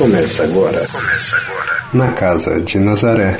Começa 0.00 0.44
agora. 0.44 0.88
Começa 0.90 1.36
agora. 1.36 1.84
Na 1.92 2.12
casa 2.12 2.58
de 2.58 2.78
Nazaré. 2.78 3.38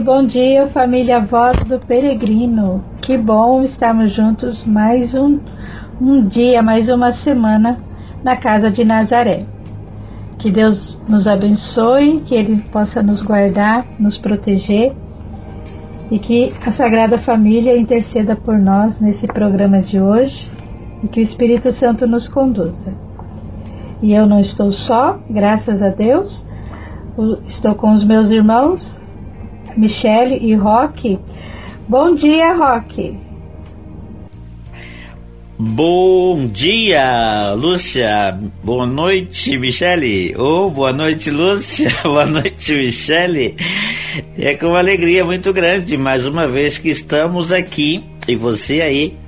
Bom 0.00 0.24
dia, 0.24 0.66
família 0.68 1.20
Voz 1.20 1.62
do 1.68 1.78
Peregrino. 1.78 2.82
Que 3.02 3.18
bom 3.18 3.62
estarmos 3.62 4.14
juntos 4.14 4.64
mais 4.64 5.14
um, 5.14 5.38
um 6.00 6.26
dia, 6.26 6.62
mais 6.62 6.88
uma 6.88 7.12
semana 7.16 7.76
na 8.24 8.34
casa 8.36 8.70
de 8.70 8.82
Nazaré. 8.82 9.44
Que 10.38 10.50
Deus 10.50 10.98
nos 11.06 11.26
abençoe, 11.26 12.22
que 12.24 12.34
Ele 12.34 12.62
possa 12.72 13.02
nos 13.02 13.20
guardar, 13.22 13.84
nos 13.98 14.16
proteger 14.16 14.94
e 16.10 16.18
que 16.18 16.54
a 16.64 16.70
Sagrada 16.70 17.18
Família 17.18 17.76
interceda 17.76 18.34
por 18.34 18.58
nós 18.58 18.98
nesse 19.00 19.26
programa 19.26 19.82
de 19.82 20.00
hoje 20.00 20.50
e 21.04 21.08
que 21.08 21.20
o 21.20 21.24
Espírito 21.24 21.74
Santo 21.74 22.06
nos 22.06 22.26
conduza. 22.26 22.94
E 24.02 24.14
eu 24.14 24.26
não 24.26 24.40
estou 24.40 24.72
só, 24.72 25.20
graças 25.28 25.82
a 25.82 25.90
Deus, 25.90 26.42
estou 27.48 27.74
com 27.74 27.92
os 27.92 28.02
meus 28.02 28.30
irmãos 28.30 28.99
Michele 29.76 30.38
e 30.40 30.54
Roque. 30.54 31.18
Bom 31.88 32.14
dia, 32.14 32.54
Roque. 32.54 33.16
Bom 35.62 36.46
dia, 36.46 37.52
Lúcia. 37.52 38.38
Boa 38.64 38.86
noite, 38.86 39.58
Michele. 39.58 40.34
Oh, 40.38 40.70
boa 40.70 40.90
noite, 40.90 41.30
Lúcia. 41.30 41.90
Boa 42.02 42.24
noite, 42.24 42.74
Michele. 42.74 43.56
É 44.38 44.54
com 44.54 44.68
uma 44.68 44.78
alegria 44.78 45.22
muito 45.22 45.52
grande, 45.52 45.98
mais 45.98 46.24
uma 46.24 46.48
vez 46.48 46.78
que 46.78 46.88
estamos 46.88 47.52
aqui 47.52 48.02
e 48.26 48.34
você 48.34 48.80
aí 48.80 49.18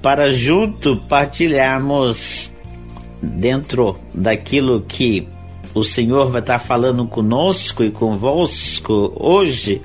para 0.00 0.32
junto 0.32 0.96
partilharmos 1.08 2.52
dentro 3.20 3.98
daquilo 4.14 4.82
que 4.82 5.26
o 5.74 5.82
Senhor 5.82 6.30
vai 6.30 6.40
estar 6.40 6.58
falando 6.58 7.06
conosco 7.06 7.84
e 7.84 7.90
convosco 7.90 9.12
hoje 9.16 9.82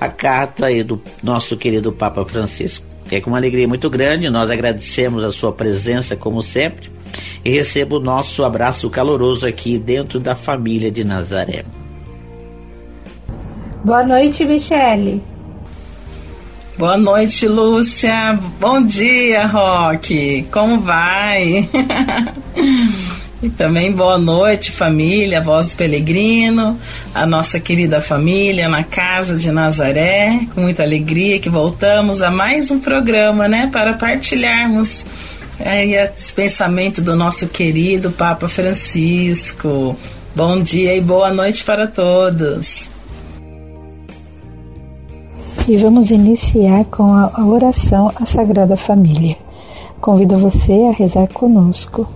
a 0.00 0.08
carta 0.08 0.66
aí 0.66 0.82
do 0.82 1.00
nosso 1.22 1.56
querido 1.56 1.92
Papa 1.92 2.24
Francisco. 2.24 2.86
É 3.10 3.20
com 3.20 3.30
uma 3.30 3.38
alegria 3.38 3.66
muito 3.66 3.90
grande, 3.90 4.30
nós 4.30 4.50
agradecemos 4.50 5.24
a 5.24 5.32
sua 5.32 5.52
presença 5.52 6.16
como 6.16 6.42
sempre 6.42 6.90
e 7.44 7.50
recebo 7.50 7.96
o 7.96 8.00
nosso 8.00 8.44
abraço 8.44 8.88
caloroso 8.88 9.46
aqui 9.46 9.78
dentro 9.78 10.20
da 10.20 10.34
família 10.34 10.90
de 10.90 11.04
Nazaré. 11.04 11.64
Boa 13.84 14.04
noite, 14.06 14.44
Michele. 14.44 15.22
Boa 16.78 16.96
noite, 16.96 17.46
Lúcia. 17.46 18.38
Bom 18.58 18.86
dia, 18.86 19.46
Roque. 19.46 20.46
Como 20.50 20.80
vai? 20.80 21.68
E 23.42 23.48
também 23.48 23.90
boa 23.90 24.18
noite, 24.18 24.70
família, 24.70 25.40
Voz 25.40 25.72
do 25.72 25.76
Pelegrino, 25.78 26.78
a 27.14 27.24
nossa 27.24 27.58
querida 27.58 27.98
família 27.98 28.68
na 28.68 28.84
Casa 28.84 29.34
de 29.34 29.50
Nazaré, 29.50 30.40
com 30.54 30.60
muita 30.60 30.82
alegria 30.82 31.40
que 31.40 31.48
voltamos 31.48 32.20
a 32.20 32.30
mais 32.30 32.70
um 32.70 32.78
programa, 32.78 33.48
né, 33.48 33.70
para 33.72 33.94
partilharmos 33.94 35.06
aí 35.58 35.94
esse 35.94 36.34
pensamento 36.34 37.00
do 37.00 37.16
nosso 37.16 37.48
querido 37.48 38.10
Papa 38.10 38.46
Francisco. 38.46 39.96
Bom 40.36 40.60
dia 40.60 40.94
e 40.94 41.00
boa 41.00 41.32
noite 41.32 41.64
para 41.64 41.86
todos. 41.86 42.90
E 45.66 45.76
vamos 45.78 46.10
iniciar 46.10 46.84
com 46.86 47.14
a 47.14 47.42
oração 47.42 48.12
à 48.16 48.26
Sagrada 48.26 48.76
Família. 48.76 49.36
Convido 49.98 50.38
você 50.38 50.72
a 50.72 50.92
rezar 50.92 51.26
conosco. 51.28 52.06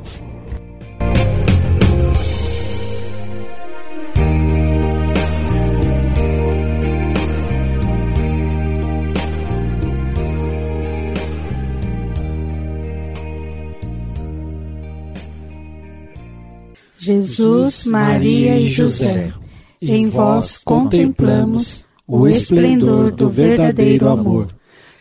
Jesus, 17.04 17.84
Maria 17.84 18.58
e 18.58 18.72
José, 18.72 19.30
em 19.82 20.08
vós 20.08 20.56
contemplamos 20.64 21.84
o 22.08 22.26
esplendor 22.26 23.12
do 23.12 23.28
verdadeiro 23.28 24.08
amor. 24.08 24.48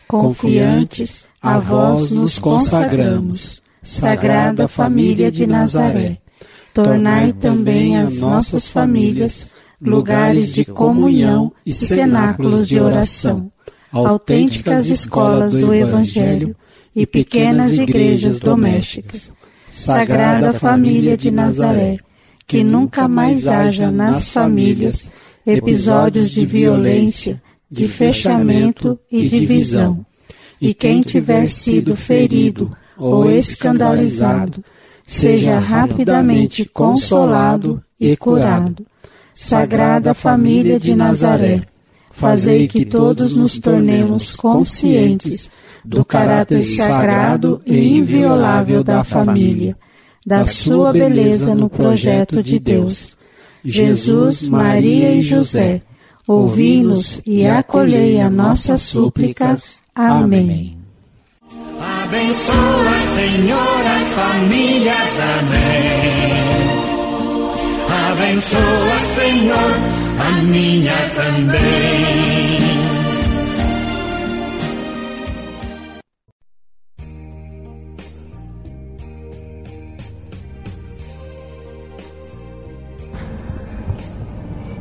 Confiantes, 0.06 1.26
a 1.40 1.58
vós 1.58 2.10
nos 2.10 2.38
consagramos, 2.38 3.62
Sagrada 3.82 4.68
Família 4.68 5.32
de 5.32 5.46
Nazaré. 5.46 6.18
Tornai 6.74 7.32
também 7.32 7.96
as 7.96 8.16
nossas 8.18 8.68
famílias 8.68 9.46
lugares 9.80 10.52
de 10.52 10.62
comunhão 10.62 11.54
e 11.64 11.72
cenáculos 11.72 12.68
de 12.68 12.78
oração, 12.78 13.50
autênticas 13.90 14.88
escolas 14.88 15.54
do 15.54 15.72
Evangelho 15.72 16.54
e 16.94 17.06
pequenas 17.06 17.72
igrejas 17.72 18.40
domésticas 18.40 19.32
Sagrada 19.74 20.52
Família 20.52 21.16
de 21.16 21.32
Nazaré, 21.32 21.98
que 22.46 22.62
nunca 22.62 23.08
mais 23.08 23.48
haja 23.48 23.90
nas 23.90 24.30
famílias 24.30 25.10
episódios 25.44 26.30
de 26.30 26.46
violência, 26.46 27.42
de 27.68 27.88
fechamento 27.88 28.96
e 29.10 29.28
divisão. 29.28 30.06
E 30.60 30.72
quem 30.72 31.02
tiver 31.02 31.48
sido 31.48 31.96
ferido 31.96 32.74
ou 32.96 33.28
escandalizado, 33.28 34.64
seja 35.04 35.58
rapidamente 35.58 36.64
consolado 36.64 37.82
e 37.98 38.16
curado. 38.16 38.86
Sagrada 39.34 40.14
Família 40.14 40.78
de 40.78 40.94
Nazaré, 40.94 41.62
fazei 42.12 42.68
que 42.68 42.84
todos 42.84 43.34
nos 43.34 43.58
tornemos 43.58 44.36
conscientes 44.36 45.50
do 45.84 46.04
caráter 46.04 46.64
sagrado 46.64 47.60
e 47.66 47.96
inviolável 47.96 48.82
da 48.82 49.04
família, 49.04 49.76
da 50.26 50.46
sua 50.46 50.92
beleza 50.92 51.54
no 51.54 51.68
projeto 51.68 52.42
de 52.42 52.58
Deus. 52.58 53.16
Jesus, 53.64 54.48
Maria 54.48 55.12
e 55.12 55.22
José, 55.22 55.82
ouvi-nos 56.26 57.20
e 57.26 57.46
acolhei 57.46 58.20
a 58.20 58.30
nossas 58.30 58.82
súplicas. 58.82 59.82
Amém. 59.94 60.76
Abençoa, 62.04 62.94
Senhor, 63.14 63.86
as 63.86 64.12
famílias. 64.12 65.14
Amém. 65.38 66.44
Abençoa, 68.10 68.98
Senhor, 69.16 69.72
a 70.18 70.42
minha 70.42 70.92
também. 71.14 72.33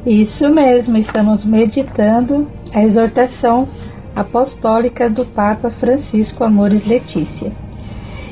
Isso 0.06 0.50
mesmo, 0.50 0.98
estamos 0.98 1.46
meditando 1.46 2.52
a 2.74 2.84
exortação 2.84 3.70
apostólica 4.14 5.10
do 5.10 5.26
Papa 5.26 5.72
Francisco 5.80 6.44
Amores 6.44 6.86
Letícia. 6.86 7.52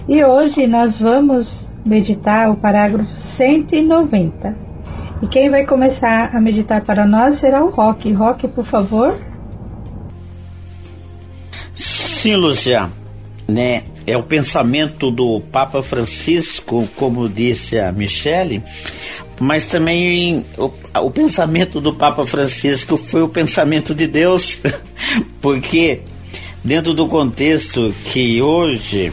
E 0.07 0.21
hoje 0.23 0.67
nós 0.67 0.99
vamos 0.99 1.47
meditar 1.85 2.49
o 2.49 2.57
parágrafo 2.57 3.09
190. 3.37 4.53
E 5.21 5.27
quem 5.27 5.49
vai 5.49 5.65
começar 5.65 6.35
a 6.35 6.41
meditar 6.41 6.83
para 6.83 7.05
nós 7.05 7.39
será 7.39 7.63
o 7.63 7.69
Roque. 7.69 8.11
Roque, 8.11 8.49
por 8.49 8.65
favor. 8.65 9.17
Sim, 11.73 12.35
Lúcia. 12.35 12.89
Né, 13.47 13.83
é 14.05 14.17
o 14.17 14.23
pensamento 14.23 15.11
do 15.11 15.41
Papa 15.51 15.81
Francisco, 15.81 16.87
como 16.95 17.27
disse 17.27 17.77
a 17.77 17.91
Michele, 17.91 18.63
mas 19.41 19.65
também 19.65 20.45
o, 20.55 20.71
o 20.99 21.09
pensamento 21.09 21.81
do 21.81 21.91
Papa 21.91 22.27
Francisco 22.27 22.95
foi 22.95 23.23
o 23.23 23.27
pensamento 23.27 23.95
de 23.95 24.05
Deus, 24.05 24.59
porque 25.41 26.01
dentro 26.63 26.93
do 26.93 27.07
contexto 27.07 27.91
que 28.05 28.39
hoje 28.39 29.11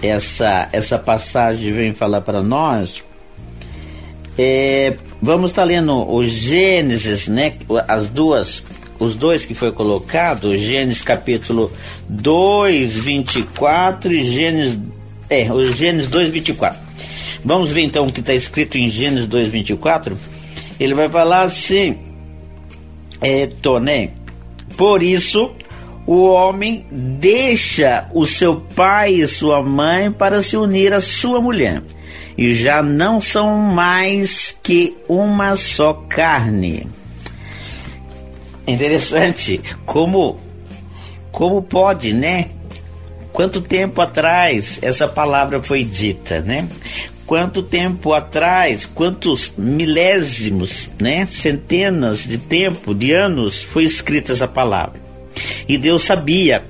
essa, 0.00 0.68
essa 0.70 0.96
passagem 0.96 1.72
vem 1.72 1.92
falar 1.92 2.20
para 2.20 2.40
nós, 2.40 3.02
é, 4.38 4.96
vamos 5.20 5.50
estar 5.50 5.64
lendo 5.64 6.08
o 6.08 6.24
Gênesis, 6.24 7.26
né? 7.26 7.54
As 7.88 8.08
duas, 8.08 8.62
os 8.96 9.16
dois 9.16 9.44
que 9.44 9.54
foi 9.54 9.72
colocado, 9.72 10.56
Gênesis 10.56 11.02
capítulo 11.02 11.72
2, 12.08 12.96
24 12.96 14.14
e 14.14 14.24
Gênesis, 14.24 14.78
é, 15.28 15.52
o 15.52 15.64
Gênesis 15.72 16.08
2, 16.08 16.30
24. 16.30 16.85
Vamos 17.46 17.70
ver 17.70 17.82
então 17.82 18.08
o 18.08 18.12
que 18.12 18.18
está 18.18 18.34
escrito 18.34 18.76
em 18.76 18.90
Gênesis 18.90 19.28
2, 19.28 19.48
24. 19.50 20.18
Ele 20.80 20.94
vai 20.94 21.08
falar 21.08 21.42
assim, 21.42 21.96
é, 23.20 23.46
Toné, 23.46 24.10
por 24.76 25.00
isso 25.00 25.52
o 26.04 26.24
homem 26.24 26.84
deixa 26.90 28.08
o 28.12 28.26
seu 28.26 28.56
pai 28.74 29.14
e 29.14 29.28
sua 29.28 29.62
mãe 29.62 30.10
para 30.10 30.42
se 30.42 30.56
unir 30.56 30.92
à 30.92 31.00
sua 31.00 31.40
mulher, 31.40 31.84
e 32.36 32.52
já 32.52 32.82
não 32.82 33.20
são 33.20 33.56
mais 33.56 34.56
que 34.60 34.96
uma 35.08 35.54
só 35.54 35.92
carne. 36.08 36.88
Interessante 38.66 39.60
como 39.84 40.40
como 41.30 41.62
pode, 41.62 42.12
né? 42.12 42.46
Quanto 43.32 43.60
tempo 43.60 44.00
atrás 44.00 44.80
essa 44.82 45.06
palavra 45.06 45.62
foi 45.62 45.84
dita, 45.84 46.40
né? 46.40 46.66
Quanto 47.26 47.62
tempo 47.62 48.12
atrás, 48.12 48.86
quantos 48.86 49.52
milésimos, 49.58 50.90
né? 51.00 51.26
Centenas 51.26 52.24
de 52.24 52.38
tempo, 52.38 52.94
de 52.94 53.12
anos 53.12 53.62
foi 53.64 53.84
escrita 53.84 54.32
essa 54.32 54.46
palavra. 54.46 55.00
E 55.68 55.76
Deus 55.76 56.04
sabia. 56.04 56.64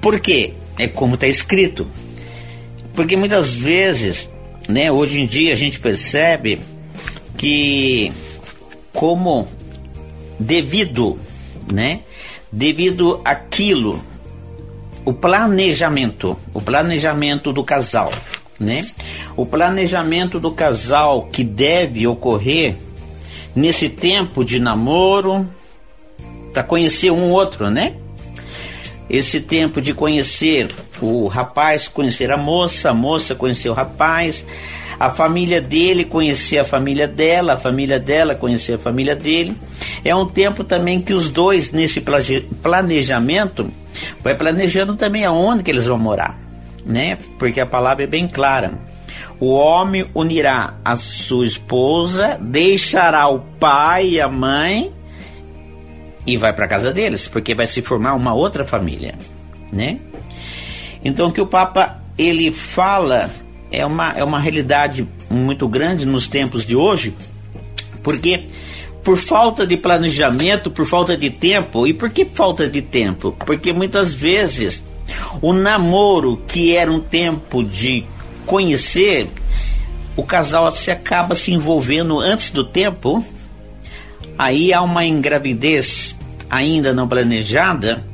Por 0.00 0.20
quê? 0.20 0.54
É 0.78 0.86
como 0.86 1.14
está 1.14 1.26
escrito. 1.26 1.86
Porque 2.94 3.16
muitas 3.16 3.52
vezes, 3.52 4.28
né, 4.68 4.90
hoje 4.90 5.20
em 5.20 5.26
dia 5.26 5.52
a 5.52 5.56
gente 5.56 5.80
percebe 5.80 6.60
que 7.36 8.12
como 8.92 9.48
devido, 10.38 11.18
né, 11.72 12.00
devido 12.52 13.20
aquilo, 13.24 14.02
o 15.04 15.12
planejamento, 15.12 16.36
o 16.52 16.60
planejamento 16.60 17.52
do 17.52 17.64
casal, 17.64 18.12
né? 18.60 18.82
O 19.36 19.46
planejamento 19.46 20.38
do 20.38 20.52
casal 20.52 21.28
que 21.32 21.42
deve 21.42 22.06
ocorrer 22.06 22.76
nesse 23.56 23.88
tempo 23.88 24.44
de 24.44 24.60
namoro, 24.60 25.48
para 26.52 26.62
conhecer 26.62 27.10
um 27.10 27.30
outro, 27.30 27.70
né? 27.70 27.94
Esse 29.08 29.40
tempo 29.40 29.80
de 29.80 29.92
conhecer 29.92 30.68
o 31.00 31.26
rapaz, 31.26 31.88
conhecer 31.88 32.30
a 32.30 32.36
moça, 32.36 32.90
a 32.90 32.94
moça 32.94 33.34
conhecer 33.34 33.68
o 33.68 33.72
rapaz, 33.72 34.44
a 35.00 35.10
família 35.10 35.60
dele 35.60 36.04
conhecer 36.04 36.58
a 36.58 36.64
família 36.64 37.08
dela, 37.08 37.54
a 37.54 37.56
família 37.56 37.98
dela 37.98 38.34
conhecer 38.34 38.74
a 38.74 38.78
família 38.78 39.16
dele. 39.16 39.56
É 40.04 40.14
um 40.14 40.26
tempo 40.26 40.62
também 40.62 41.00
que 41.00 41.14
os 41.14 41.30
dois, 41.30 41.72
nesse 41.72 42.04
planejamento, 42.62 43.70
vai 44.22 44.36
planejando 44.36 44.94
também 44.94 45.24
aonde 45.24 45.62
que 45.62 45.70
eles 45.70 45.86
vão 45.86 45.98
morar, 45.98 46.38
né? 46.84 47.18
Porque 47.38 47.60
a 47.60 47.66
palavra 47.66 48.04
é 48.04 48.06
bem 48.06 48.28
clara. 48.28 48.72
O 49.38 49.52
homem 49.52 50.06
unirá 50.14 50.74
a 50.84 50.96
sua 50.96 51.46
esposa, 51.46 52.38
deixará 52.40 53.28
o 53.28 53.38
pai 53.38 54.10
e 54.10 54.20
a 54.20 54.28
mãe 54.28 54.92
e 56.26 56.36
vai 56.36 56.52
para 56.52 56.68
casa 56.68 56.92
deles, 56.92 57.26
porque 57.26 57.54
vai 57.54 57.66
se 57.66 57.80
formar 57.82 58.14
uma 58.14 58.34
outra 58.34 58.64
família, 58.64 59.14
né? 59.72 59.98
Então 61.04 61.28
o 61.28 61.32
que 61.32 61.40
o 61.40 61.46
Papa 61.46 62.02
ele 62.18 62.52
fala 62.52 63.30
é 63.72 63.84
uma, 63.86 64.12
é 64.12 64.22
uma 64.22 64.38
realidade 64.38 65.08
muito 65.30 65.66
grande 65.66 66.04
nos 66.04 66.28
tempos 66.28 66.66
de 66.66 66.76
hoje, 66.76 67.14
porque 68.02 68.46
por 69.02 69.16
falta 69.16 69.66
de 69.66 69.76
planejamento, 69.76 70.70
por 70.70 70.84
falta 70.84 71.16
de 71.16 71.30
tempo, 71.30 71.86
e 71.86 71.94
por 71.94 72.10
que 72.10 72.24
falta 72.24 72.68
de 72.68 72.82
tempo? 72.82 73.34
Porque 73.46 73.72
muitas 73.72 74.12
vezes 74.12 74.82
o 75.40 75.52
namoro, 75.52 76.38
que 76.46 76.76
era 76.76 76.90
um 76.90 77.00
tempo 77.00 77.62
de 77.62 78.04
conhecer, 78.46 79.28
o 80.16 80.22
casal 80.22 80.70
se 80.72 80.90
acaba 80.90 81.34
se 81.34 81.52
envolvendo 81.52 82.18
antes 82.18 82.50
do 82.50 82.64
tempo, 82.64 83.24
aí 84.38 84.72
há 84.72 84.82
uma 84.82 85.04
engravidez 85.04 86.16
ainda 86.50 86.92
não 86.92 87.06
planejada, 87.06 88.04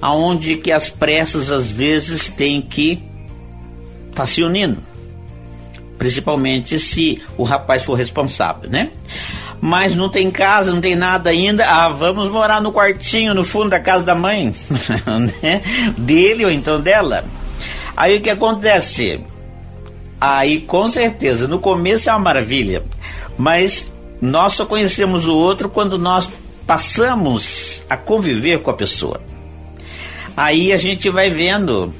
aonde 0.00 0.56
que 0.56 0.70
as 0.70 0.88
pressas 0.88 1.50
às 1.50 1.70
vezes 1.70 2.28
têm 2.28 2.62
que 2.62 2.92
estar 4.10 4.22
tá 4.22 4.26
se 4.26 4.42
unindo, 4.42 4.78
principalmente 5.98 6.78
se 6.78 7.20
o 7.36 7.42
rapaz 7.42 7.82
for 7.84 7.94
responsável, 7.94 8.70
né? 8.70 8.92
Mas 9.60 9.96
não 9.96 10.08
tem 10.08 10.30
casa, 10.30 10.72
não 10.72 10.80
tem 10.80 10.94
nada 10.94 11.30
ainda. 11.30 11.66
Ah, 11.66 11.88
vamos 11.88 12.30
morar 12.30 12.60
no 12.60 12.72
quartinho 12.72 13.34
no 13.34 13.44
fundo 13.44 13.70
da 13.70 13.80
casa 13.80 14.04
da 14.04 14.14
mãe, 14.14 14.54
né? 15.42 15.62
Dele 15.96 16.44
ou 16.44 16.50
então 16.50 16.80
dela. 16.80 17.24
Aí 17.96 18.16
o 18.16 18.20
que 18.20 18.30
acontece? 18.30 19.20
Aí 20.20 20.60
com 20.60 20.88
certeza, 20.88 21.48
no 21.48 21.58
começo 21.58 22.08
é 22.08 22.12
uma 22.12 22.18
maravilha, 22.18 22.84
mas 23.36 23.90
nós 24.20 24.54
só 24.54 24.66
conhecemos 24.66 25.26
o 25.26 25.34
outro 25.34 25.68
quando 25.68 25.98
nós 25.98 26.28
passamos 26.66 27.82
a 27.88 27.96
conviver 27.96 28.62
com 28.62 28.70
a 28.70 28.74
pessoa. 28.74 29.20
Aí 30.36 30.72
a 30.72 30.76
gente 30.76 31.08
vai 31.08 31.30
vendo, 31.30 31.92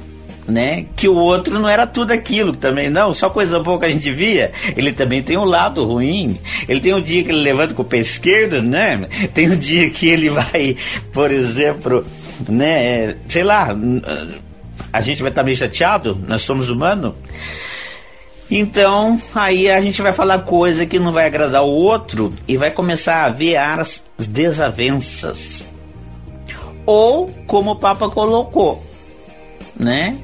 né, 0.49 0.85
que 0.95 1.07
o 1.07 1.15
outro 1.15 1.59
não 1.59 1.69
era 1.69 1.85
tudo 1.85 2.11
aquilo 2.11 2.55
também, 2.55 2.89
não, 2.89 3.13
só 3.13 3.29
coisa 3.29 3.59
boa 3.59 3.79
que 3.79 3.85
a 3.85 3.89
gente 3.89 4.11
via. 4.11 4.51
Ele 4.75 4.91
também 4.91 5.21
tem 5.21 5.37
um 5.37 5.45
lado 5.45 5.85
ruim. 5.85 6.39
Ele 6.67 6.79
tem 6.79 6.93
um 6.93 7.01
dia 7.01 7.23
que 7.23 7.29
ele 7.29 7.41
levanta 7.41 7.73
com 7.73 7.81
o 7.81 7.85
pé 7.85 7.97
esquerdo, 7.97 8.61
né? 8.61 9.07
Tem 9.33 9.49
um 9.49 9.55
dia 9.55 9.89
que 9.89 10.07
ele 10.07 10.29
vai, 10.31 10.75
por 11.13 11.31
exemplo, 11.31 12.05
né, 12.47 13.15
sei 13.27 13.43
lá, 13.43 13.69
a 14.91 15.01
gente 15.01 15.21
vai 15.21 15.31
estar 15.31 15.43
meio 15.43 15.57
chateado, 15.57 16.17
nós 16.27 16.41
somos 16.41 16.69
humanos. 16.69 17.13
Então, 18.51 19.21
aí 19.35 19.69
a 19.69 19.79
gente 19.79 20.01
vai 20.01 20.11
falar 20.11 20.39
coisa 20.39 20.85
que 20.85 20.97
não 20.97 21.11
vai 21.11 21.27
agradar 21.27 21.63
o 21.63 21.69
outro 21.69 22.33
e 22.47 22.57
vai 22.57 22.71
começar 22.71 23.25
a 23.25 23.29
ver 23.29 23.57
as 23.57 24.03
desavenças. 24.17 25.63
Ou, 26.83 27.27
como 27.45 27.71
o 27.71 27.75
Papa 27.75 28.09
colocou, 28.09 28.83
né? 29.77 30.17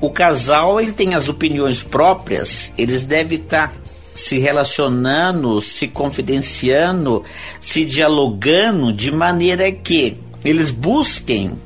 O 0.00 0.10
casal 0.10 0.80
ele 0.80 0.92
tem 0.92 1.14
as 1.14 1.28
opiniões 1.28 1.82
próprias, 1.82 2.72
eles 2.78 3.02
devem 3.02 3.38
estar 3.38 3.72
se 4.14 4.38
relacionando, 4.38 5.60
se 5.60 5.88
confidenciando, 5.88 7.24
se 7.60 7.84
dialogando 7.84 8.92
de 8.92 9.10
maneira 9.10 9.70
que 9.72 10.16
eles 10.44 10.70
busquem 10.70 11.58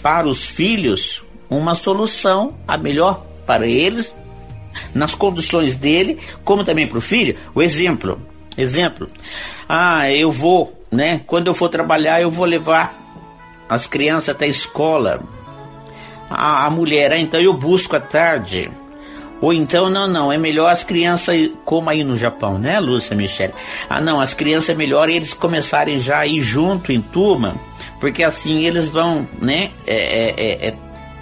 para 0.00 0.28
os 0.28 0.44
filhos 0.44 1.22
uma 1.48 1.74
solução 1.74 2.54
a 2.66 2.76
melhor 2.76 3.24
para 3.46 3.66
eles 3.66 4.14
nas 4.94 5.14
condições 5.14 5.76
dele, 5.76 6.18
como 6.44 6.64
também 6.64 6.86
para 6.86 6.98
o 6.98 7.02
filho. 7.02 7.36
O 7.54 7.62
exemplo, 7.62 8.20
exemplo. 8.56 9.08
Ah, 9.68 10.10
eu 10.10 10.32
vou, 10.32 10.72
né? 10.90 11.20
Quando 11.26 11.48
eu 11.48 11.54
for 11.54 11.68
trabalhar, 11.68 12.20
eu 12.20 12.30
vou 12.30 12.46
levar 12.46 12.94
as 13.68 13.86
crianças 13.86 14.30
até 14.30 14.46
a 14.46 14.48
escola. 14.48 15.22
A, 16.34 16.66
a 16.66 16.70
mulher, 16.70 17.12
ah, 17.12 17.18
então 17.18 17.40
eu 17.40 17.52
busco 17.52 17.96
à 17.96 18.00
tarde. 18.00 18.70
Ou 19.40 19.52
então, 19.52 19.90
não, 19.90 20.06
não, 20.06 20.32
é 20.32 20.38
melhor 20.38 20.70
as 20.70 20.84
crianças, 20.84 21.50
como 21.64 21.90
aí 21.90 22.04
no 22.04 22.16
Japão, 22.16 22.58
né, 22.58 22.78
Lúcia 22.78 23.16
Michele? 23.16 23.52
Ah, 23.90 24.00
não, 24.00 24.20
as 24.20 24.34
crianças 24.34 24.70
é 24.70 24.74
melhor 24.74 25.08
eles 25.08 25.34
começarem 25.34 25.98
já 25.98 26.18
a 26.18 26.26
ir 26.26 26.40
junto 26.40 26.92
em 26.92 27.02
turma, 27.02 27.56
porque 27.98 28.22
assim 28.22 28.64
eles 28.64 28.86
vão, 28.86 29.26
né, 29.40 29.70
é, 29.84 29.96
é, 29.96 30.34
é, 30.36 30.68
é 30.68 30.74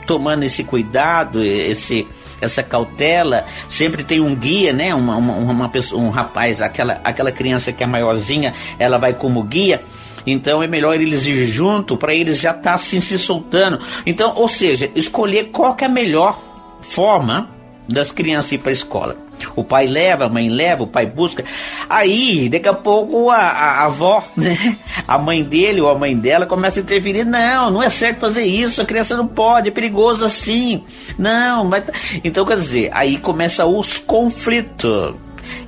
tomando 0.06 0.42
esse 0.42 0.64
cuidado, 0.64 1.42
esse, 1.42 2.06
essa 2.40 2.62
cautela, 2.62 3.46
sempre 3.68 4.02
tem 4.02 4.20
um 4.20 4.34
guia, 4.34 4.72
né? 4.72 4.94
Uma, 4.94 5.16
uma, 5.16 5.34
uma 5.34 5.68
pessoa, 5.68 6.02
um 6.02 6.10
rapaz, 6.10 6.60
aquela, 6.60 7.00
aquela 7.04 7.30
criança 7.30 7.72
que 7.72 7.84
é 7.84 7.86
maiorzinha, 7.86 8.52
ela 8.78 8.98
vai 8.98 9.12
como 9.12 9.42
guia. 9.44 9.82
Então 10.26 10.62
é 10.62 10.66
melhor 10.66 10.94
eles 10.94 11.26
ir 11.26 11.46
junto 11.46 11.96
para 11.96 12.14
eles 12.14 12.38
já 12.38 12.50
estar 12.50 12.62
tá, 12.62 12.74
assim 12.74 13.00
se 13.00 13.18
soltando. 13.18 13.80
Então, 14.04 14.32
ou 14.36 14.48
seja, 14.48 14.90
escolher 14.94 15.44
qual 15.46 15.76
é 15.78 15.84
a 15.84 15.88
melhor 15.88 16.38
forma 16.80 17.48
das 17.88 18.12
crianças 18.12 18.52
ir 18.52 18.58
para 18.58 18.70
a 18.70 18.72
escola. 18.72 19.16
O 19.56 19.64
pai 19.64 19.86
leva, 19.86 20.26
a 20.26 20.28
mãe 20.28 20.48
leva, 20.48 20.82
o 20.82 20.86
pai 20.86 21.06
busca. 21.06 21.44
Aí, 21.88 22.48
daqui 22.48 22.68
a 22.68 22.74
pouco, 22.74 23.30
a, 23.30 23.38
a, 23.38 23.70
a, 23.82 23.84
avó, 23.86 24.22
né? 24.36 24.76
A 25.08 25.18
mãe 25.18 25.42
dele 25.42 25.80
ou 25.80 25.88
a 25.88 25.98
mãe 25.98 26.16
dela 26.16 26.46
começa 26.46 26.80
a 26.80 26.82
interferir. 26.82 27.24
Não, 27.24 27.70
não 27.70 27.82
é 27.82 27.88
certo 27.88 28.20
fazer 28.20 28.44
isso, 28.44 28.82
a 28.82 28.86
criança 28.86 29.16
não 29.16 29.26
pode, 29.26 29.68
é 29.68 29.72
perigoso 29.72 30.24
assim. 30.24 30.84
Não, 31.18 31.64
mas. 31.64 31.84
Então, 32.22 32.44
quer 32.44 32.56
dizer, 32.56 32.90
aí 32.92 33.16
começa 33.16 33.64
os 33.64 33.98
conflitos. 33.98 35.14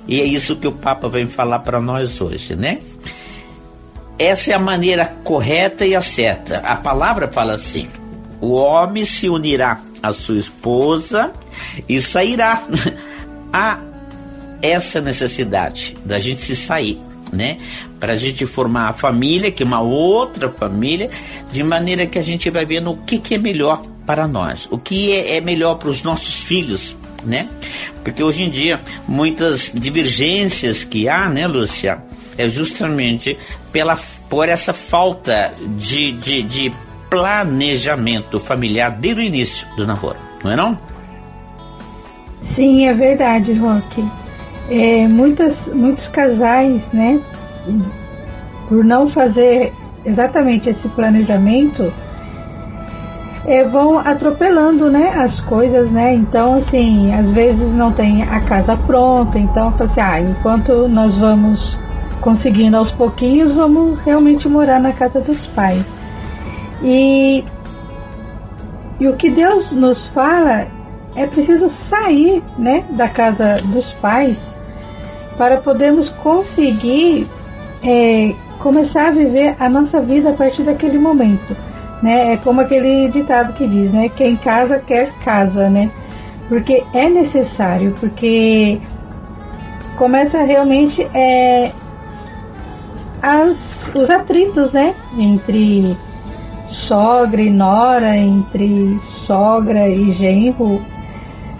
E 0.06 0.20
é 0.20 0.24
isso 0.24 0.56
que 0.56 0.68
o 0.68 0.72
Papa 0.72 1.08
vem 1.08 1.26
falar 1.26 1.60
para 1.60 1.80
nós 1.80 2.20
hoje, 2.20 2.54
né? 2.54 2.78
Essa 4.22 4.52
é 4.52 4.54
a 4.54 4.58
maneira 4.60 5.04
correta 5.24 5.84
e 5.84 5.96
a 5.96 6.00
certa. 6.00 6.58
A 6.58 6.76
palavra 6.76 7.26
fala 7.26 7.54
assim: 7.54 7.88
o 8.40 8.52
homem 8.52 9.04
se 9.04 9.28
unirá 9.28 9.80
à 10.00 10.12
sua 10.12 10.38
esposa 10.38 11.32
e 11.88 12.00
sairá. 12.00 12.62
Há 13.52 13.80
essa 14.62 15.00
necessidade 15.00 15.96
da 16.04 16.20
gente 16.20 16.40
se 16.40 16.54
sair, 16.54 17.00
né? 17.32 17.58
Para 17.98 18.12
a 18.12 18.16
gente 18.16 18.46
formar 18.46 18.90
a 18.90 18.92
família, 18.92 19.50
que 19.50 19.64
é 19.64 19.66
uma 19.66 19.80
outra 19.80 20.48
família, 20.48 21.10
de 21.50 21.64
maneira 21.64 22.06
que 22.06 22.16
a 22.16 22.22
gente 22.22 22.48
vai 22.48 22.64
vendo 22.64 22.92
o 22.92 22.96
que, 22.98 23.18
que 23.18 23.34
é 23.34 23.38
melhor 23.38 23.82
para 24.06 24.28
nós, 24.28 24.68
o 24.70 24.78
que 24.78 25.12
é, 25.12 25.36
é 25.36 25.40
melhor 25.40 25.74
para 25.78 25.88
os 25.88 26.04
nossos 26.04 26.36
filhos, 26.44 26.96
né? 27.24 27.48
Porque 28.04 28.22
hoje 28.22 28.44
em 28.44 28.50
dia 28.50 28.80
muitas 29.06 29.72
divergências 29.74 30.84
que 30.84 31.08
há, 31.08 31.28
né, 31.28 31.48
Lúcia, 31.48 32.00
é 32.38 32.48
justamente 32.48 33.38
pela 33.70 33.98
por 34.28 34.48
essa 34.48 34.72
falta 34.72 35.52
de, 35.76 36.12
de, 36.12 36.42
de 36.42 36.72
planejamento 37.10 38.40
familiar 38.40 38.92
desde 38.92 39.20
o 39.20 39.24
início 39.24 39.66
do 39.76 39.86
namoro, 39.86 40.16
não 40.42 40.52
é 40.52 40.56
não? 40.56 40.78
Sim, 42.54 42.86
é 42.86 42.94
verdade, 42.94 43.52
Roque. 43.52 44.02
É, 44.70 45.06
muitas, 45.06 45.54
muitos 45.66 46.08
casais, 46.08 46.82
né, 46.92 47.20
por 48.68 48.82
não 48.82 49.10
fazer 49.10 49.72
exatamente 50.04 50.70
esse 50.70 50.88
planejamento, 50.88 51.92
é, 53.44 53.64
vão 53.64 53.98
atropelando, 53.98 54.90
né, 54.90 55.10
as 55.16 55.40
coisas, 55.40 55.90
né? 55.90 56.14
Então, 56.14 56.54
assim, 56.54 57.12
às 57.12 57.30
vezes 57.32 57.72
não 57.74 57.92
tem 57.92 58.22
a 58.22 58.40
casa 58.40 58.76
pronta, 58.76 59.38
então, 59.38 59.74
assim, 59.78 60.00
ah, 60.00 60.20
enquanto 60.20 60.88
nós 60.88 61.14
vamos 61.18 61.76
conseguindo 62.22 62.76
aos 62.76 62.90
pouquinhos, 62.92 63.52
vamos 63.52 63.98
realmente 64.00 64.48
morar 64.48 64.80
na 64.80 64.92
casa 64.92 65.20
dos 65.20 65.44
pais. 65.48 65.84
E, 66.82 67.44
e 68.98 69.08
o 69.08 69.16
que 69.16 69.28
Deus 69.28 69.70
nos 69.72 70.06
fala 70.08 70.66
é 71.14 71.26
preciso 71.26 71.70
sair 71.90 72.42
né, 72.56 72.84
da 72.90 73.08
casa 73.08 73.60
dos 73.64 73.92
pais 73.94 74.36
para 75.36 75.58
podermos 75.58 76.08
conseguir 76.22 77.28
é, 77.82 78.32
começar 78.60 79.08
a 79.08 79.10
viver 79.10 79.56
a 79.58 79.68
nossa 79.68 80.00
vida 80.00 80.30
a 80.30 80.34
partir 80.34 80.62
daquele 80.62 80.98
momento. 80.98 81.56
Né? 82.02 82.34
É 82.34 82.36
como 82.36 82.60
aquele 82.60 83.08
ditado 83.08 83.52
que 83.54 83.66
diz, 83.66 83.92
né? 83.92 84.08
Quem 84.08 84.36
casa 84.36 84.78
quer 84.78 85.12
casa, 85.24 85.68
né? 85.68 85.90
Porque 86.48 86.82
é 86.92 87.08
necessário, 87.08 87.94
porque 88.00 88.80
começa 89.96 90.42
realmente 90.42 91.00
é, 91.14 91.70
as, 93.22 93.56
os 93.94 94.10
atritos, 94.10 94.72
né? 94.72 94.94
Entre 95.16 95.96
sogra 96.88 97.40
e 97.40 97.50
nora, 97.50 98.16
entre 98.16 98.98
sogra 99.26 99.88
e 99.88 100.12
genro, 100.12 100.82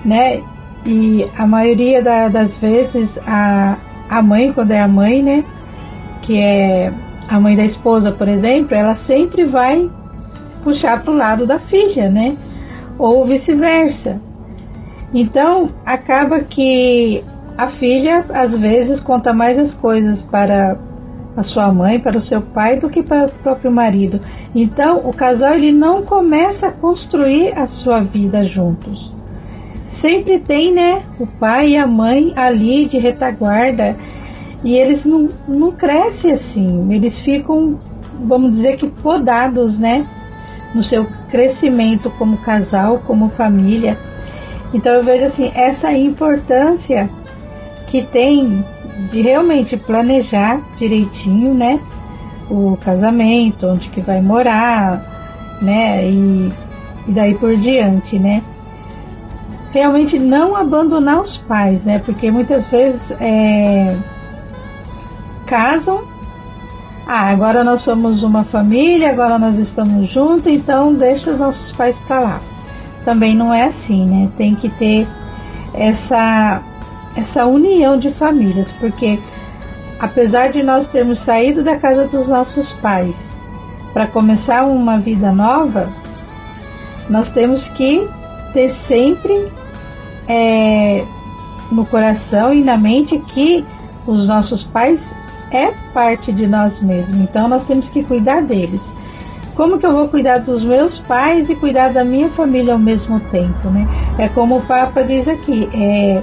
né? 0.05 0.43
E 0.85 1.25
a 1.39 1.47
maioria 1.47 2.03
da, 2.03 2.29
das 2.29 2.53
vezes 2.57 3.09
a, 3.27 3.77
a 4.11 4.21
mãe, 4.21 4.53
quando 4.53 4.73
é 4.73 4.81
a 4.81 4.89
mãe, 4.89 5.23
né? 5.23 5.45
Que 6.23 6.37
é 6.37 6.93
a 7.29 7.39
mãe 7.39 7.57
da 7.57 7.65
esposa, 7.65 8.11
por 8.11 8.29
exemplo, 8.29 8.75
ela 8.75 8.97
sempre 9.07 9.45
vai 9.45 9.89
puxar 10.65 11.03
para 11.03 11.13
o 11.13 11.17
lado 11.17 11.47
da 11.47 11.61
filha, 11.61 12.11
né? 12.11 12.37
Ou 12.99 13.25
vice-versa. 13.25 14.21
Então 15.15 15.69
acaba 15.87 16.41
que 16.41 17.23
a 17.57 17.69
filha 17.69 18.25
às 18.33 18.51
vezes 18.59 19.01
conta 19.01 19.33
mais 19.33 19.61
as 19.61 19.75
coisas 19.75 20.23
para 20.25 20.77
a 21.37 21.43
sua 21.43 21.73
mãe, 21.73 21.99
para 21.99 22.19
o 22.19 22.23
seu 22.23 22.43
pai, 22.43 22.79
do 22.79 22.91
que 22.91 23.03
para 23.03 23.27
o 23.27 23.33
próprio 23.43 23.73
marido. 23.73 24.21
Então 24.55 24.99
o 25.05 25.13
casal 25.13 25.55
ele 25.55 25.73
não 25.73 26.03
começa 26.03 26.67
a 26.67 26.73
construir 26.73 27.57
a 27.59 27.67
sua 27.67 28.01
vida 28.01 28.45
juntos 28.47 29.13
sempre 30.03 30.41
tem, 30.41 30.73
né, 30.73 31.05
o 31.19 31.27
pai 31.27 31.71
e 31.71 31.77
a 31.77 31.87
mãe 31.87 32.33
ali 32.37 32.87
de 32.87 32.99
retaguarda 32.99 33.97
e 34.65 34.75
eles 34.75 35.05
não, 35.05 35.29
não 35.49 35.73
crescem 35.73 36.33
assim, 36.33 36.93
eles 36.93 37.19
ficam, 37.21 37.79
vamos 38.27 38.57
dizer 38.57 38.77
que 38.77 38.89
podados, 38.89 39.79
né, 39.79 40.05
no 40.75 40.83
seu 40.83 41.07
crescimento 41.31 42.11
como 42.19 42.37
casal, 42.39 43.01
como 43.07 43.31
família. 43.31 43.97
Então 44.75 44.93
eu 44.93 45.05
vejo 45.05 45.27
assim, 45.27 45.53
essa 45.55 45.93
importância 45.93 47.09
que 47.89 48.03
tem 48.03 48.65
de 49.11 49.23
realmente 49.23 49.77
planejar 49.77 50.61
direitinho, 50.79 51.55
né, 51.55 51.81
o 52.51 52.77
casamento, 52.77 53.67
onde 53.67 53.89
que 53.89 54.01
vai 54.01 54.21
morar, 54.21 55.03
né, 55.61 56.05
e, 56.05 56.53
e 57.09 57.13
daí 57.13 57.35
por 57.35 57.57
diante, 57.57 58.19
né 58.19 58.43
realmente 59.73 60.19
não 60.19 60.55
abandonar 60.55 61.23
os 61.23 61.39
pais, 61.49 61.83
né? 61.83 61.99
Porque 61.99 62.31
muitas 62.31 62.65
vezes 62.69 63.01
é, 63.19 63.97
casam, 65.47 66.03
ah, 67.07 67.31
agora 67.31 67.65
nós 67.65 67.83
somos 67.83 68.23
uma 68.23 68.45
família, 68.45 69.11
agora 69.11 69.39
nós 69.39 69.59
estamos 69.59 70.13
juntos, 70.13 70.47
então 70.47 70.95
deixa 70.95 71.31
os 71.31 71.39
nossos 71.39 71.73
pais 71.73 71.97
para 72.07 72.21
lá. 72.21 72.41
Também 73.05 73.35
não 73.35 73.53
é 73.53 73.69
assim, 73.69 74.05
né? 74.05 74.29
Tem 74.37 74.55
que 74.55 74.69
ter 74.69 75.07
essa 75.75 76.63
essa 77.17 77.47
união 77.47 77.99
de 77.99 78.13
famílias, 78.13 78.71
porque 78.81 79.19
apesar 79.99 80.49
de 80.49 80.63
nós 80.63 80.89
termos 80.91 81.23
saído 81.25 81.63
da 81.63 81.77
casa 81.77 82.07
dos 82.07 82.27
nossos 82.27 82.71
pais 82.75 83.15
para 83.93 84.07
começar 84.07 84.65
uma 84.65 84.99
vida 84.99 85.31
nova, 85.33 85.89
nós 87.09 87.31
temos 87.33 87.63
que 87.71 88.09
ter 88.53 88.75
sempre 88.87 89.51
é, 90.29 91.05
no 91.71 91.85
coração 91.87 92.53
e 92.53 92.63
na 92.63 92.77
mente 92.77 93.19
que 93.19 93.65
os 94.07 94.27
nossos 94.27 94.65
pais 94.65 95.01
é 95.51 95.73
parte 95.93 96.33
de 96.33 96.47
nós 96.47 96.81
mesmos. 96.81 97.17
Então 97.19 97.49
nós 97.49 97.65
temos 97.67 97.89
que 97.91 98.03
cuidar 98.03 98.43
deles. 98.43 98.81
Como 99.55 99.79
que 99.79 99.85
eu 99.85 99.93
vou 99.93 100.09
cuidar 100.09 100.39
dos 100.39 100.63
meus 100.63 100.99
pais 101.01 101.49
e 101.51 101.55
cuidar 101.55 101.93
da 101.93 102.03
minha 102.03 102.31
família 102.31 102.73
ao 102.73 102.79
mesmo 102.79 103.21
tempo, 103.21 103.69
né? 103.69 103.87
É 104.19 104.29
como 104.29 104.57
o 104.57 104.63
Papa 104.63 105.03
diz 105.03 105.29
aqui, 105.29 105.69
é, 105.75 106.23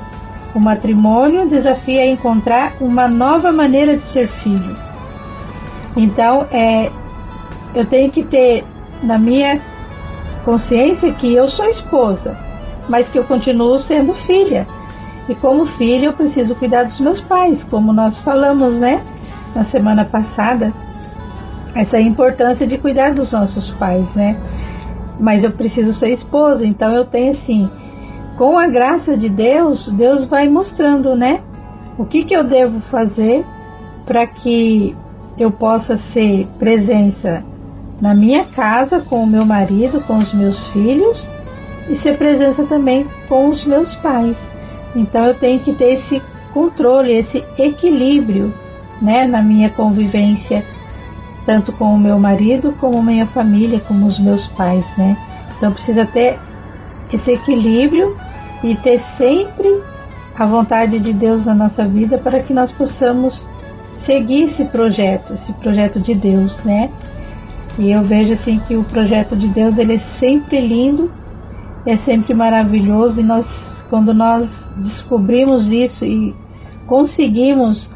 o 0.53 0.59
matrimônio 0.59 1.47
desafia 1.47 2.01
a 2.01 2.07
encontrar 2.07 2.73
uma 2.79 3.07
nova 3.07 3.51
maneira 3.51 3.97
de 3.97 4.05
ser 4.11 4.27
filho. 4.27 4.75
Então, 5.95 6.45
é, 6.51 6.91
eu 7.75 7.85
tenho 7.85 8.11
que 8.11 8.23
ter 8.23 8.63
na 9.03 9.17
minha 9.17 9.59
consciência 10.43 11.11
que 11.13 11.33
eu 11.33 11.49
sou 11.51 11.65
esposa, 11.65 12.35
mas 12.87 13.07
que 13.09 13.19
eu 13.19 13.23
continuo 13.23 13.79
sendo 13.79 14.13
filha. 14.25 14.65
E 15.27 15.35
como 15.35 15.67
filha 15.77 16.07
eu 16.07 16.13
preciso 16.13 16.55
cuidar 16.55 16.83
dos 16.83 16.99
meus 16.99 17.21
pais, 17.21 17.61
como 17.69 17.93
nós 17.93 18.17
falamos, 18.21 18.73
né, 18.73 19.03
na 19.53 19.65
semana 19.65 20.03
passada, 20.03 20.73
essa 21.75 21.99
importância 21.99 22.65
de 22.65 22.77
cuidar 22.77 23.13
dos 23.13 23.31
nossos 23.31 23.69
pais, 23.71 24.05
né? 24.15 24.35
Mas 25.19 25.43
eu 25.43 25.51
preciso 25.51 25.93
ser 25.99 26.13
esposa, 26.13 26.65
então 26.65 26.91
eu 26.91 27.05
tenho 27.05 27.33
assim, 27.33 27.69
com 28.39 28.57
a 28.57 28.67
graça 28.67 29.17
de 29.17 29.27
Deus, 29.27 29.85
Deus 29.91 30.25
vai 30.29 30.47
mostrando, 30.47 31.13
né, 31.13 31.41
o 31.97 32.05
que 32.05 32.23
que 32.23 32.33
eu 32.33 32.45
devo 32.45 32.79
fazer 32.89 33.43
para 34.05 34.25
que 34.25 34.95
eu 35.37 35.51
possa 35.51 35.99
ser 36.13 36.47
presença 36.57 37.43
na 37.99 38.15
minha 38.15 38.45
casa 38.45 39.01
com 39.01 39.21
o 39.21 39.27
meu 39.27 39.45
marido, 39.45 39.99
com 40.07 40.19
os 40.19 40.33
meus 40.33 40.57
filhos 40.69 41.21
e 41.89 41.97
ser 41.97 42.17
presença 42.17 42.63
também 42.63 43.05
com 43.27 43.49
os 43.49 43.65
meus 43.65 43.93
pais. 43.97 44.37
Então 44.95 45.25
eu 45.25 45.33
tenho 45.33 45.59
que 45.59 45.73
ter 45.73 45.95
esse 45.95 46.21
controle, 46.53 47.11
esse 47.11 47.43
equilíbrio, 47.57 48.53
né, 49.01 49.27
na 49.27 49.41
minha 49.41 49.69
convivência, 49.69 50.63
tanto 51.45 51.73
com 51.73 51.93
o 51.93 51.99
meu 51.99 52.17
marido, 52.17 52.73
como 52.79 53.03
minha 53.03 53.25
família, 53.25 53.81
como 53.81 54.07
os 54.07 54.17
meus 54.17 54.47
pais, 54.47 54.85
né? 54.97 55.17
Então 55.57 55.73
precisa 55.73 56.05
ter 56.05 56.39
esse 57.11 57.31
equilíbrio 57.31 58.15
e 58.63 58.75
ter 58.75 59.01
sempre 59.17 59.81
a 60.37 60.45
vontade 60.45 60.99
de 60.99 61.13
Deus 61.13 61.45
na 61.45 61.53
nossa 61.53 61.85
vida 61.87 62.17
para 62.17 62.39
que 62.41 62.53
nós 62.53 62.71
possamos 62.71 63.39
seguir 64.05 64.51
esse 64.51 64.65
projeto, 64.65 65.33
esse 65.33 65.53
projeto 65.53 65.99
de 65.99 66.15
Deus, 66.15 66.55
né? 66.63 66.89
E 67.77 67.91
eu 67.91 68.03
vejo 68.03 68.33
assim 68.33 68.59
que 68.67 68.75
o 68.75 68.83
projeto 68.83 69.35
de 69.35 69.47
Deus 69.47 69.77
ele 69.77 69.95
é 69.95 69.99
sempre 70.19 70.59
lindo, 70.59 71.11
é 71.85 71.97
sempre 71.97 72.33
maravilhoso 72.33 73.19
e 73.19 73.23
nós 73.23 73.45
quando 73.89 74.13
nós 74.13 74.47
descobrimos 74.77 75.67
isso 75.67 76.05
e 76.05 76.35
conseguimos 76.85 77.89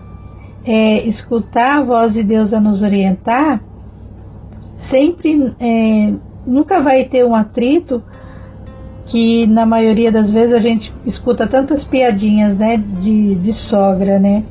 é, 0.66 1.08
escutar 1.08 1.80
a 1.80 1.84
voz 1.84 2.14
de 2.14 2.24
Deus 2.24 2.52
a 2.54 2.60
nos 2.60 2.82
orientar, 2.82 3.62
sempre 4.90 5.54
é, 5.60 6.14
nunca 6.46 6.82
vai 6.82 7.06
ter 7.06 7.26
um 7.26 7.36
atrito 7.36 8.04
que 9.08 9.46
na 9.46 9.66
maioria 9.66 10.12
das 10.12 10.30
vezes 10.32 10.54
a 10.54 10.60
gente 10.60 10.94
escuta 11.06 11.48
tantas 11.48 11.84
piadinhas 11.86 12.58
né 12.58 12.78
de, 12.78 13.36
de 13.36 13.54
sogra 13.70 14.20
né? 14.20 14.44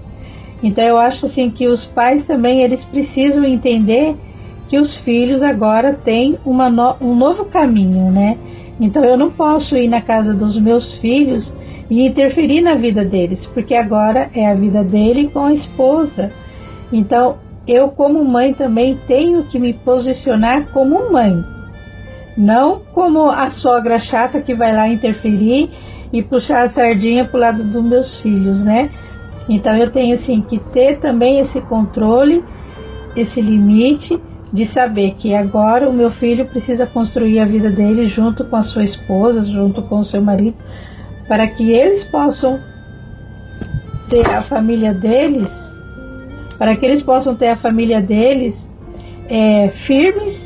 Então 0.63 0.85
eu 0.85 0.99
acho 0.99 1.27
assim 1.27 1.51
que 1.51 1.67
os 1.67 1.85
pais 1.87 2.25
também 2.27 2.63
eles 2.63 2.85
precisam 2.85 3.45
entender 3.45 4.15
que 4.69 4.79
os 4.79 4.97
filhos 4.99 5.43
agora 5.43 5.95
têm 5.95 6.39
uma 6.45 6.71
no, 6.71 6.97
um 7.01 7.15
novo 7.15 7.47
caminho 7.47 8.11
né? 8.11 8.37
Então 8.81 9.05
eu 9.05 9.17
não 9.17 9.31
posso 9.31 9.77
ir 9.77 9.89
na 9.89 10.01
casa 10.01 10.35
dos 10.35 10.61
meus 10.61 10.95
filhos 10.99 11.51
e 11.91 12.07
interferir 12.07 12.61
na 12.61 12.75
vida 12.75 13.05
deles 13.05 13.45
porque 13.55 13.75
agora 13.75 14.31
é 14.35 14.47
a 14.47 14.55
vida 14.55 14.85
dele 14.85 15.31
com 15.33 15.45
a 15.47 15.55
esposa. 15.55 16.31
Então 16.93 17.37
eu 17.67 17.89
como 17.89 18.25
mãe 18.25 18.53
também 18.53 18.97
tenho 19.07 19.45
que 19.45 19.59
me 19.59 19.73
posicionar 19.73 20.67
como 20.73 21.11
mãe 21.11 21.43
não 22.37 22.81
como 22.93 23.31
a 23.31 23.51
sogra 23.53 24.01
chata 24.01 24.41
que 24.41 24.55
vai 24.55 24.75
lá 24.75 24.89
interferir 24.89 25.71
e 26.13 26.23
puxar 26.23 26.67
a 26.67 26.71
sardinha 26.71 27.25
pro 27.25 27.41
lado 27.41 27.65
dos 27.65 27.83
meus 27.83 28.21
filhos, 28.21 28.59
né? 28.59 28.91
Então 29.49 29.77
eu 29.77 29.91
tenho 29.91 30.19
assim 30.19 30.41
que 30.43 30.59
ter 30.59 30.99
também 31.01 31.41
esse 31.41 31.61
controle, 31.63 32.45
esse 33.17 33.41
limite 33.41 34.21
de 34.53 34.71
saber 34.73 35.15
que 35.15 35.35
agora 35.35 35.89
o 35.89 35.93
meu 35.93 36.11
filho 36.11 36.45
precisa 36.45 36.87
construir 36.87 37.41
a 37.41 37.45
vida 37.45 37.71
dele 37.71 38.09
junto 38.09 38.45
com 38.45 38.57
a 38.57 38.63
sua 38.63 38.85
esposa, 38.85 39.45
junto 39.47 39.83
com 39.83 40.01
o 40.01 40.05
seu 40.05 40.21
marido, 40.21 40.57
para 41.27 41.47
que 41.49 41.73
eles 41.73 42.05
possam 42.05 42.61
ter 44.11 44.29
a 44.29 44.43
família 44.43 44.93
deles, 44.93 45.49
para 46.59 46.77
que 46.77 46.85
eles 46.85 47.03
possam 47.03 47.35
ter 47.35 47.49
a 47.49 47.57
família 47.57 48.01
deles 48.01 48.55
é, 49.29 49.69
firmes 49.87 50.37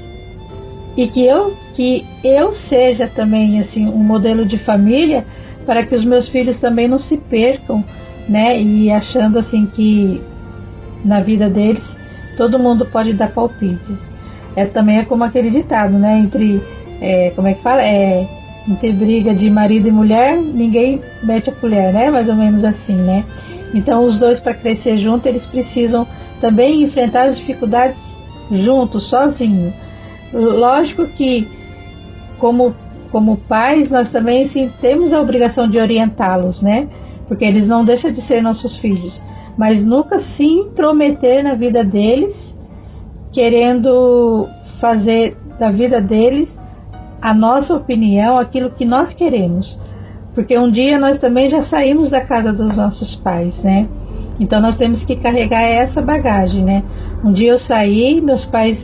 e 0.97 1.09
que 1.09 1.27
eu 1.27 1.53
que 1.77 2.05
eu 2.25 2.55
seja 2.69 3.07
também 3.07 3.61
assim 3.61 3.87
um 3.87 4.03
modelo 4.03 4.47
de 4.47 4.57
família 4.57 5.25
para 5.67 5.85
que 5.85 5.95
os 5.95 6.05
meus 6.05 6.29
filhos 6.31 6.59
também 6.59 6.89
não 6.89 6.99
se 6.99 7.17
percam, 7.17 7.85
né? 8.27 8.61
E 8.61 8.91
achando 8.91 9.39
assim 9.39 9.67
que 9.67 10.23
na 11.05 11.21
vida 11.21 11.51
deles 11.51 11.83
todo 12.39 12.59
mundo 12.59 12.87
pode 12.87 13.13
dar 13.13 13.31
palpite. 13.31 13.97
É 14.57 14.65
também 14.65 14.99
é 14.99 15.05
como 15.05 15.23
aquele 15.23 15.51
ditado, 15.51 15.99
né? 15.99 16.19
Entre 16.19 16.63
é, 17.01 17.31
como 17.37 17.47
é 17.47 17.53
que 17.53 17.63
fala? 17.63 17.83
É, 17.83 18.27
entre 18.67 18.91
briga 18.93 19.35
de 19.35 19.51
marido 19.51 19.87
e 19.87 19.93
mulher, 19.93 20.39
ninguém 20.39 21.01
mete 21.23 21.51
a 21.51 21.53
colher, 21.53 21.93
né? 21.93 22.11
Mais 22.11 22.27
ou 22.27 22.35
menos 22.35 22.65
assim, 22.65 22.97
né? 22.97 23.23
Então 23.75 24.05
os 24.05 24.19
dois 24.19 24.41
para 24.41 24.55
crescer 24.55 24.99
juntos, 24.99 25.27
eles 25.27 25.45
precisam 25.45 26.07
também 26.41 26.83
enfrentar 26.83 27.25
as 27.25 27.37
dificuldades 27.37 27.99
juntos, 28.51 29.11
sozinhos. 29.11 29.75
Lógico 30.33 31.07
que 31.07 31.47
como, 32.39 32.75
como 33.11 33.37
pais, 33.37 33.91
nós 33.91 34.11
também 34.11 34.49
sim, 34.49 34.71
temos 34.81 35.13
a 35.13 35.21
obrigação 35.21 35.69
de 35.69 35.79
orientá-los, 35.79 36.61
né? 36.61 36.89
Porque 37.29 37.45
eles 37.45 37.67
não 37.67 37.85
deixam 37.85 38.13
de 38.13 38.23
ser 38.27 38.43
nossos 38.43 38.77
filhos. 38.79 39.21
Mas 39.57 39.85
nunca 39.85 40.21
se 40.37 40.45
intrometer 40.45 41.43
na 41.43 41.55
vida 41.55 41.85
deles, 41.85 42.35
querendo 43.33 44.49
fazer 44.81 45.37
da 45.59 45.71
vida 45.71 46.01
deles 46.01 46.49
a 47.21 47.33
nossa 47.35 47.75
opinião, 47.75 48.39
aquilo 48.39 48.71
que 48.71 48.85
nós 48.85 49.13
queremos. 49.15 49.79
Porque 50.35 50.57
um 50.59 50.71
dia 50.71 50.99
nós 50.99 51.19
também 51.19 51.49
já 51.49 51.65
saímos 51.65 52.11
da 52.11 52.21
casa 52.21 52.53
dos 52.53 52.77
nossos 52.77 53.15
pais, 53.17 53.57
né? 53.63 53.89
Então 54.39 54.61
nós 54.61 54.77
temos 54.77 55.03
que 55.05 55.17
carregar 55.17 55.63
essa 55.63 56.03
bagagem, 56.03 56.63
né? 56.63 56.83
Um 57.25 57.33
dia 57.33 57.53
eu 57.53 57.61
saí, 57.61 58.21
meus 58.21 58.45
pais 58.47 58.79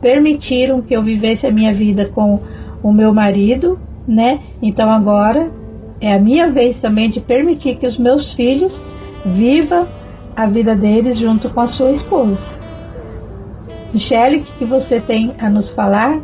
permitiram 0.00 0.82
que 0.82 0.94
eu 0.94 1.02
vivesse 1.02 1.46
a 1.46 1.52
minha 1.52 1.74
vida 1.74 2.06
com 2.06 2.40
o 2.84 2.92
meu 2.92 3.14
marido, 3.14 3.80
né? 4.06 4.40
Então 4.60 4.92
agora 4.92 5.50
é 6.02 6.12
a 6.12 6.18
minha 6.18 6.52
vez 6.52 6.78
também 6.82 7.10
de 7.10 7.18
permitir 7.18 7.76
que 7.76 7.86
os 7.86 7.98
meus 7.98 8.34
filhos 8.34 8.72
vivam 9.24 9.88
a 10.36 10.46
vida 10.46 10.76
deles 10.76 11.18
junto 11.18 11.48
com 11.48 11.60
a 11.62 11.68
sua 11.68 11.92
esposa. 11.92 12.38
Michele, 13.94 14.40
o 14.40 14.44
que 14.58 14.66
você 14.66 15.00
tem 15.00 15.32
a 15.38 15.48
nos 15.48 15.70
falar? 15.70 16.20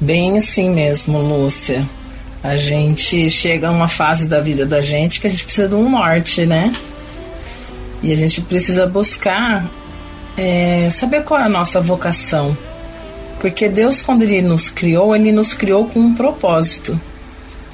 Bem 0.00 0.38
assim 0.38 0.68
mesmo, 0.70 1.18
Lúcia. 1.20 1.86
A 2.42 2.56
gente 2.56 3.30
chega 3.30 3.68
a 3.68 3.70
uma 3.70 3.86
fase 3.86 4.28
da 4.28 4.40
vida 4.40 4.66
da 4.66 4.80
gente 4.80 5.20
que 5.20 5.28
a 5.28 5.30
gente 5.30 5.44
precisa 5.44 5.68
de 5.68 5.76
um 5.76 5.88
norte, 5.88 6.44
né? 6.44 6.72
E 8.02 8.12
a 8.12 8.16
gente 8.16 8.40
precisa 8.40 8.88
buscar 8.88 9.64
é, 10.36 10.90
saber 10.90 11.22
qual 11.22 11.38
é 11.38 11.44
a 11.44 11.48
nossa 11.48 11.80
vocação 11.80 12.56
porque 13.42 13.68
Deus, 13.68 14.00
quando 14.00 14.22
Ele 14.22 14.40
nos 14.40 14.70
criou, 14.70 15.16
Ele 15.16 15.32
nos 15.32 15.52
criou 15.52 15.88
com 15.88 15.98
um 15.98 16.14
propósito, 16.14 16.98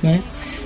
né? 0.02 0.22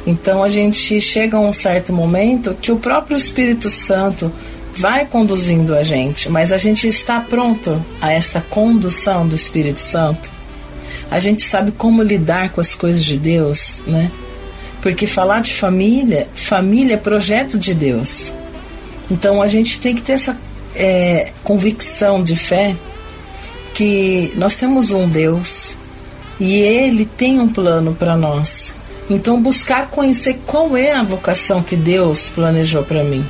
Então 0.06 0.44
a 0.44 0.48
gente 0.48 1.00
chega 1.00 1.36
a 1.36 1.40
um 1.40 1.52
certo 1.52 1.92
momento 1.92 2.56
que 2.60 2.70
o 2.70 2.76
próprio 2.76 3.16
Espírito 3.16 3.68
Santo 3.68 4.32
vai 4.76 5.04
conduzindo 5.04 5.74
a 5.74 5.82
gente, 5.82 6.28
mas 6.28 6.52
a 6.52 6.56
gente 6.56 6.86
está 6.86 7.20
pronto 7.20 7.84
a 8.00 8.12
essa 8.12 8.40
condução 8.40 9.26
do 9.26 9.34
Espírito 9.34 9.80
Santo. 9.80 10.30
A 11.10 11.18
gente 11.18 11.42
sabe 11.42 11.72
como 11.72 12.00
lidar 12.00 12.50
com 12.50 12.60
as 12.60 12.72
coisas 12.72 13.04
de 13.04 13.18
Deus, 13.18 13.82
né? 13.84 14.08
Porque 14.80 15.08
falar 15.08 15.40
de 15.40 15.52
família, 15.52 16.28
família 16.32 16.94
é 16.94 16.96
projeto 16.96 17.58
de 17.58 17.74
Deus. 17.74 18.32
Então 19.10 19.42
a 19.42 19.48
gente 19.48 19.80
tem 19.80 19.96
que 19.96 20.02
ter 20.02 20.12
essa 20.12 20.38
é, 20.76 21.32
convicção 21.42 22.22
de 22.22 22.36
fé 22.36 22.76
que 23.82 24.32
nós 24.36 24.54
temos 24.54 24.92
um 24.92 25.08
Deus 25.08 25.76
e 26.38 26.60
Ele 26.60 27.04
tem 27.04 27.40
um 27.40 27.48
plano 27.48 27.92
para 27.92 28.16
nós. 28.16 28.72
Então, 29.10 29.42
buscar 29.42 29.88
conhecer 29.88 30.38
qual 30.46 30.76
é 30.76 30.92
a 30.92 31.02
vocação 31.02 31.60
que 31.60 31.74
Deus 31.74 32.28
planejou 32.28 32.84
para 32.84 33.02
mim. 33.02 33.26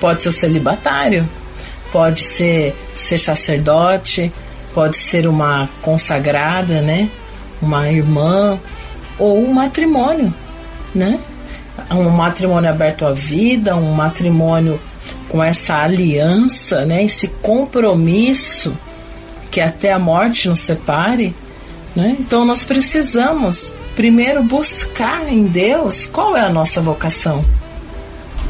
Pode 0.00 0.22
ser 0.22 0.30
o 0.30 0.32
celibatário, 0.32 1.28
pode 1.92 2.22
ser 2.22 2.74
ser 2.94 3.18
sacerdote, 3.18 4.32
pode 4.72 4.96
ser 4.96 5.26
uma 5.26 5.68
consagrada, 5.82 6.80
né? 6.80 7.10
Uma 7.60 7.90
irmã 7.90 8.58
ou 9.18 9.46
um 9.46 9.52
matrimônio, 9.52 10.32
né? 10.94 11.20
Um 11.90 12.08
matrimônio 12.08 12.70
aberto 12.70 13.04
à 13.04 13.12
vida, 13.12 13.76
um 13.76 13.92
matrimônio 13.92 14.80
com 15.28 15.44
essa 15.44 15.74
aliança, 15.82 16.86
né? 16.86 17.04
Esse 17.04 17.28
compromisso 17.28 18.74
que 19.50 19.60
até 19.60 19.92
a 19.92 19.98
morte 19.98 20.48
nos 20.48 20.60
separe. 20.60 21.34
Né? 21.94 22.16
Então 22.20 22.44
nós 22.44 22.64
precisamos 22.64 23.72
primeiro 23.96 24.42
buscar 24.42 25.30
em 25.30 25.46
Deus 25.46 26.06
qual 26.06 26.36
é 26.36 26.42
a 26.42 26.50
nossa 26.50 26.80
vocação. 26.80 27.44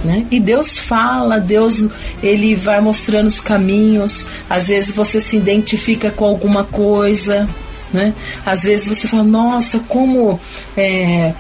Né? 0.05 0.27
E 0.31 0.41
Deus 0.41 0.79
fala, 0.79 1.39
Deus 1.39 1.85
ele 2.23 2.55
vai 2.55 2.81
mostrando 2.81 3.27
os 3.27 3.41
caminhos. 3.41 4.25
Às 4.49 4.69
vezes 4.69 4.95
você 4.95 5.21
se 5.21 5.37
identifica 5.37 6.11
com 6.11 6.25
alguma 6.25 6.65
coisa, 6.65 7.49
né? 7.93 8.15
Às 8.47 8.63
vezes 8.63 8.89
você 8.89 9.09
fala, 9.09 9.25
nossa, 9.25 9.81
como 9.81 10.41
é... 10.77 11.35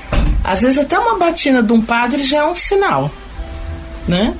às 0.44 0.60
vezes 0.60 0.78
até 0.78 0.98
uma 0.98 1.16
batina 1.16 1.62
de 1.62 1.72
um 1.72 1.80
padre 1.80 2.24
já 2.24 2.38
é 2.38 2.44
um 2.44 2.54
sinal, 2.54 3.10
né? 4.06 4.34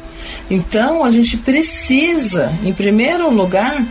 Então 0.51 1.05
a 1.05 1.11
gente 1.11 1.37
precisa, 1.37 2.53
em 2.63 2.73
primeiro 2.73 3.31
lugar, 3.31 3.85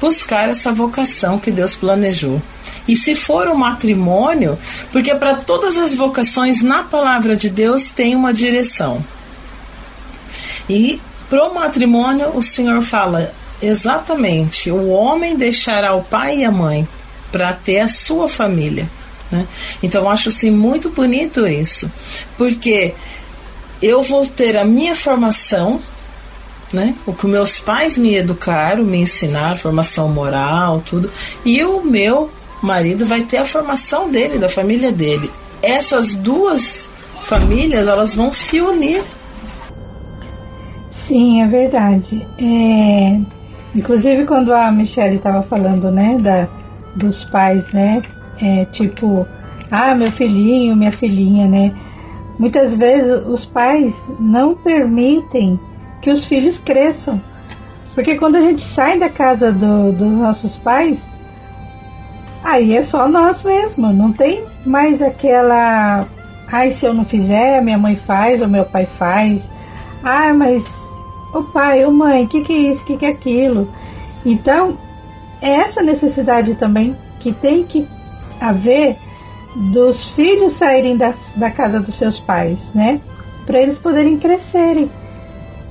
buscar 0.00 0.48
essa 0.48 0.72
vocação 0.72 1.38
que 1.38 1.50
Deus 1.50 1.74
planejou. 1.74 2.40
E 2.88 2.96
se 2.96 3.14
for 3.14 3.46
um 3.48 3.54
matrimônio, 3.54 4.58
porque 4.90 5.14
para 5.14 5.34
todas 5.34 5.76
as 5.76 5.94
vocações 5.94 6.62
na 6.62 6.82
palavra 6.82 7.36
de 7.36 7.48
Deus 7.48 7.90
tem 7.90 8.16
uma 8.16 8.32
direção. 8.32 9.04
E 10.68 11.00
para 11.28 11.46
o 11.46 11.54
matrimônio, 11.54 12.36
o 12.36 12.42
Senhor 12.42 12.80
fala 12.82 13.32
exatamente: 13.60 14.70
o 14.70 14.88
homem 14.88 15.36
deixará 15.36 15.94
o 15.94 16.02
pai 16.02 16.38
e 16.38 16.44
a 16.44 16.50
mãe 16.50 16.88
para 17.30 17.52
ter 17.52 17.80
a 17.80 17.88
sua 17.88 18.28
família. 18.28 18.88
Né? 19.30 19.46
Então, 19.82 20.02
eu 20.02 20.08
acho 20.08 20.30
assim, 20.30 20.50
muito 20.50 20.90
bonito 20.90 21.46
isso, 21.46 21.90
porque 22.36 22.94
eu 23.80 24.02
vou 24.02 24.26
ter 24.26 24.56
a 24.56 24.64
minha 24.64 24.94
formação 24.94 25.80
né? 26.72 26.94
O 27.06 27.12
que 27.12 27.26
meus 27.26 27.60
pais 27.60 27.98
me 27.98 28.14
educaram, 28.14 28.84
me 28.84 28.98
ensinaram, 28.98 29.56
formação 29.56 30.08
moral, 30.08 30.80
tudo. 30.80 31.10
E 31.44 31.64
o 31.64 31.82
meu 31.82 32.30
marido 32.62 33.06
vai 33.06 33.22
ter 33.22 33.38
a 33.38 33.44
formação 33.44 34.10
dele, 34.10 34.38
da 34.38 34.48
família 34.48 34.92
dele. 34.92 35.30
essas 35.62 36.14
duas 36.14 36.88
famílias 37.24 37.86
elas 37.86 38.14
vão 38.14 38.32
se 38.32 38.60
unir. 38.60 39.02
Sim, 41.06 41.42
é 41.42 41.46
verdade. 41.46 42.26
É, 42.38 43.20
inclusive 43.74 44.24
quando 44.26 44.52
a 44.52 44.70
Michelle 44.70 45.16
estava 45.16 45.42
falando, 45.42 45.90
né, 45.90 46.18
da, 46.18 46.48
dos 46.96 47.24
pais, 47.26 47.64
né, 47.72 48.02
é, 48.40 48.64
tipo, 48.66 49.26
ah, 49.70 49.94
meu 49.94 50.10
filhinho, 50.12 50.76
minha 50.76 50.92
filhinha, 50.92 51.46
né, 51.46 51.74
muitas 52.38 52.76
vezes 52.78 53.26
os 53.26 53.44
pais 53.46 53.92
não 54.18 54.54
permitem 54.54 55.58
que 56.00 56.10
os 56.10 56.26
filhos 56.26 56.58
cresçam, 56.64 57.20
porque 57.94 58.16
quando 58.16 58.36
a 58.36 58.40
gente 58.40 58.66
sai 58.74 58.98
da 58.98 59.08
casa 59.08 59.52
do, 59.52 59.92
dos 59.92 60.12
nossos 60.12 60.56
pais, 60.58 60.98
aí 62.42 62.76
é 62.76 62.84
só 62.86 63.08
nós 63.08 63.42
mesmos, 63.42 63.94
não 63.94 64.12
tem 64.12 64.44
mais 64.64 65.02
aquela 65.02 66.06
Ai, 66.52 66.74
se 66.74 66.84
eu 66.84 66.92
não 66.92 67.04
fizer, 67.04 67.62
minha 67.62 67.78
mãe 67.78 67.94
faz 67.94 68.42
ou 68.42 68.48
meu 68.48 68.64
pai 68.64 68.84
faz. 68.98 69.40
Ah, 70.02 70.34
mas 70.34 70.64
o 71.32 71.42
pai, 71.44 71.84
o 71.84 71.92
mãe, 71.92 72.24
o 72.24 72.28
que, 72.28 72.42
que 72.42 72.52
é 72.52 72.72
isso, 72.72 72.82
o 72.82 72.86
que, 72.86 72.96
que 72.96 73.06
é 73.06 73.10
aquilo? 73.10 73.68
Então, 74.26 74.76
é 75.40 75.48
essa 75.48 75.80
necessidade 75.80 76.56
também 76.56 76.96
que 77.20 77.32
tem 77.32 77.62
que 77.62 77.86
haver 78.40 78.96
dos 79.72 80.10
filhos 80.10 80.58
saírem 80.58 80.96
da, 80.96 81.14
da 81.36 81.50
casa 81.50 81.78
dos 81.78 81.96
seus 81.96 82.18
pais, 82.20 82.58
né? 82.74 83.00
Para 83.46 83.60
eles 83.60 83.78
poderem 83.78 84.18
crescerem, 84.18 84.90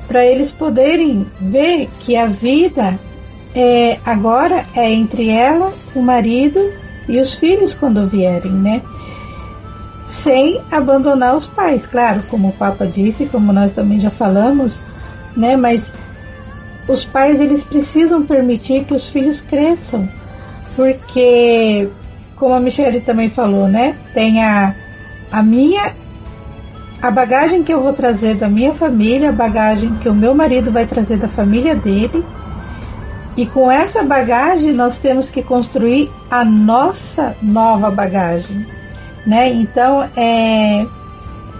para 0.09 0.25
eles 0.25 0.51
poderem 0.51 1.25
ver 1.39 1.87
que 2.01 2.17
a 2.17 2.25
vida 2.25 2.99
é, 3.55 3.97
agora 4.05 4.65
é 4.75 4.91
entre 4.91 5.29
ela, 5.29 5.71
o 5.95 6.01
marido 6.01 6.59
e 7.07 7.19
os 7.21 7.35
filhos 7.35 7.73
quando 7.75 8.07
vierem, 8.07 8.51
né? 8.51 8.81
sem 10.23 10.61
abandonar 10.71 11.37
os 11.37 11.47
pais, 11.47 11.81
claro, 11.85 12.21
como 12.29 12.49
o 12.49 12.53
Papa 12.53 12.85
disse, 12.85 13.25
como 13.27 13.53
nós 13.53 13.73
também 13.73 13.99
já 13.99 14.09
falamos, 14.09 14.73
né? 15.35 15.55
Mas 15.55 15.81
os 16.87 17.05
pais 17.05 17.39
eles 17.39 17.63
precisam 17.63 18.23
permitir 18.23 18.83
que 18.85 18.93
os 18.93 19.07
filhos 19.09 19.39
cresçam, 19.41 20.07
porque, 20.75 21.87
como 22.35 22.53
a 22.53 22.59
Michelle 22.59 23.01
também 23.01 23.29
falou, 23.29 23.67
né? 23.67 23.95
Tem 24.13 24.43
a, 24.43 24.75
a 25.31 25.41
minha 25.41 25.93
a 27.01 27.11
bagagem 27.11 27.63
que 27.63 27.73
eu 27.73 27.81
vou 27.81 27.93
trazer 27.93 28.35
da 28.35 28.47
minha 28.47 28.73
família, 28.73 29.29
a 29.29 29.33
bagagem 29.33 29.95
que 29.95 30.09
o 30.09 30.13
meu 30.13 30.35
marido 30.35 30.71
vai 30.71 30.85
trazer 30.85 31.17
da 31.17 31.29
família 31.29 31.75
dele. 31.75 32.25
E 33.37 33.45
com 33.45 33.71
essa 33.71 34.03
bagagem 34.03 34.73
nós 34.73 34.97
temos 34.97 35.29
que 35.29 35.41
construir 35.41 36.11
a 36.29 36.43
nossa 36.43 37.35
nova 37.41 37.89
bagagem 37.89 38.65
né? 39.25 39.51
Então 39.53 40.09
é 40.15 40.85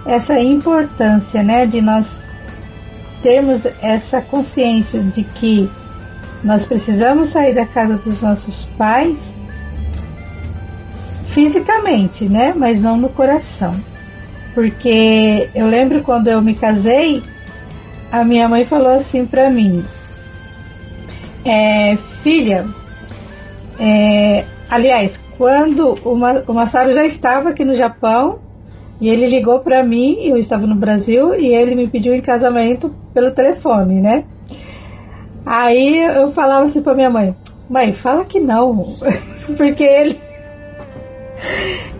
essa 0.06 0.40
importância, 0.40 1.42
né, 1.42 1.66
de 1.66 1.80
nós 1.80 2.06
termos 3.22 3.64
essa 3.82 4.20
consciência 4.22 5.00
de 5.00 5.22
que 5.22 5.70
nós 6.42 6.64
precisamos 6.64 7.30
sair 7.32 7.54
da 7.54 7.66
casa 7.66 7.98
dos 7.98 8.20
nossos 8.22 8.64
pais 8.78 9.16
fisicamente, 11.34 12.28
né, 12.28 12.54
mas 12.56 12.80
não 12.80 12.96
no 12.96 13.10
coração. 13.10 13.76
Porque 14.54 15.48
eu 15.54 15.68
lembro 15.68 16.02
quando 16.02 16.28
eu 16.28 16.42
me 16.42 16.54
casei, 16.54 17.22
a 18.10 18.24
minha 18.24 18.48
mãe 18.48 18.64
falou 18.64 18.98
assim 18.98 19.24
para 19.24 19.48
mim: 19.50 19.84
é, 21.44 21.96
filha, 22.22 22.66
é, 23.78 24.44
aliás, 24.68 25.12
quando 25.38 25.98
o, 26.04 26.12
o 26.12 26.54
Massaro 26.54 26.92
já 26.92 27.06
estava 27.06 27.50
aqui 27.50 27.64
no 27.64 27.76
Japão 27.76 28.38
e 29.00 29.08
ele 29.08 29.26
ligou 29.26 29.60
para 29.60 29.82
mim, 29.82 30.18
eu 30.20 30.36
estava 30.36 30.66
no 30.66 30.74
Brasil, 30.74 31.34
e 31.34 31.54
ele 31.54 31.74
me 31.74 31.88
pediu 31.88 32.14
em 32.14 32.20
casamento 32.20 32.94
pelo 33.14 33.30
telefone, 33.30 34.00
né? 34.00 34.24
Aí 35.46 35.98
eu 35.98 36.32
falava 36.32 36.66
assim 36.66 36.82
pra 36.82 36.94
minha 36.94 37.08
mãe, 37.08 37.34
mãe, 37.68 37.94
fala 37.94 38.26
que 38.26 38.38
não, 38.38 38.84
porque 39.56 39.82
ele 39.82 40.20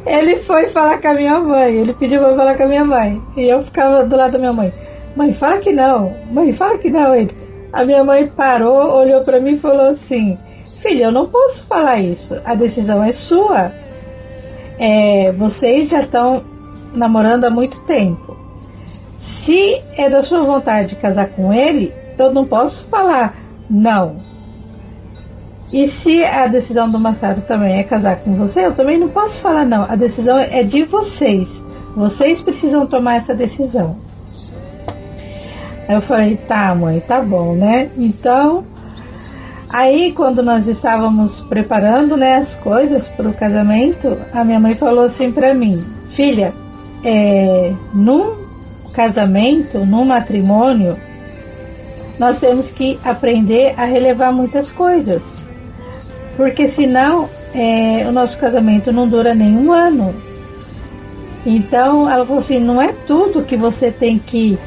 ele 0.07 0.42
foi 0.42 0.68
falar 0.68 1.00
com 1.00 1.09
a 1.09 1.14
minha 1.14 1.38
mãe, 1.38 1.74
ele 1.74 1.94
pediu 1.94 2.20
pra 2.20 2.35
falar 2.35 2.57
com 2.57 2.62
a 2.64 2.68
minha 2.68 2.85
mãe, 2.85 3.22
e 3.37 3.44
eu 3.44 3.62
ficava 3.64 4.05
do 4.05 4.16
lado 4.16 4.33
da 4.33 4.38
minha 4.38 4.53
mãe, 4.53 4.72
mãe, 5.16 5.35
fala 5.35 5.59
que 5.59 5.72
não, 5.72 6.14
mãe, 6.31 6.53
fala 6.55 6.79
que 6.79 6.90
não, 6.90 7.14
ele. 7.14 7.35
A 7.72 7.85
minha 7.85 8.03
mãe 8.03 8.26
parou, 8.26 8.98
olhou 8.98 9.22
para 9.22 9.38
mim 9.38 9.55
e 9.55 9.61
falou 9.61 9.90
assim, 9.90 10.37
Filha, 10.83 11.05
eu 11.05 11.12
não 11.12 11.29
posso 11.29 11.62
falar 11.66 11.98
isso. 11.98 12.40
A 12.44 12.55
decisão 12.55 13.05
é 13.05 13.12
sua. 13.12 13.72
É, 14.79 15.31
vocês 15.33 15.90
já 15.90 16.03
estão 16.03 16.42
namorando 16.94 17.44
há 17.44 17.50
muito 17.50 17.79
tempo. 17.83 18.37
Se 19.44 19.83
é 19.96 20.09
da 20.09 20.24
sua 20.24 20.42
vontade 20.42 20.96
casar 20.96 21.29
com 21.31 21.53
ele, 21.53 21.92
eu 22.18 22.33
não 22.33 22.46
posso 22.46 22.83
falar 22.88 23.35
não. 23.68 24.16
E 25.72 25.90
se 26.02 26.24
a 26.24 26.48
decisão 26.48 26.90
do 26.90 26.98
Massaro 26.98 27.42
também 27.42 27.78
é 27.78 27.85
casar 27.85 28.16
com 28.16 28.35
você, 28.35 28.66
eu 28.66 28.74
também 28.74 28.98
não 28.98 29.09
posso 29.09 29.40
falar 29.40 29.64
não. 29.64 29.85
A 29.85 29.94
decisão 29.94 30.38
é 30.38 30.62
de 30.62 30.83
vocês. 30.85 31.46
Vocês 31.94 32.40
precisam 32.42 32.87
tomar 32.87 33.16
essa 33.16 33.35
decisão. 33.35 33.96
Aí 35.88 35.94
eu 35.94 36.02
falei, 36.02 36.37
tá, 36.37 36.74
mãe, 36.74 37.00
tá 37.00 37.20
bom, 37.20 37.54
né? 37.54 37.90
Então, 37.96 38.64
Aí, 39.72 40.11
quando 40.12 40.42
nós 40.42 40.66
estávamos 40.66 41.33
preparando 41.42 42.16
né, 42.16 42.38
as 42.38 42.52
coisas 42.54 43.06
para 43.11 43.28
o 43.28 43.33
casamento, 43.33 44.18
a 44.33 44.42
minha 44.42 44.59
mãe 44.59 44.74
falou 44.74 45.04
assim 45.04 45.30
para 45.30 45.54
mim: 45.54 45.85
Filha, 46.16 46.52
é, 47.04 47.72
num 47.94 48.35
casamento, 48.92 49.78
num 49.87 50.04
matrimônio, 50.04 50.96
nós 52.18 52.40
temos 52.40 52.68
que 52.72 52.98
aprender 53.04 53.72
a 53.76 53.85
relevar 53.85 54.33
muitas 54.33 54.68
coisas, 54.72 55.22
porque 56.36 56.70
senão 56.72 57.28
é, 57.54 58.04
o 58.06 58.12
nosso 58.12 58.38
casamento 58.38 58.92
não 58.92 59.08
dura 59.08 59.34
nenhum 59.34 59.72
ano. 59.72 60.14
Então, 61.44 62.08
ela 62.08 62.24
falou 62.26 62.42
assim: 62.42 62.58
não 62.58 62.80
é 62.80 62.92
tudo 63.06 63.42
que 63.42 63.56
você 63.56 63.90
tem 63.90 64.18
que 64.18 64.58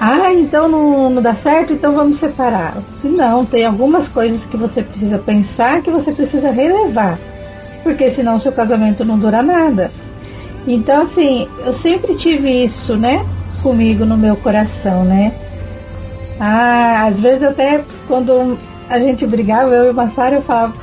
ah, 0.00 0.32
então 0.32 0.68
não, 0.68 1.10
não 1.10 1.20
dá 1.20 1.34
certo, 1.34 1.72
então 1.72 1.92
vamos 1.92 2.20
separar. 2.20 2.76
Se 3.00 3.08
não, 3.08 3.44
tem 3.44 3.64
algumas 3.64 4.08
coisas 4.08 4.40
que 4.44 4.56
você 4.56 4.82
precisa 4.82 5.18
pensar, 5.18 5.82
que 5.82 5.90
você 5.90 6.12
precisa 6.12 6.50
relevar. 6.50 7.18
Porque 7.82 8.12
senão 8.12 8.38
seu 8.38 8.52
casamento 8.52 9.04
não 9.04 9.18
dura 9.18 9.42
nada. 9.42 9.90
Então, 10.66 11.02
assim, 11.02 11.48
eu 11.64 11.74
sempre 11.80 12.16
tive 12.18 12.66
isso, 12.66 12.96
né? 12.96 13.24
Comigo 13.60 14.04
no 14.04 14.16
meu 14.16 14.36
coração, 14.36 15.04
né? 15.04 15.32
Ah, 16.38 17.06
às 17.06 17.18
vezes 17.18 17.42
até 17.42 17.82
quando 18.06 18.56
a 18.88 18.98
gente 18.98 19.26
brigava, 19.26 19.74
eu 19.74 19.86
e 19.86 19.90
o 19.90 19.94
Massara, 19.94 20.36
eu 20.36 20.42
falava, 20.42 20.74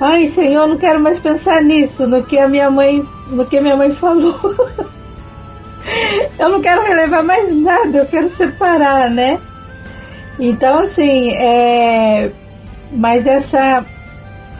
ai 0.00 0.32
Senhor, 0.34 0.66
não 0.66 0.76
quero 0.76 1.00
mais 1.00 1.18
pensar 1.20 1.62
nisso, 1.62 2.06
no 2.06 2.24
que 2.24 2.38
a 2.38 2.48
minha 2.48 2.70
mãe, 2.70 3.06
no 3.28 3.46
que 3.46 3.60
minha 3.60 3.76
mãe 3.76 3.94
falou. 3.94 4.38
eu 6.38 6.48
não 6.48 6.60
quero 6.60 6.82
relevar 6.82 7.22
mais 7.22 7.54
nada, 7.56 7.98
eu 7.98 8.06
quero 8.06 8.34
separar, 8.36 9.10
né? 9.10 9.38
Então, 10.38 10.78
assim, 10.78 11.30
é, 11.32 12.30
mas 12.92 13.26
essa, 13.26 13.84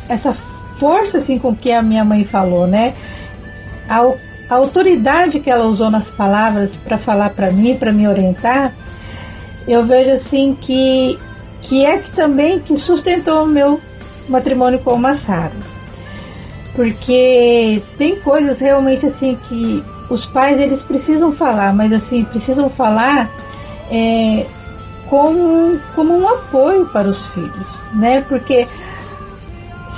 essa 0.08 0.36
força, 0.78 1.18
assim, 1.18 1.38
com 1.38 1.56
que 1.56 1.72
a 1.72 1.82
minha 1.82 2.04
mãe 2.04 2.26
falou, 2.26 2.66
né? 2.66 2.94
A, 3.88 4.00
a 4.50 4.54
autoridade 4.54 5.40
que 5.40 5.50
ela 5.50 5.64
usou 5.64 5.90
nas 5.90 6.06
palavras 6.08 6.70
para 6.84 6.98
falar 6.98 7.30
para 7.30 7.50
mim, 7.50 7.76
para 7.76 7.92
me 7.92 8.06
orientar, 8.06 8.74
eu 9.66 9.86
vejo, 9.86 10.22
assim, 10.22 10.56
que, 10.60 11.18
que 11.62 11.84
é 11.84 11.98
que 11.98 12.10
também 12.12 12.60
que 12.60 12.78
sustentou 12.78 13.44
o 13.44 13.46
meu 13.46 13.80
matrimônio 14.28 14.78
com 14.78 14.94
o 14.94 14.98
Massaro. 14.98 15.52
Porque 16.74 17.82
tem 17.98 18.16
coisas 18.16 18.58
realmente, 18.58 19.06
assim, 19.06 19.38
que 19.48 19.84
os 20.08 20.24
pais 20.26 20.58
eles 20.58 20.80
precisam 20.82 21.32
falar, 21.32 21.72
mas 21.74 21.92
assim, 21.92 22.24
precisam 22.24 22.70
falar 22.70 23.30
é, 23.90 24.46
como, 25.08 25.78
como 25.94 26.16
um 26.16 26.28
apoio 26.28 26.86
para 26.86 27.08
os 27.08 27.20
filhos, 27.28 27.66
né? 27.94 28.24
Porque 28.28 28.66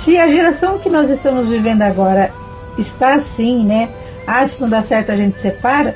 se 0.03 0.17
a 0.17 0.29
geração 0.29 0.77
que 0.79 0.89
nós 0.89 1.09
estamos 1.09 1.47
vivendo 1.47 1.83
agora 1.83 2.31
está 2.77 3.15
assim, 3.15 3.63
né? 3.63 3.89
Ah, 4.27 4.47
se 4.47 4.59
não 4.59 4.69
dá 4.69 4.83
certo 4.83 5.11
a 5.11 5.15
gente 5.15 5.39
separa. 5.41 5.95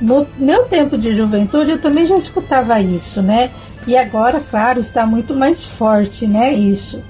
No 0.00 0.26
meu 0.36 0.64
tempo 0.64 0.98
de 0.98 1.16
juventude 1.16 1.70
eu 1.70 1.80
também 1.80 2.06
já 2.06 2.16
escutava 2.16 2.80
isso, 2.80 3.22
né? 3.22 3.50
E 3.86 3.96
agora, 3.96 4.40
claro, 4.40 4.80
está 4.80 5.06
muito 5.06 5.34
mais 5.34 5.64
forte, 5.78 6.26
né? 6.26 6.52
Isso. 6.52 7.02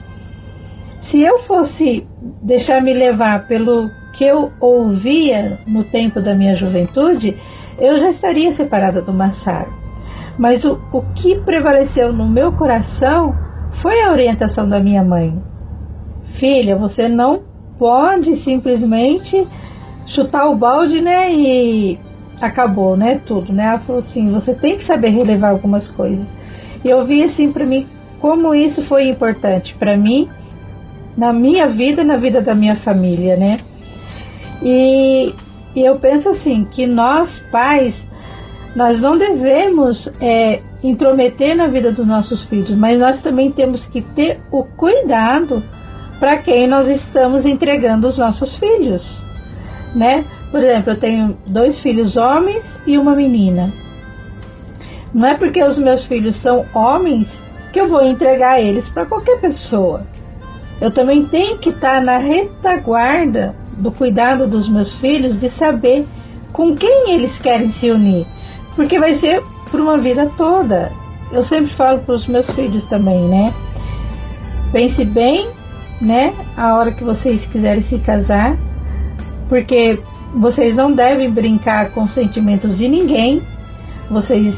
Se 1.10 1.20
eu 1.20 1.40
fosse 1.40 2.06
deixar 2.42 2.82
me 2.82 2.92
levar 2.92 3.46
pelo 3.46 3.88
que 4.12 4.24
eu 4.24 4.50
ouvia 4.60 5.58
no 5.66 5.84
tempo 5.84 6.20
da 6.20 6.34
minha 6.34 6.54
juventude, 6.54 7.34
eu 7.78 7.98
já 7.98 8.10
estaria 8.10 8.54
separada 8.54 9.00
do 9.00 9.12
Massaro. 9.12 9.70
Mas 10.38 10.64
o, 10.64 10.78
o 10.92 11.02
que 11.14 11.36
prevaleceu 11.36 12.12
no 12.12 12.28
meu 12.28 12.52
coração 12.52 13.34
foi 13.80 14.00
a 14.02 14.10
orientação 14.10 14.68
da 14.68 14.80
minha 14.80 15.02
mãe. 15.02 15.40
Filha, 16.38 16.76
você 16.76 17.08
não 17.08 17.42
pode 17.78 18.42
simplesmente 18.42 19.46
chutar 20.08 20.48
o 20.48 20.56
balde, 20.56 21.00
né? 21.00 21.32
E 21.32 21.98
acabou, 22.40 22.96
né? 22.96 23.20
Tudo, 23.26 23.52
né? 23.52 23.66
Ela 23.66 23.78
falou 23.80 24.02
assim: 24.02 24.30
você 24.30 24.54
tem 24.54 24.78
que 24.78 24.86
saber 24.86 25.10
relevar 25.10 25.50
algumas 25.50 25.88
coisas. 25.90 26.26
E 26.86 26.88
eu 26.88 27.04
vi 27.04 27.24
assim 27.24 27.52
para 27.52 27.66
mim 27.66 27.84
como 28.20 28.54
isso 28.54 28.80
foi 28.84 29.08
importante 29.08 29.74
para 29.74 29.96
mim, 29.96 30.28
na 31.16 31.32
minha 31.32 31.66
vida, 31.66 32.04
na 32.04 32.16
vida 32.16 32.40
da 32.40 32.54
minha 32.54 32.76
família, 32.76 33.36
né? 33.36 33.58
E, 34.62 35.34
e 35.74 35.80
eu 35.80 35.98
penso 35.98 36.28
assim 36.28 36.64
que 36.64 36.86
nós 36.86 37.28
pais 37.50 37.92
nós 38.76 39.00
não 39.00 39.16
devemos 39.16 40.08
é, 40.20 40.60
intrometer 40.84 41.56
na 41.56 41.66
vida 41.66 41.90
dos 41.90 42.06
nossos 42.06 42.44
filhos, 42.44 42.78
mas 42.78 43.00
nós 43.00 43.20
também 43.20 43.50
temos 43.50 43.84
que 43.86 44.00
ter 44.00 44.38
o 44.52 44.62
cuidado 44.62 45.60
para 46.20 46.36
quem 46.36 46.68
nós 46.68 46.86
estamos 46.86 47.44
entregando 47.44 48.06
os 48.06 48.16
nossos 48.16 48.54
filhos, 48.58 49.02
né? 49.92 50.24
Por 50.52 50.60
exemplo, 50.60 50.92
eu 50.92 51.00
tenho 51.00 51.36
dois 51.48 51.80
filhos 51.80 52.16
homens 52.16 52.62
e 52.86 52.96
uma 52.96 53.16
menina. 53.16 53.72
Não 55.16 55.28
é 55.28 55.34
porque 55.34 55.64
os 55.64 55.78
meus 55.78 56.04
filhos 56.04 56.36
são 56.36 56.64
homens 56.72 57.26
que 57.72 57.80
eu 57.80 57.88
vou 57.88 58.04
entregar 58.04 58.60
eles 58.60 58.88
para 58.90 59.06
qualquer 59.06 59.40
pessoa. 59.40 60.02
Eu 60.80 60.92
também 60.92 61.24
tenho 61.24 61.58
que 61.58 61.70
estar 61.70 62.00
na 62.04 62.18
retaguarda 62.18 63.56
do 63.78 63.90
cuidado 63.90 64.46
dos 64.46 64.68
meus 64.68 64.94
filhos 64.96 65.40
de 65.40 65.50
saber 65.50 66.06
com 66.52 66.76
quem 66.76 67.14
eles 67.14 67.36
querem 67.38 67.72
se 67.72 67.90
unir 67.90 68.26
porque 68.76 69.00
vai 69.00 69.18
ser 69.18 69.42
por 69.70 69.80
uma 69.80 69.96
vida 69.96 70.30
toda. 70.36 70.92
Eu 71.32 71.44
sempre 71.46 71.74
falo 71.74 71.98
para 72.00 72.14
os 72.14 72.26
meus 72.28 72.46
filhos 72.50 72.84
também, 72.88 73.26
né? 73.26 73.52
Pense 74.70 75.04
bem, 75.04 75.48
né? 76.00 76.32
A 76.56 76.76
hora 76.76 76.92
que 76.92 77.02
vocês 77.02 77.40
quiserem 77.46 77.82
se 77.88 77.98
casar, 77.98 78.56
porque 79.48 79.98
vocês 80.34 80.76
não 80.76 80.92
devem 80.92 81.30
brincar 81.30 81.90
com 81.90 82.04
os 82.04 82.14
sentimentos 82.14 82.76
de 82.76 82.86
ninguém. 82.86 83.42
Vocês, 84.10 84.54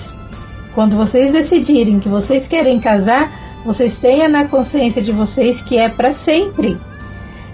quando 0.78 0.96
vocês 0.96 1.32
decidirem 1.32 1.98
que 1.98 2.08
vocês 2.08 2.46
querem 2.46 2.78
casar, 2.78 3.32
vocês 3.64 3.92
tenham 3.98 4.28
na 4.28 4.44
consciência 4.44 5.02
de 5.02 5.10
vocês 5.10 5.60
que 5.62 5.76
é 5.76 5.88
para 5.88 6.14
sempre. 6.14 6.78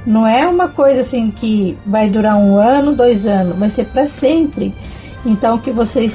Não 0.06 0.26
é 0.26 0.46
uma 0.46 0.68
coisa 0.68 1.00
assim 1.00 1.30
que 1.30 1.74
vai 1.86 2.10
durar 2.10 2.36
um 2.36 2.58
ano, 2.58 2.94
dois 2.94 3.24
anos, 3.24 3.56
vai 3.56 3.70
ser 3.70 3.86
para 3.86 4.10
sempre. 4.20 4.74
Então 5.24 5.56
que 5.56 5.70
vocês 5.70 6.12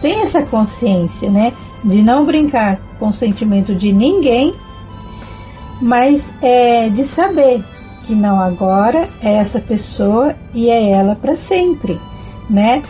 tem 0.00 0.22
essa 0.22 0.40
consciência, 0.42 1.28
né? 1.28 1.52
De 1.82 2.00
não 2.00 2.24
brincar 2.24 2.78
com 2.96 3.08
o 3.08 3.14
sentimento 3.14 3.74
de 3.74 3.92
ninguém, 3.92 4.54
mas 5.80 6.22
é 6.40 6.88
de 6.90 7.12
saber 7.12 7.60
que 8.06 8.14
não 8.14 8.40
agora 8.40 9.08
é 9.20 9.32
essa 9.34 9.58
pessoa 9.58 10.36
e 10.54 10.70
é 10.70 10.92
ela 10.92 11.16
para 11.16 11.36
sempre, 11.48 11.98
né? 12.48 12.84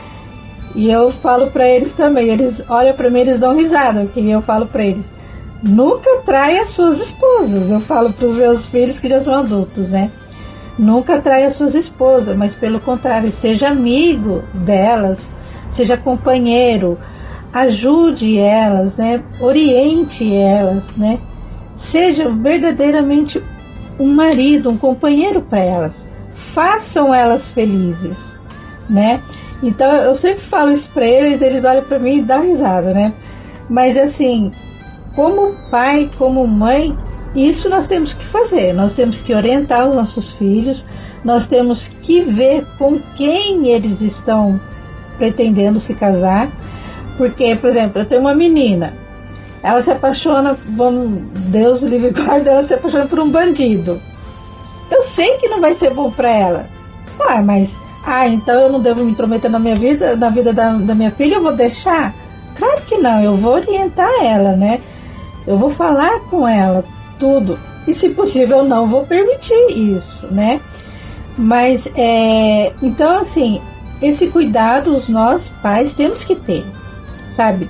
E 0.75 0.91
eu 0.91 1.13
falo 1.13 1.49
para 1.49 1.69
eles 1.69 1.93
também, 1.95 2.29
eles 2.29 2.55
olham 2.69 2.95
para 2.95 3.11
mim, 3.11 3.21
eles 3.21 3.39
dão 3.39 3.57
risada, 3.57 4.07
que 4.07 4.29
eu 4.29 4.41
falo 4.41 4.67
para 4.67 4.85
eles: 4.85 5.05
nunca 5.63 6.23
traia 6.25 6.67
suas 6.69 6.99
esposas. 7.01 7.69
Eu 7.69 7.81
falo 7.81 8.13
para 8.13 8.27
os 8.27 8.37
meus 8.37 8.67
filhos 8.67 8.99
que 8.99 9.09
já 9.09 9.23
são 9.23 9.35
adultos, 9.35 9.89
né? 9.89 10.11
Nunca 10.79 11.21
traia 11.21 11.53
suas 11.53 11.75
esposas, 11.75 12.37
mas 12.37 12.57
pelo 12.57 12.81
contrário, 12.81 13.31
seja 13.31 13.69
amigo 13.69 14.43
delas, 14.55 15.19
seja 15.77 15.99
companheiro, 15.99 16.99
ajude 17.53 18.39
elas, 18.39 18.97
né? 18.97 19.23
Oriente 19.41 20.35
elas, 20.35 20.85
né? 20.97 21.19
Seja 21.91 22.31
verdadeiramente 22.31 23.43
um 24.01 24.15
marido, 24.15 24.71
um 24.71 24.79
companheiro 24.79 25.43
para 25.43 25.61
elas. 25.61 25.93
Façam 26.55 27.15
elas 27.15 27.47
felizes, 27.51 28.17
né? 28.89 29.21
Então 29.63 29.95
eu 29.97 30.19
sempre 30.19 30.45
falo 30.45 30.73
isso 30.73 30.89
para 30.93 31.07
eles, 31.07 31.41
eles 31.41 31.65
olham 31.65 31.85
para 31.85 31.99
mim 31.99 32.19
e 32.19 32.23
dão 32.23 32.43
risada, 32.43 32.93
né? 32.93 33.13
Mas 33.69 33.97
assim, 33.97 34.51
como 35.15 35.55
pai, 35.71 36.11
como 36.19 36.47
mãe, 36.47 36.97
isso 37.35 37.69
nós 37.69 37.87
temos 37.87 38.13
que 38.13 38.25
fazer. 38.27 38.73
Nós 38.73 38.93
temos 38.95 39.21
que 39.21 39.35
orientar 39.35 39.89
os 39.89 39.95
nossos 39.95 40.33
filhos, 40.33 40.85
nós 41.25 41.47
temos 41.49 41.83
que 42.03 42.23
ver 42.23 42.65
com 42.79 42.99
quem 43.17 43.69
eles 43.69 44.01
estão 44.01 44.61
pretendendo 45.17 45.81
se 45.83 45.95
casar. 45.95 46.49
Porque, 47.17 47.55
por 47.57 47.71
exemplo, 47.71 48.01
eu 48.01 48.07
tenho 48.07 48.21
uma 48.21 48.35
menina, 48.35 48.93
ela 49.63 49.83
se 49.83 49.91
apaixona, 49.91 50.57
vamos, 50.71 51.23
Deus 51.51 51.81
livre 51.83 52.11
guarda, 52.25 52.51
ela 52.51 52.67
se 52.67 52.75
apaixona 52.75 53.07
por 53.07 53.21
um 53.21 53.29
bandido. 53.29 54.01
Eu 54.91 55.07
sei 55.15 55.39
que 55.39 55.49
não 55.49 55.61
vai 55.61 55.75
ser 55.77 55.91
bom 55.91 56.11
para 56.11 56.31
ela. 56.31 56.67
Ah, 57.21 57.41
mas, 57.41 57.71
ah, 58.05 58.29
então 58.29 58.55
eu 58.59 58.73
não 58.73 58.81
devo 58.81 59.05
me 59.05 59.13
intrometer 59.13 59.51
na 59.51 59.59
minha 59.59 59.77
vida, 59.77 60.17
na 60.17 60.29
vida 60.29 60.53
da, 60.53 60.73
da 60.73 60.95
minha 60.95 61.11
filha, 61.13 61.37
eu 61.37 61.43
vou 61.43 61.55
deixar? 61.55 62.13
Claro 62.57 62.83
que 62.83 62.99
não, 62.99 63.23
eu 63.23 63.37
vou 63.37 63.55
orientar 63.55 64.11
ela, 64.23 64.57
né? 64.57 64.81
Eu 65.47 65.57
vou 65.57 65.71
falar 65.75 66.21
com 66.31 66.47
ela 66.47 66.85
tudo. 67.19 67.59
E 67.87 67.95
se 67.97 68.09
possível, 68.11 68.59
eu 68.59 68.65
não 68.65 68.89
vou 68.89 69.05
permitir 69.07 69.71
isso, 69.71 70.27
né? 70.31 70.61
Mas, 71.37 71.81
é, 71.97 72.73
então, 72.83 73.23
assim, 73.23 73.61
esse 74.01 74.27
cuidado 74.29 74.97
os 74.97 75.09
nós 75.09 75.43
pais 75.63 75.93
temos 75.95 76.19
que 76.25 76.35
ter, 76.35 76.65
sabe? 77.37 77.69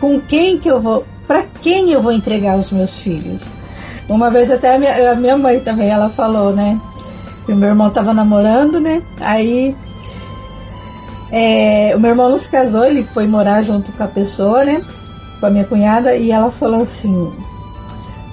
Com 0.00 0.20
quem 0.20 0.58
que 0.58 0.68
eu 0.68 0.80
vou, 0.80 1.04
para 1.26 1.44
quem 1.62 1.90
eu 1.90 2.02
vou 2.02 2.12
entregar 2.12 2.56
os 2.56 2.70
meus 2.70 2.90
filhos? 2.98 3.40
Uma 4.08 4.30
vez 4.30 4.50
até 4.50 4.74
a 4.74 4.78
minha, 4.78 5.12
a 5.12 5.14
minha 5.14 5.36
mãe 5.36 5.58
também, 5.60 5.88
ela 5.88 6.10
falou, 6.10 6.52
né? 6.52 6.78
Que 7.44 7.52
o 7.52 7.56
meu 7.56 7.68
irmão 7.70 7.90
tava 7.90 8.14
namorando, 8.14 8.80
né? 8.80 9.02
Aí 9.20 9.74
é, 11.30 11.92
o 11.96 12.00
meu 12.00 12.10
irmão 12.10 12.30
não 12.30 12.40
se 12.40 12.48
casou, 12.48 12.84
ele 12.84 13.02
foi 13.02 13.26
morar 13.26 13.62
junto 13.62 13.90
com 13.92 14.02
a 14.02 14.08
pessoa, 14.08 14.64
né? 14.64 14.82
Com 15.40 15.46
a 15.46 15.50
minha 15.50 15.64
cunhada, 15.64 16.16
e 16.16 16.30
ela 16.30 16.50
falou 16.52 16.82
assim: 16.82 17.32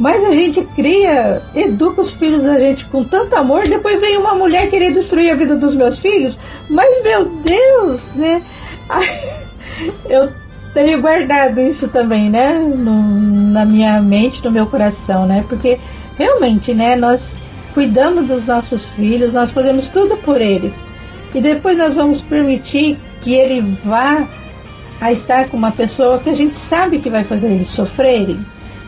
mas 0.02 0.26
a 0.26 0.32
gente 0.32 0.63
cria, 0.76 1.43
educa 1.54 2.02
os 2.02 2.12
filhos 2.13 2.41
da 2.41 2.58
gente 2.58 2.84
com 2.86 3.04
tanto 3.04 3.36
amor, 3.36 3.67
depois 3.67 4.02
vem 4.02 4.17
uma 4.17 4.34
mulher 4.34 4.67
querer 4.67 4.95
destruir 4.95 5.32
a 5.32 5.36
vida 5.36 5.56
dos 5.56 5.76
meus 5.76 6.00
filhos. 6.00 6.36
Mas 6.67 7.04
meu 7.04 7.26
Deus, 7.26 8.02
né? 8.15 8.41
Eu 10.10 10.30
tenho 10.74 11.00
guardado 11.02 11.60
isso 11.60 11.88
também, 11.88 12.32
né? 12.32 12.58
No, 12.58 13.02
na 13.52 13.63
minha 13.63 14.02
mente, 14.02 14.43
no 14.43 14.50
meu 14.50 14.65
coração, 14.65 15.28
né? 15.28 15.45
Porque 15.47 15.80
realmente, 16.17 16.74
né? 16.74 16.95
Nós 16.95 17.21
cuidamos 17.73 18.27
dos 18.27 18.45
nossos 18.45 18.86
filhos, 18.95 19.34
nós 19.34 19.51
fazemos 19.51 19.88
tudo 19.89 20.17
por 20.17 20.39
eles. 20.39 20.73
E 21.34 21.39
depois 21.39 21.77
nós 21.77 21.93
vamos 21.93 22.21
permitir 22.23 22.97
que 23.21 23.34
ele 23.34 23.62
vá 23.84 24.27
a 24.99 25.12
estar 25.12 25.47
com 25.47 25.57
uma 25.57 25.71
pessoa 25.71 26.19
que 26.19 26.29
a 26.29 26.36
gente 26.36 26.55
sabe 26.69 26.99
que 26.99 27.10
vai 27.10 27.23
fazer 27.23 27.47
eles 27.47 27.69
sofrerem. 27.71 28.39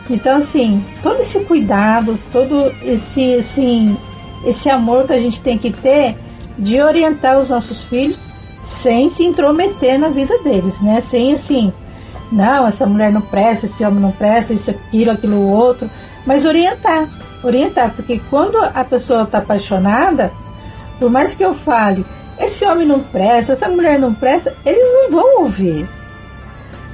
Então, 0.09 0.43
assim, 0.43 0.83
todo 1.01 1.21
esse 1.23 1.39
cuidado, 1.45 2.19
todo 2.31 2.71
esse, 2.83 3.35
assim, 3.35 3.97
esse 4.45 4.69
amor 4.69 5.07
que 5.07 5.13
a 5.13 5.19
gente 5.19 5.41
tem 5.41 5.57
que 5.57 5.71
ter 5.71 6.15
de 6.57 6.81
orientar 6.81 7.39
os 7.39 7.49
nossos 7.49 7.81
filhos 7.85 8.17
sem 8.81 9.09
se 9.11 9.23
intrometer 9.23 9.97
na 9.97 10.09
vida 10.09 10.37
deles, 10.39 10.79
né? 10.81 11.01
Sem 11.09 11.35
assim, 11.35 11.73
não, 12.31 12.67
essa 12.67 12.85
mulher 12.85 13.11
não 13.11 13.21
presta, 13.21 13.65
esse 13.65 13.83
homem 13.83 14.01
não 14.01 14.11
presta, 14.11 14.53
isso, 14.53 14.69
aquilo, 14.69 15.11
aquilo, 15.11 15.49
outro, 15.49 15.89
mas 16.25 16.45
orientar, 16.45 17.07
orientar, 17.43 17.93
porque 17.95 18.21
quando 18.29 18.57
a 18.57 18.83
pessoa 18.83 19.23
está 19.23 19.39
apaixonada, 19.39 20.31
por 20.99 21.11
mais 21.11 21.35
que 21.35 21.43
eu 21.43 21.53
fale, 21.55 22.05
esse 22.39 22.63
homem 22.65 22.87
não 22.87 22.99
presta, 22.99 23.53
essa 23.53 23.69
mulher 23.69 23.99
não 23.99 24.13
presta, 24.13 24.53
eles 24.65 24.85
não 24.93 25.11
vão 25.11 25.43
ouvir. 25.43 25.87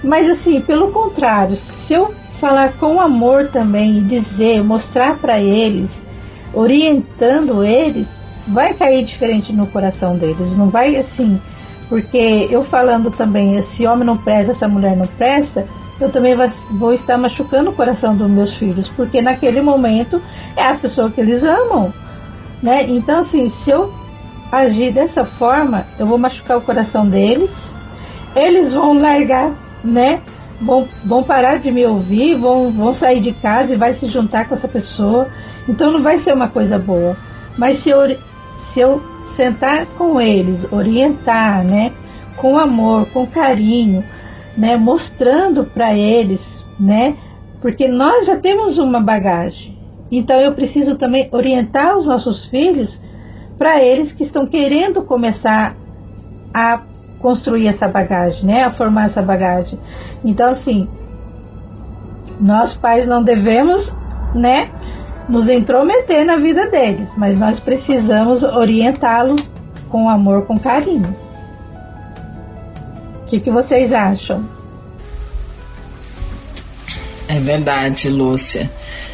Mas 0.03 0.29
assim, 0.29 0.61
pelo 0.61 0.91
contrário, 0.91 1.57
se 1.87 1.93
eu 1.93 2.13
falar 2.39 2.73
com 2.73 2.99
amor 2.99 3.47
também 3.47 3.97
e 3.97 4.01
dizer, 4.01 4.63
mostrar 4.63 5.17
para 5.17 5.39
eles, 5.41 5.89
orientando 6.53 7.63
eles, 7.63 8.07
vai 8.47 8.73
cair 8.73 9.03
diferente 9.05 9.53
no 9.53 9.67
coração 9.67 10.17
deles. 10.17 10.57
Não 10.57 10.69
vai 10.69 10.95
assim, 10.95 11.39
porque 11.89 12.47
eu 12.49 12.63
falando 12.63 13.09
também, 13.09 13.57
esse 13.57 13.85
homem 13.85 14.05
não 14.05 14.15
presta, 14.15 14.53
essa 14.53 14.67
mulher 14.67 14.95
não 14.95 15.07
presta, 15.07 15.65
eu 15.99 16.11
também 16.11 16.35
vou 16.71 16.93
estar 16.93 17.17
machucando 17.17 17.71
o 17.71 17.75
coração 17.75 18.15
dos 18.15 18.29
meus 18.29 18.55
filhos, 18.57 18.87
porque 18.89 19.21
naquele 19.21 19.59
momento 19.59 20.21
é 20.55 20.67
a 20.67 20.75
pessoa 20.75 21.09
que 21.09 21.19
eles 21.19 21.43
amam, 21.43 21.93
né? 22.63 22.85
Então 22.87 23.21
assim, 23.21 23.51
se 23.63 23.71
eu 23.71 23.93
agir 24.51 24.93
dessa 24.93 25.25
forma, 25.25 25.85
eu 25.97 26.07
vou 26.07 26.17
machucar 26.17 26.57
o 26.57 26.61
coração 26.61 27.05
deles, 27.07 27.49
eles 28.35 28.71
vão 28.71 28.97
largar, 28.97 29.51
né? 29.83 30.21
vão, 30.61 30.87
vão 31.03 31.23
parar 31.23 31.57
de 31.57 31.71
me 31.71 31.85
ouvir, 31.85 32.35
vão, 32.35 32.71
vão 32.71 32.95
sair 32.95 33.21
de 33.21 33.31
casa 33.33 33.73
e 33.73 33.77
vai 33.77 33.95
se 33.95 34.07
juntar 34.07 34.47
com 34.47 34.55
essa 34.55 34.67
pessoa. 34.67 35.27
Então 35.67 35.91
não 35.91 36.01
vai 36.01 36.19
ser 36.21 36.33
uma 36.33 36.49
coisa 36.49 36.77
boa. 36.77 37.15
Mas 37.57 37.81
se 37.83 37.89
eu, 37.89 38.07
se 38.73 38.79
eu 38.79 39.01
sentar 39.39 39.85
com 39.97 40.19
eles, 40.19 40.69
orientar, 40.69 41.63
né, 41.63 41.93
com 42.35 42.59
amor, 42.59 43.07
com 43.13 43.25
carinho, 43.25 44.03
né, 44.57 44.75
mostrando 44.75 45.63
para 45.63 45.95
eles, 45.95 46.41
né, 46.77 47.15
porque 47.61 47.87
nós 47.87 48.25
já 48.25 48.37
temos 48.37 48.77
uma 48.77 48.99
bagagem. 48.99 49.77
Então 50.11 50.35
eu 50.41 50.53
preciso 50.53 50.97
também 50.97 51.29
orientar 51.31 51.97
os 51.97 52.05
nossos 52.05 52.45
filhos 52.47 52.99
para 53.57 53.81
eles 53.81 54.11
que 54.11 54.25
estão 54.25 54.45
querendo 54.45 55.03
começar 55.03 55.73
a 56.53 56.81
construir 57.21 57.67
essa 57.67 57.87
bagagem, 57.87 58.43
né, 58.43 58.63
a 58.63 58.71
formar 58.71 59.07
essa 59.07 59.21
bagagem. 59.21 59.79
Então, 60.23 60.51
assim, 60.51 60.87
nós 62.41 62.75
pais 62.75 63.07
não 63.07 63.23
devemos, 63.23 63.89
né, 64.35 64.69
nos 65.29 65.47
intrometer 65.47 66.25
na 66.25 66.37
vida 66.37 66.67
deles, 66.71 67.07
mas 67.15 67.37
nós 67.37 67.59
precisamos 67.59 68.41
orientá-los 68.43 69.41
com 69.87 70.09
amor, 70.09 70.45
com 70.45 70.57
carinho. 70.57 71.15
O 73.23 73.29
que, 73.29 73.39
que 73.39 73.51
vocês 73.51 73.93
acham? 73.93 74.43
É 77.27 77.39
verdade, 77.39 78.09
Lúcia. 78.09 78.69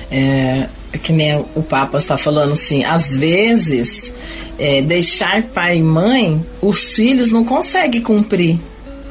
É, 0.09 0.67
que 1.03 1.11
nem 1.11 1.45
o 1.53 1.61
Papa 1.61 1.97
está 1.97 2.15
falando 2.15 2.53
assim, 2.53 2.85
às 2.85 3.13
vezes 3.13 4.13
é, 4.57 4.81
deixar 4.81 5.43
pai 5.43 5.79
e 5.79 5.83
mãe, 5.83 6.45
os 6.61 6.93
filhos 6.93 7.31
não 7.31 7.43
conseguem 7.43 8.01
cumprir, 8.01 8.57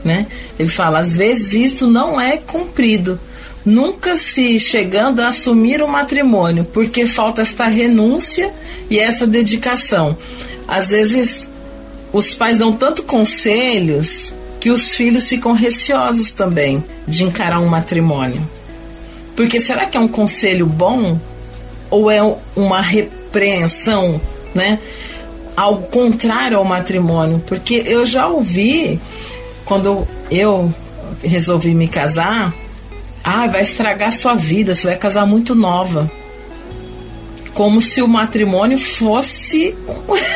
né? 0.03 0.27
Ele 0.59 0.71
fala, 0.71 1.01
às 1.01 1.14
vezes 1.14 1.53
isto 1.53 1.87
não 1.87 2.19
é 2.19 2.38
cumprido, 2.38 3.21
nunca 3.64 4.16
se 4.16 4.61
chegando 4.61 5.20
a 5.20 5.29
assumir 5.29 5.83
o 5.83 5.88
matrimônio, 5.88 6.64
porque 6.64 7.07
falta 7.07 7.42
esta 7.42 7.66
renúncia 7.66 8.53
e 8.90 8.98
essa 8.98 9.27
dedicação. 9.27 10.16
Às 10.68 10.90
vezes 10.90 11.48
os 12.12 12.35
pais 12.35 12.59
dão 12.59 12.72
tanto 12.72 13.03
conselhos 13.03 14.35
que 14.61 14.70
os 14.70 14.94
filhos 14.94 15.29
ficam 15.29 15.53
receosos 15.53 16.33
também 16.33 16.83
de 17.07 17.24
encarar 17.24 17.61
um 17.61 17.66
matrimônio. 17.66 18.48
Porque 19.37 19.59
será 19.59 19.87
que 19.87 19.96
é 19.96 20.00
um 20.00 20.09
conselho 20.09 20.66
bom 20.66 21.18
ou 21.90 22.11
é 22.11 22.20
uma 22.55 22.81
repreensão, 22.81 24.20
né? 24.55 24.79
Ao 25.57 25.79
contrário 25.79 26.59
ao 26.59 26.64
matrimônio, 26.64 27.42
porque 27.46 27.83
eu 27.87 28.07
já 28.07 28.27
ouvi 28.27 29.00
quando 29.64 30.07
eu 30.31 30.72
resolvi 31.22 31.74
me 31.74 31.88
casar, 31.88 32.55
ah, 33.24 33.46
vai 33.46 33.62
estragar 33.62 34.12
sua 34.12 34.34
vida, 34.34 34.74
você 34.74 34.87
vai 34.87 34.96
casar 34.96 35.26
muito 35.26 35.54
nova. 35.54 36.10
Como 37.54 37.80
se 37.80 38.02
o 38.02 38.08
matrimônio 38.08 38.76
fosse 38.76 39.74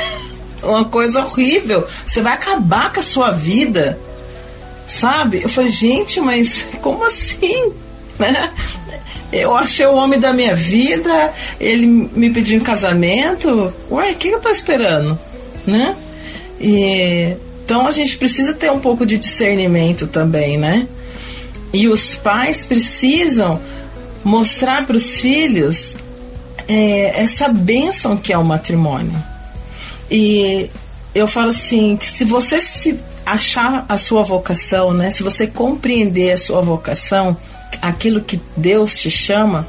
uma 0.65 0.87
coisa 0.87 1.23
horrível. 1.23 1.87
Você 2.07 2.23
vai 2.23 2.33
acabar 2.33 2.91
com 2.91 3.01
a 3.01 3.03
sua 3.03 3.31
vida. 3.31 3.99
Sabe? 4.87 5.43
Eu 5.43 5.51
falei, 5.51 5.71
gente, 5.71 6.19
mas 6.19 6.65
como 6.81 7.05
assim? 7.05 7.73
Né? 8.19 8.51
Eu 9.33 9.55
achei 9.55 9.87
o 9.87 9.95
homem 9.95 10.19
da 10.19 10.33
minha 10.33 10.57
vida, 10.57 11.33
ele 11.61 11.87
me 11.87 12.31
pediu 12.31 12.57
em 12.57 12.61
casamento. 12.61 13.73
Ué, 13.89 14.11
o 14.11 14.15
que 14.17 14.27
eu 14.27 14.41
tô 14.41 14.49
esperando? 14.49 15.17
Né? 15.65 15.95
E, 16.61 17.37
então 17.65 17.87
a 17.87 17.93
gente 17.93 18.19
precisa 18.19 18.53
ter 18.53 18.73
um 18.73 18.81
pouco 18.81 19.07
de 19.07 19.17
discernimento 19.17 20.09
também, 20.09 20.59
né? 20.59 20.89
E 21.79 21.87
os 21.87 22.17
pais 22.17 22.67
precisam 22.67 23.61
mostrar 24.25 24.85
para 24.85 24.97
os 24.97 25.21
filhos 25.21 25.97
é, 26.67 27.23
essa 27.23 27.49
bênção 27.51 28.17
que 28.17 28.33
é 28.33 28.37
o 28.37 28.43
matrimônio. 28.43 29.15
E 30.11 30.69
eu 31.15 31.29
falo 31.29 31.51
assim, 31.51 31.97
que 31.97 32.05
se 32.05 32.25
você 32.25 32.61
se 32.61 32.99
achar 33.25 33.87
a 33.89 33.97
sua 33.97 34.25
vocação, 34.25 34.93
né? 34.93 35.13
Se 35.13 35.23
você 35.23 35.47
compreender 35.47 36.33
a 36.33 36.37
sua 36.37 36.61
vocação, 36.61 37.37
aquilo 37.81 38.23
que 38.23 38.41
Deus 38.57 38.99
te 38.99 39.09
chama, 39.09 39.65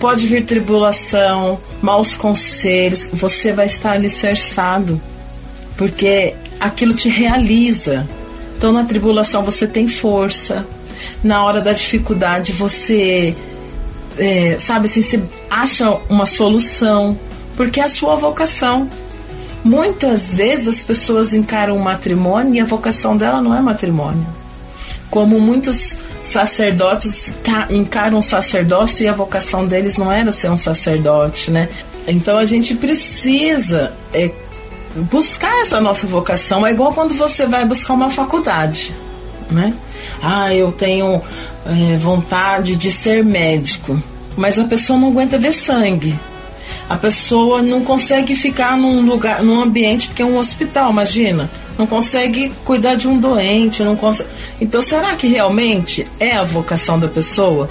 pode 0.00 0.26
vir 0.26 0.44
tribulação, 0.44 1.60
maus 1.80 2.16
conselhos, 2.16 3.08
você 3.12 3.52
vai 3.52 3.66
estar 3.66 3.92
alicerçado, 3.92 5.00
porque 5.76 6.34
aquilo 6.58 6.92
te 6.92 7.08
realiza. 7.08 8.04
Então, 8.56 8.72
na 8.72 8.82
tribulação 8.82 9.44
você 9.44 9.64
tem 9.64 9.86
força, 9.86 10.66
na 11.24 11.42
hora 11.42 11.60
da 11.60 11.72
dificuldade 11.72 12.52
você, 12.52 13.34
é, 14.18 14.56
sabe 14.58 14.84
assim, 14.84 15.02
você 15.02 15.22
acha 15.50 15.90
uma 16.08 16.26
solução, 16.26 17.18
porque 17.56 17.80
é 17.80 17.84
a 17.84 17.88
sua 17.88 18.14
vocação. 18.14 18.88
Muitas 19.64 20.34
vezes 20.34 20.68
as 20.68 20.84
pessoas 20.84 21.32
encaram 21.32 21.76
o 21.76 21.82
matrimônio 21.82 22.54
e 22.54 22.60
a 22.60 22.66
vocação 22.66 23.16
dela 23.16 23.40
não 23.40 23.56
é 23.56 23.60
matrimônio. 23.60 24.26
Como 25.10 25.40
muitos 25.40 25.96
sacerdotes 26.22 27.34
encaram 27.70 28.18
o 28.18 28.22
sacerdócio 28.22 29.04
e 29.04 29.08
a 29.08 29.12
vocação 29.12 29.66
deles 29.66 29.96
não 29.96 30.12
era 30.12 30.30
ser 30.30 30.50
um 30.50 30.56
sacerdote, 30.56 31.50
né? 31.50 31.68
Então 32.06 32.36
a 32.36 32.44
gente 32.44 32.74
precisa 32.74 33.94
é, 34.12 34.30
buscar 35.10 35.60
essa 35.60 35.80
nossa 35.80 36.06
vocação. 36.06 36.66
É 36.66 36.72
igual 36.72 36.92
quando 36.92 37.14
você 37.14 37.46
vai 37.46 37.64
buscar 37.64 37.94
uma 37.94 38.10
faculdade, 38.10 38.94
né? 39.50 39.74
Ah, 40.22 40.54
eu 40.54 40.72
tenho 40.72 41.20
é, 41.66 41.96
vontade 41.96 42.76
de 42.76 42.90
ser 42.90 43.24
médico, 43.24 44.00
mas 44.36 44.58
a 44.58 44.64
pessoa 44.64 44.98
não 44.98 45.08
aguenta 45.08 45.38
ver 45.38 45.52
sangue. 45.52 46.18
A 46.88 46.96
pessoa 46.96 47.62
não 47.62 47.82
consegue 47.82 48.34
ficar 48.36 48.76
num 48.76 49.00
lugar, 49.00 49.42
num 49.42 49.60
ambiente 49.60 50.08
porque 50.08 50.22
é 50.22 50.26
um 50.26 50.36
hospital, 50.36 50.90
imagina 50.90 51.50
não 51.78 51.86
consegue 51.86 52.52
cuidar 52.64 52.94
de 52.94 53.08
um 53.08 53.18
doente, 53.18 53.82
não 53.82 53.96
consegue. 53.96 54.28
Então, 54.60 54.80
será 54.80 55.14
que 55.16 55.26
realmente 55.26 56.06
é 56.20 56.32
a 56.32 56.44
vocação 56.44 56.98
da 56.98 57.08
pessoa 57.08 57.68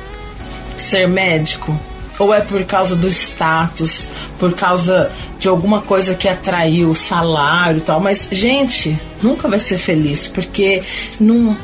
ser 0.75 1.07
médico? 1.07 1.77
Ou 2.19 2.33
é 2.33 2.41
por 2.41 2.63
causa 2.65 2.95
do 2.95 3.07
status, 3.07 4.09
por 4.37 4.53
causa 4.53 5.11
de 5.39 5.47
alguma 5.47 5.81
coisa 5.81 6.13
que 6.13 6.29
atraiu 6.29 6.93
salário 6.93 7.79
e 7.79 7.81
tal? 7.81 7.99
Mas, 7.99 8.27
gente, 8.31 8.99
nunca 9.21 9.47
vai 9.47 9.57
ser 9.57 9.77
feliz, 9.77 10.27
porque 10.27 10.83
não, 11.19 11.57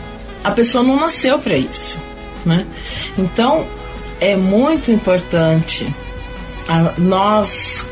a 0.44 0.52
pessoa 0.52 0.84
não 0.84 1.00
nasceu 1.00 1.38
para 1.38 1.56
isso, 1.56 2.00
né? 2.44 2.66
Então, 3.18 3.68
é 4.20 4.36
muito 4.36 4.92
importante 4.92 5.94
nós 6.98 7.86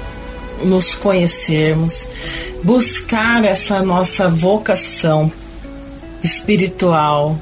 nos 0.63 0.95
conhecermos, 0.95 2.07
buscar 2.63 3.45
essa 3.45 3.81
nossa 3.81 4.27
vocação 4.27 5.31
espiritual, 6.23 7.37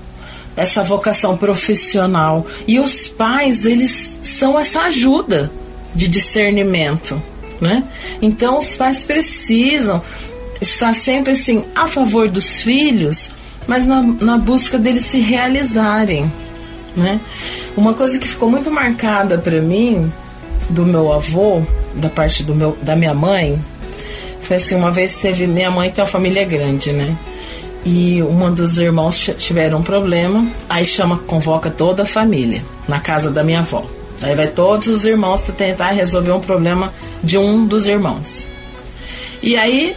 essa 0.55 0.83
vocação 0.83 1.37
profissional. 1.37 2.45
E 2.67 2.79
os 2.79 3.07
pais, 3.07 3.65
eles 3.65 4.17
são 4.23 4.59
essa 4.59 4.81
ajuda 4.81 5.51
de 5.93 6.07
discernimento, 6.07 7.21
né? 7.59 7.83
Então 8.21 8.57
os 8.57 8.75
pais 8.75 9.03
precisam 9.03 10.01
estar 10.61 10.93
sempre 10.93 11.33
assim 11.33 11.65
a 11.75 11.87
favor 11.87 12.29
dos 12.29 12.61
filhos, 12.61 13.31
mas 13.67 13.85
na, 13.85 14.01
na 14.01 14.37
busca 14.37 14.77
deles 14.77 15.05
se 15.05 15.19
realizarem, 15.19 16.31
né? 16.95 17.19
Uma 17.75 17.93
coisa 17.93 18.19
que 18.19 18.27
ficou 18.27 18.49
muito 18.49 18.71
marcada 18.71 19.37
para 19.37 19.61
mim 19.61 20.11
do 20.69 20.85
meu 20.85 21.11
avô, 21.11 21.61
da 21.95 22.09
parte 22.09 22.43
do 22.43 22.55
meu, 22.55 22.77
da 22.81 22.95
minha 22.95 23.13
mãe, 23.13 23.61
foi 24.45 24.57
assim, 24.57 24.75
uma 24.75 24.91
vez 24.91 25.15
teve. 25.15 25.47
Minha 25.47 25.71
mãe 25.71 25.89
tem 25.89 26.03
uma 26.03 26.09
família 26.09 26.45
grande, 26.45 26.91
né? 26.91 27.17
E 27.86 28.24
um 28.24 28.52
dos 28.52 28.80
irmãos 28.80 29.30
tiveram 29.38 29.80
um 29.80 29.84
problema, 29.84 30.50
aí 30.67 30.84
chama, 30.84 31.19
convoca 31.19 31.69
toda 31.69 32.02
a 32.02 32.06
família 32.06 32.63
na 32.88 33.00
casa 33.00 33.30
da 33.30 33.43
minha 33.43 33.60
avó. 33.60 33.86
Aí 34.21 34.36
vai 34.36 34.48
todos 34.48 34.88
os 34.88 35.06
irmãos 35.06 35.41
para 35.41 35.54
tentar 35.54 35.91
resolver 35.91 36.32
um 36.32 36.39
problema 36.39 36.91
de 37.24 37.38
um 37.38 37.65
dos 37.65 37.86
irmãos. 37.86 38.50
E 39.43 39.56
aí 39.56 39.95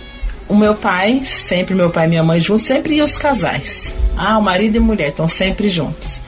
o 0.48 0.54
meu 0.54 0.74
pai, 0.74 1.22
sempre 1.24 1.74
meu 1.74 1.90
pai 1.90 2.06
e 2.06 2.08
minha 2.08 2.22
mãe 2.22 2.40
juntos, 2.40 2.66
sempre 2.66 2.96
iam 2.96 3.04
os 3.06 3.16
casais. 3.16 3.94
Ah, 4.16 4.38
o 4.38 4.42
marido 4.42 4.76
e 4.76 4.80
mulher 4.80 5.08
estão 5.08 5.28
sempre 5.28 5.68
juntos. 5.68 6.20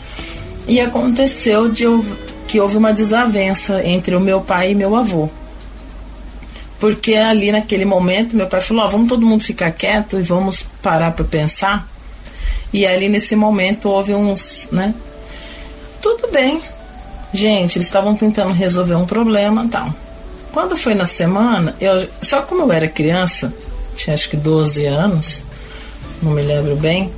E 0.66 0.80
aconteceu 0.80 1.68
de 1.68 1.84
que 2.46 2.60
houve 2.60 2.76
uma 2.76 2.92
desavença 2.92 3.84
entre 3.84 4.14
o 4.14 4.20
meu 4.20 4.40
pai 4.40 4.72
e 4.72 4.74
meu 4.74 4.94
avô. 4.96 5.28
Porque 6.80 7.14
ali 7.14 7.52
naquele 7.52 7.84
momento 7.84 8.34
meu 8.34 8.46
pai 8.46 8.62
falou: 8.62 8.86
oh, 8.86 8.88
vamos 8.88 9.08
todo 9.08 9.24
mundo 9.24 9.44
ficar 9.44 9.70
quieto 9.70 10.18
e 10.18 10.22
vamos 10.22 10.64
parar 10.82 11.12
para 11.12 11.24
pensar. 11.26 11.86
E 12.72 12.86
ali 12.86 13.08
nesse 13.08 13.36
momento 13.36 13.90
houve 13.90 14.14
uns, 14.14 14.66
né? 14.72 14.94
Tudo 16.00 16.32
bem. 16.32 16.62
Gente, 17.32 17.76
eles 17.76 17.86
estavam 17.86 18.16
tentando 18.16 18.52
resolver 18.52 18.94
um 18.94 19.04
problema, 19.04 19.68
tal. 19.70 19.94
Quando 20.52 20.76
foi 20.76 20.94
na 20.94 21.06
semana, 21.06 21.76
eu 21.80 22.08
só 22.22 22.42
como 22.42 22.62
eu 22.62 22.72
era 22.72 22.88
criança, 22.88 23.52
tinha 23.94 24.14
acho 24.14 24.30
que 24.30 24.36
12 24.36 24.86
anos, 24.86 25.44
não 26.22 26.32
me 26.32 26.42
lembro 26.42 26.74
bem. 26.76 27.12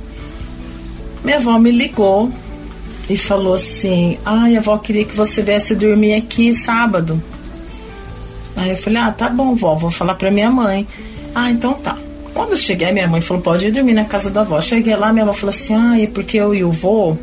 Minha 1.23 1.37
avó 1.37 1.57
me 1.57 1.71
ligou 1.71 2.29
e 3.09 3.15
falou 3.15 3.53
assim: 3.53 4.17
"Ai, 4.25 4.57
a 4.57 4.59
avó 4.59 4.77
queria 4.77 5.05
que 5.05 5.15
você 5.15 5.41
viesse 5.41 5.73
dormir 5.73 6.15
aqui 6.15 6.53
sábado". 6.53 7.21
Aí 8.63 8.69
eu 8.69 8.77
falei, 8.77 9.01
ah, 9.01 9.11
tá 9.11 9.27
bom, 9.27 9.55
vó, 9.55 9.75
vou 9.75 9.91
falar 9.91 10.15
pra 10.15 10.31
minha 10.31 10.49
mãe. 10.49 10.87
Ah, 11.35 11.51
então 11.51 11.73
tá. 11.73 11.97
Quando 12.33 12.51
eu 12.51 12.57
cheguei, 12.57 12.93
minha 12.93 13.07
mãe 13.07 13.19
falou, 13.19 13.43
pode 13.43 13.67
ir 13.67 13.71
dormir 13.71 13.93
na 13.93 14.05
casa 14.05 14.29
da 14.29 14.39
avó. 14.39 14.61
Cheguei 14.61 14.95
lá, 14.95 15.11
minha 15.11 15.23
avó 15.23 15.33
falou 15.33 15.49
assim, 15.49 15.75
ah, 15.75 16.01
é 16.01 16.07
porque 16.07 16.37
eu 16.37 16.55
e 16.55 16.63
o 16.63 16.71
vô, 16.71 17.17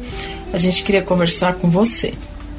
a 0.52 0.58
gente 0.58 0.84
queria 0.84 1.00
conversar 1.00 1.54
com 1.54 1.70
você. 1.70 2.12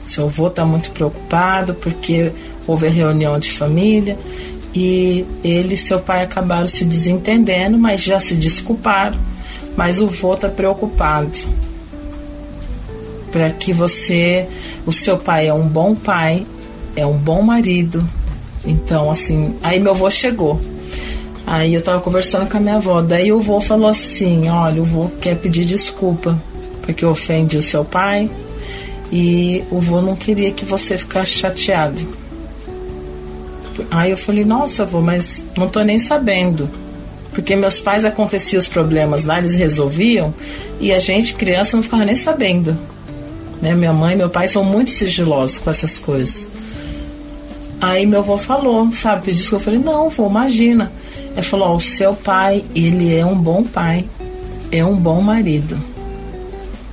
Seu 0.07 0.25
avô 0.25 0.49
tá 0.49 0.65
muito 0.65 0.89
preocupado 0.91 1.75
porque 1.75 2.31
houve 2.65 2.87
a 2.87 2.89
reunião 2.89 3.37
de 3.37 3.51
família 3.51 4.17
e 4.73 5.25
ele 5.43 5.75
e 5.75 5.77
seu 5.77 5.99
pai 5.99 6.23
acabaram 6.23 6.67
se 6.67 6.83
desentendendo, 6.83 7.77
mas 7.77 8.01
já 8.01 8.19
se 8.19 8.35
desculparam. 8.35 9.19
Mas 9.77 10.01
o 10.01 10.07
vô 10.07 10.35
tá 10.35 10.49
preocupado 10.49 11.37
para 13.31 13.51
que 13.51 13.71
você, 13.71 14.47
o 14.87 14.91
seu 14.91 15.19
pai 15.19 15.47
é 15.47 15.53
um 15.53 15.67
bom 15.67 15.93
pai, 15.93 16.45
é 16.95 17.05
um 17.05 17.17
bom 17.17 17.43
marido. 17.43 18.03
Então, 18.65 19.09
assim, 19.09 19.55
aí 19.63 19.79
meu 19.79 19.91
avô 19.91 20.09
chegou. 20.09 20.59
Aí 21.45 21.73
eu 21.73 21.81
tava 21.81 21.99
conversando 21.99 22.49
com 22.49 22.57
a 22.57 22.59
minha 22.59 22.75
avó. 22.75 23.01
Daí 23.01 23.31
o 23.31 23.39
vô 23.39 23.59
falou 23.59 23.89
assim: 23.89 24.49
Olha, 24.49 24.81
o 24.81 24.85
vô 24.85 25.09
quer 25.19 25.35
pedir 25.35 25.65
desculpa 25.65 26.39
porque 26.81 27.05
ofendi 27.05 27.57
o 27.57 27.61
seu 27.61 27.83
pai 27.85 28.29
e 29.11 29.63
o 29.69 29.79
vô 29.79 30.01
não 30.01 30.15
queria 30.15 30.51
que 30.51 30.65
você 30.65 30.97
ficasse 30.97 31.31
chateado. 31.31 32.01
Aí 33.89 34.11
eu 34.11 34.17
falei: 34.17 34.45
Nossa, 34.45 34.85
vô, 34.85 35.01
mas 35.01 35.43
não 35.57 35.67
tô 35.67 35.81
nem 35.81 35.97
sabendo. 35.97 36.69
Porque 37.33 37.55
meus 37.55 37.79
pais 37.79 38.03
aconteciam 38.03 38.59
os 38.59 38.67
problemas 38.67 39.23
lá, 39.23 39.37
eles 39.37 39.55
resolviam 39.55 40.33
e 40.79 40.91
a 40.91 40.99
gente, 40.99 41.33
criança, 41.33 41.77
não 41.77 41.83
ficava 41.83 42.03
nem 42.03 42.15
sabendo. 42.15 42.77
Né? 43.61 43.73
Minha 43.73 43.93
mãe 43.93 44.15
e 44.15 44.17
meu 44.17 44.29
pai 44.29 44.47
são 44.47 44.63
muito 44.63 44.91
sigilosos 44.91 45.57
com 45.57 45.69
essas 45.69 45.97
coisas. 45.97 46.47
Aí 47.81 48.05
meu 48.05 48.19
avô 48.19 48.37
falou, 48.37 48.91
sabe, 48.91 49.23
pediu 49.25 49.49
que 49.49 49.55
eu 49.55 49.59
falei, 49.59 49.79
não, 49.79 50.07
vô, 50.07 50.27
imagina. 50.27 50.91
Ele 51.31 51.41
falou, 51.41 51.69
ó, 51.69 51.75
o 51.75 51.81
seu 51.81 52.13
pai, 52.13 52.63
ele 52.75 53.15
é 53.15 53.25
um 53.25 53.35
bom 53.35 53.63
pai, 53.63 54.05
é 54.71 54.85
um 54.85 54.95
bom 54.95 55.19
marido. 55.19 55.81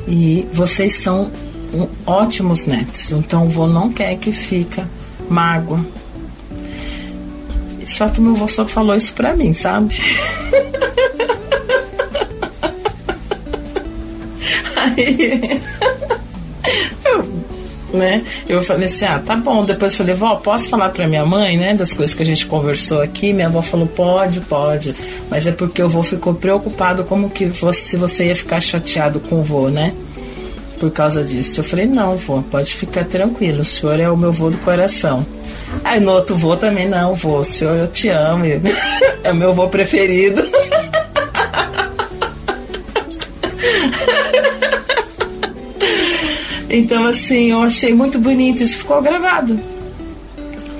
E 0.07 0.49
vocês 0.51 0.95
são 0.95 1.30
ótimos 2.07 2.64
netos. 2.64 3.12
Então 3.12 3.47
o 3.47 3.51
vô 3.51 3.66
não 3.66 3.93
quer 3.93 4.16
que 4.16 4.32
fica 4.32 4.89
mágoa. 5.28 5.84
Só 7.84 8.09
que 8.09 8.18
meu 8.20 8.32
avô 8.32 8.49
só 8.49 8.66
falou 8.66 8.97
isso 8.97 9.12
pra 9.12 9.36
mim, 9.36 9.53
sabe? 9.53 9.95
Aí 14.76 15.61
né? 17.93 18.24
Eu 18.49 18.62
falei 18.62 18.86
assim, 18.86 19.05
ah, 19.05 19.18
tá 19.24 19.36
bom. 19.36 19.64
Depois 19.64 19.95
falei, 19.95 20.14
vó, 20.14 20.36
posso 20.36 20.68
falar 20.68 20.91
pra 20.91 21.09
minha 21.09 21.24
mãe, 21.24 21.57
né? 21.57 21.74
Das 21.74 21.93
coisas 21.93 22.14
que 22.14 22.22
a 22.22 22.26
gente 22.26 22.47
conversou 22.47 23.01
aqui. 23.01 23.32
Minha 23.32 23.47
avó 23.47 23.62
falou, 23.62 23.86
pode, 23.86 24.41
pode. 24.43 24.95
Mas 25.30 25.47
é 25.47 25.53
porque 25.53 25.82
o 25.82 25.89
vô 25.89 26.03
ficou 26.03 26.34
preocupado 26.34 27.05
como 27.05 27.30
que 27.30 27.47
você, 27.47 27.80
se 27.80 27.97
você 27.97 28.26
ia 28.26 28.36
ficar 28.36 28.61
chateado 28.61 29.20
com 29.20 29.41
o 29.41 29.43
vô, 29.43 29.68
né? 29.68 29.93
Por 30.78 30.91
causa 30.93 31.24
disso. 31.24 31.61
Eu 31.61 31.64
falei, 31.64 31.86
não, 31.86 32.16
vô, 32.16 32.43
pode 32.43 32.74
ficar 32.74 33.05
tranquilo. 33.05 33.62
O 33.62 33.64
senhor 33.64 33.99
é 33.99 34.09
o 34.09 34.16
meu 34.16 34.32
vô 34.32 34.51
do 34.51 34.59
coração. 34.59 35.26
Aí 35.84 36.01
no 36.01 36.12
outro 36.12 36.36
vô 36.36 36.57
também, 36.57 36.89
não, 36.89 37.14
vô, 37.14 37.39
o 37.39 37.45
senhor 37.45 37.76
eu 37.76 37.89
te 37.89 38.09
amo. 38.09 38.45
é 39.24 39.32
meu 39.32 39.53
vô 39.53 39.68
preferido. 39.68 40.43
Então, 46.79 47.07
assim, 47.07 47.51
eu 47.51 47.62
achei 47.62 47.93
muito 47.93 48.20
bonito, 48.20 48.62
isso 48.62 48.79
ficou 48.79 49.03
gravado 49.03 49.59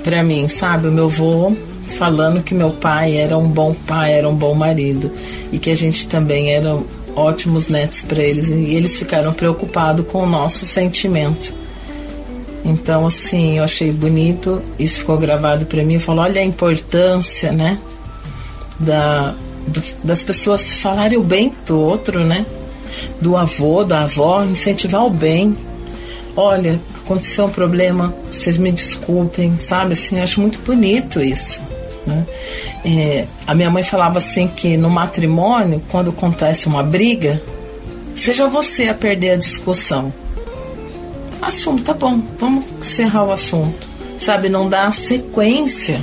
pra 0.01 0.23
mim, 0.23 0.47
sabe? 0.47 0.87
O 0.87 0.91
meu 0.91 1.05
avô 1.05 1.53
falando 1.97 2.41
que 2.41 2.55
meu 2.55 2.71
pai 2.71 3.17
era 3.17 3.37
um 3.37 3.49
bom 3.49 3.73
pai, 3.73 4.13
era 4.13 4.29
um 4.29 4.33
bom 4.33 4.53
marido 4.53 5.11
e 5.51 5.59
que 5.59 5.69
a 5.69 5.75
gente 5.75 6.07
também 6.07 6.51
era 6.51 6.77
ótimos 7.15 7.67
netos 7.67 8.01
para 8.01 8.23
eles 8.23 8.49
e 8.49 8.75
eles 8.75 8.97
ficaram 8.97 9.33
preocupados 9.33 10.05
com 10.07 10.23
o 10.23 10.25
nosso 10.25 10.65
sentimento. 10.65 11.53
Então, 12.63 13.05
assim, 13.05 13.57
eu 13.57 13.65
achei 13.65 13.91
bonito, 13.91 14.61
isso 14.79 14.99
ficou 14.99 15.17
gravado 15.17 15.65
para 15.65 15.83
mim. 15.83 15.95
Eu 15.95 15.99
falo, 15.99 16.21
olha 16.21 16.39
a 16.39 16.45
importância, 16.45 17.51
né? 17.51 17.77
Da, 18.79 19.35
do, 19.67 19.83
das 20.01 20.23
pessoas 20.23 20.71
falarem 20.71 21.17
o 21.17 21.23
bem 21.23 21.53
do 21.67 21.77
outro, 21.77 22.23
né? 22.23 22.45
Do 23.19 23.35
avô, 23.35 23.83
da 23.83 24.03
avó, 24.03 24.45
incentivar 24.45 25.05
o 25.05 25.09
bem 25.09 25.57
olha, 26.39 26.79
aconteceu 26.97 27.45
um 27.45 27.49
problema, 27.49 28.13
vocês 28.31 28.57
me 28.57 28.71
desculpem, 28.71 29.59
sabe? 29.59 29.93
Assim, 29.93 30.17
eu 30.17 30.23
acho 30.23 30.39
muito 30.39 30.59
bonito 30.59 31.21
isso. 31.21 31.61
Né? 32.07 32.25
É, 32.85 33.27
a 33.45 33.53
minha 33.53 33.69
mãe 33.69 33.83
falava 33.83 34.19
assim 34.19 34.47
que 34.47 34.77
no 34.77 34.89
matrimônio, 34.89 35.83
quando 35.89 36.11
acontece 36.11 36.67
uma 36.67 36.81
briga, 36.81 37.41
seja 38.15 38.47
você 38.47 38.87
a 38.87 38.93
perder 38.93 39.31
a 39.31 39.35
discussão. 39.35 40.13
Assunto, 41.41 41.83
tá 41.83 41.93
bom, 41.93 42.21
vamos 42.39 42.65
encerrar 42.79 43.25
o 43.25 43.31
assunto. 43.31 43.87
Sabe, 44.17 44.49
não 44.49 44.67
dá 44.67 44.91
sequência. 44.91 46.01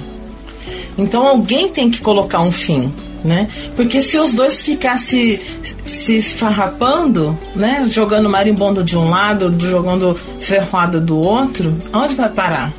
Então 0.97 1.27
alguém 1.27 1.69
tem 1.69 1.91
que 1.91 2.01
colocar 2.01 2.41
um 2.41 2.53
fim 2.53 2.93
né? 3.25 3.49
Porque 3.75 4.01
se 4.01 4.19
os 4.19 4.35
dois 4.35 4.63
ficassem 4.63 5.41
se, 5.85 6.17
esfarrapando, 6.17 7.39
né? 7.55 7.85
Jogando 7.89 8.29
marimbondo 8.29 8.85
de 8.85 8.97
um 8.97 9.09
lado, 9.09 9.55
jogando 9.59 10.19
ferroada 10.41 11.01
do 11.01 11.19
outro, 11.19 11.77
onde 11.93 12.15
vai 12.15 12.29
parar? 12.29 12.73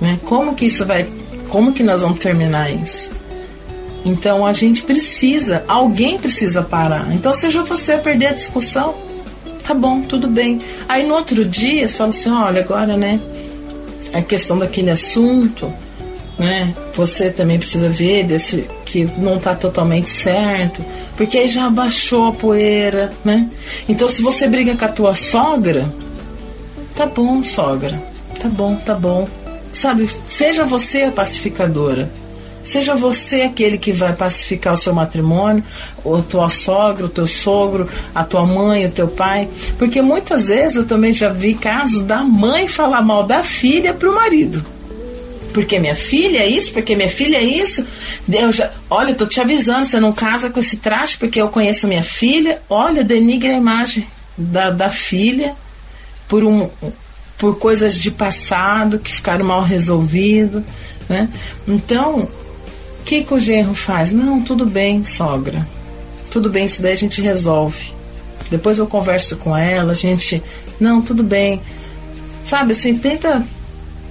Né? 0.00 0.18
Como 0.24 0.54
que 0.54 0.66
isso 0.66 0.84
vai... 0.84 1.08
Como 1.48 1.72
que 1.72 1.82
nós 1.82 2.00
vamos 2.02 2.18
terminar 2.18 2.70
isso? 2.72 3.10
Então 4.04 4.44
a 4.44 4.52
gente 4.52 4.82
precisa, 4.82 5.64
alguém 5.66 6.18
precisa 6.18 6.62
parar. 6.62 7.06
Então 7.12 7.32
seja 7.32 7.62
você 7.62 7.92
a 7.92 7.98
perder 7.98 8.26
a 8.26 8.32
discussão, 8.32 8.94
tá 9.66 9.72
bom, 9.72 10.02
tudo 10.02 10.28
bem. 10.28 10.60
Aí 10.88 11.06
no 11.06 11.14
outro 11.14 11.44
dia 11.44 11.88
você 11.88 11.96
fala 11.96 12.10
assim, 12.10 12.30
olha, 12.30 12.60
agora, 12.60 12.96
né? 12.96 13.18
A 14.12 14.20
questão 14.20 14.58
daquele 14.58 14.90
assunto, 14.90 15.72
né? 16.38 16.74
Você 16.94 17.30
também 17.30 17.58
precisa 17.58 17.88
ver 17.88 18.24
desse 18.24 18.68
que 18.84 19.04
não 19.18 19.36
está 19.36 19.54
totalmente 19.54 20.08
certo, 20.08 20.84
porque 21.16 21.38
aí 21.38 21.48
já 21.48 21.66
abaixou 21.66 22.28
a 22.28 22.32
poeira, 22.32 23.12
né? 23.24 23.48
Então 23.88 24.08
se 24.08 24.22
você 24.22 24.48
briga 24.48 24.76
com 24.76 24.84
a 24.84 24.88
tua 24.88 25.14
sogra, 25.14 25.92
tá 26.94 27.06
bom, 27.06 27.42
sogra. 27.42 28.02
Tá 28.40 28.48
bom, 28.48 28.76
tá 28.76 28.94
bom. 28.94 29.28
Sabe, 29.72 30.08
seja 30.28 30.64
você 30.64 31.02
a 31.02 31.12
pacificadora. 31.12 32.10
Seja 32.62 32.94
você 32.94 33.42
aquele 33.42 33.76
que 33.76 33.92
vai 33.92 34.14
pacificar 34.14 34.72
o 34.72 34.76
seu 34.76 34.94
matrimônio, 34.94 35.62
a 35.98 36.22
tua 36.22 36.48
sogra, 36.48 37.04
o 37.04 37.10
teu 37.10 37.26
sogro, 37.26 37.86
a 38.14 38.24
tua 38.24 38.46
mãe, 38.46 38.86
o 38.86 38.90
teu 38.90 39.06
pai. 39.06 39.50
Porque 39.78 40.00
muitas 40.00 40.48
vezes 40.48 40.76
eu 40.76 40.86
também 40.86 41.12
já 41.12 41.28
vi 41.28 41.54
casos 41.54 42.00
da 42.00 42.22
mãe 42.22 42.66
falar 42.66 43.02
mal 43.02 43.24
da 43.24 43.42
filha 43.42 43.92
para 43.92 44.10
o 44.10 44.14
marido 44.14 44.73
porque 45.54 45.78
minha 45.78 45.94
filha 45.94 46.40
é 46.40 46.48
isso, 46.48 46.72
porque 46.72 46.96
minha 46.96 47.08
filha 47.08 47.36
é 47.36 47.44
isso. 47.44 47.86
Eu 48.30 48.50
já, 48.50 48.72
olha, 48.90 49.12
eu 49.12 49.14
tô 49.14 49.24
te 49.24 49.40
avisando, 49.40 49.86
você 49.86 50.00
não 50.00 50.12
casa 50.12 50.50
com 50.50 50.58
esse 50.58 50.78
traste 50.78 51.16
porque 51.16 51.40
eu 51.40 51.48
conheço 51.48 51.86
minha 51.86 52.02
filha. 52.02 52.60
Olha, 52.68 53.04
denigre 53.04 53.50
a 53.50 53.56
imagem 53.56 54.04
da, 54.36 54.70
da 54.70 54.90
filha 54.90 55.54
por, 56.26 56.42
um, 56.42 56.68
por 57.38 57.56
coisas 57.56 57.94
de 57.94 58.10
passado 58.10 58.98
que 58.98 59.14
ficaram 59.14 59.46
mal 59.46 59.62
resolvidas. 59.62 60.64
Né? 61.08 61.28
Então, 61.68 62.28
o 63.00 63.04
que, 63.04 63.22
que 63.22 63.32
o 63.32 63.38
genro 63.38 63.74
faz? 63.74 64.10
Não, 64.10 64.42
tudo 64.42 64.66
bem, 64.66 65.06
sogra. 65.06 65.64
Tudo 66.32 66.50
bem, 66.50 66.64
isso 66.64 66.82
daí 66.82 66.94
a 66.94 66.96
gente 66.96 67.22
resolve. 67.22 67.92
Depois 68.50 68.80
eu 68.80 68.88
converso 68.88 69.36
com 69.36 69.56
ela, 69.56 69.92
a 69.92 69.94
gente. 69.94 70.42
Não, 70.80 71.00
tudo 71.00 71.22
bem. 71.22 71.60
Sabe 72.44 72.72
assim, 72.72 72.96
tenta 72.96 73.46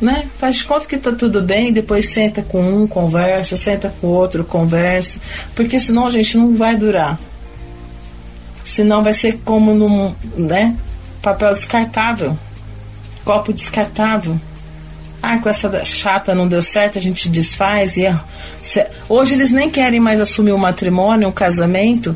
né? 0.02 0.28
Faz 0.38 0.58
de 0.58 0.64
conta 0.66 0.86
que 0.86 0.98
tá 0.98 1.12
tudo 1.12 1.42
bem, 1.42 1.72
depois 1.72 2.10
senta 2.10 2.42
com 2.42 2.62
um, 2.62 2.88
conversa, 2.88 3.56
senta 3.56 3.94
com 4.02 4.08
outro, 4.08 4.44
conversa, 4.44 5.20
porque 5.56 5.80
senão 5.80 6.08
a 6.08 6.10
gente 6.10 6.38
não 6.38 6.56
vai 6.56 6.76
durar. 6.76 7.20
Senão 8.64 9.04
vai 9.04 9.14
ser 9.14 9.40
como 9.44 9.74
num, 9.74 10.16
né? 10.38 10.76
Papel 11.22 11.54
descartável, 11.54 12.38
copo 13.24 13.54
descartável. 13.54 14.40
Ah, 15.22 15.38
com 15.38 15.48
essa 15.48 15.86
chata 15.86 16.36
não 16.36 16.48
deu 16.48 16.62
certo, 16.62 16.98
a 16.98 17.02
gente 17.02 17.30
desfaz 17.30 17.96
e 17.96 18.04
hoje 19.08 19.36
eles 19.36 19.52
nem 19.52 19.70
querem 19.70 20.00
mais 20.00 20.20
assumir 20.20 20.52
o 20.52 20.58
matrimônio, 20.58 21.30
o 21.30 21.32
casamento, 21.32 22.14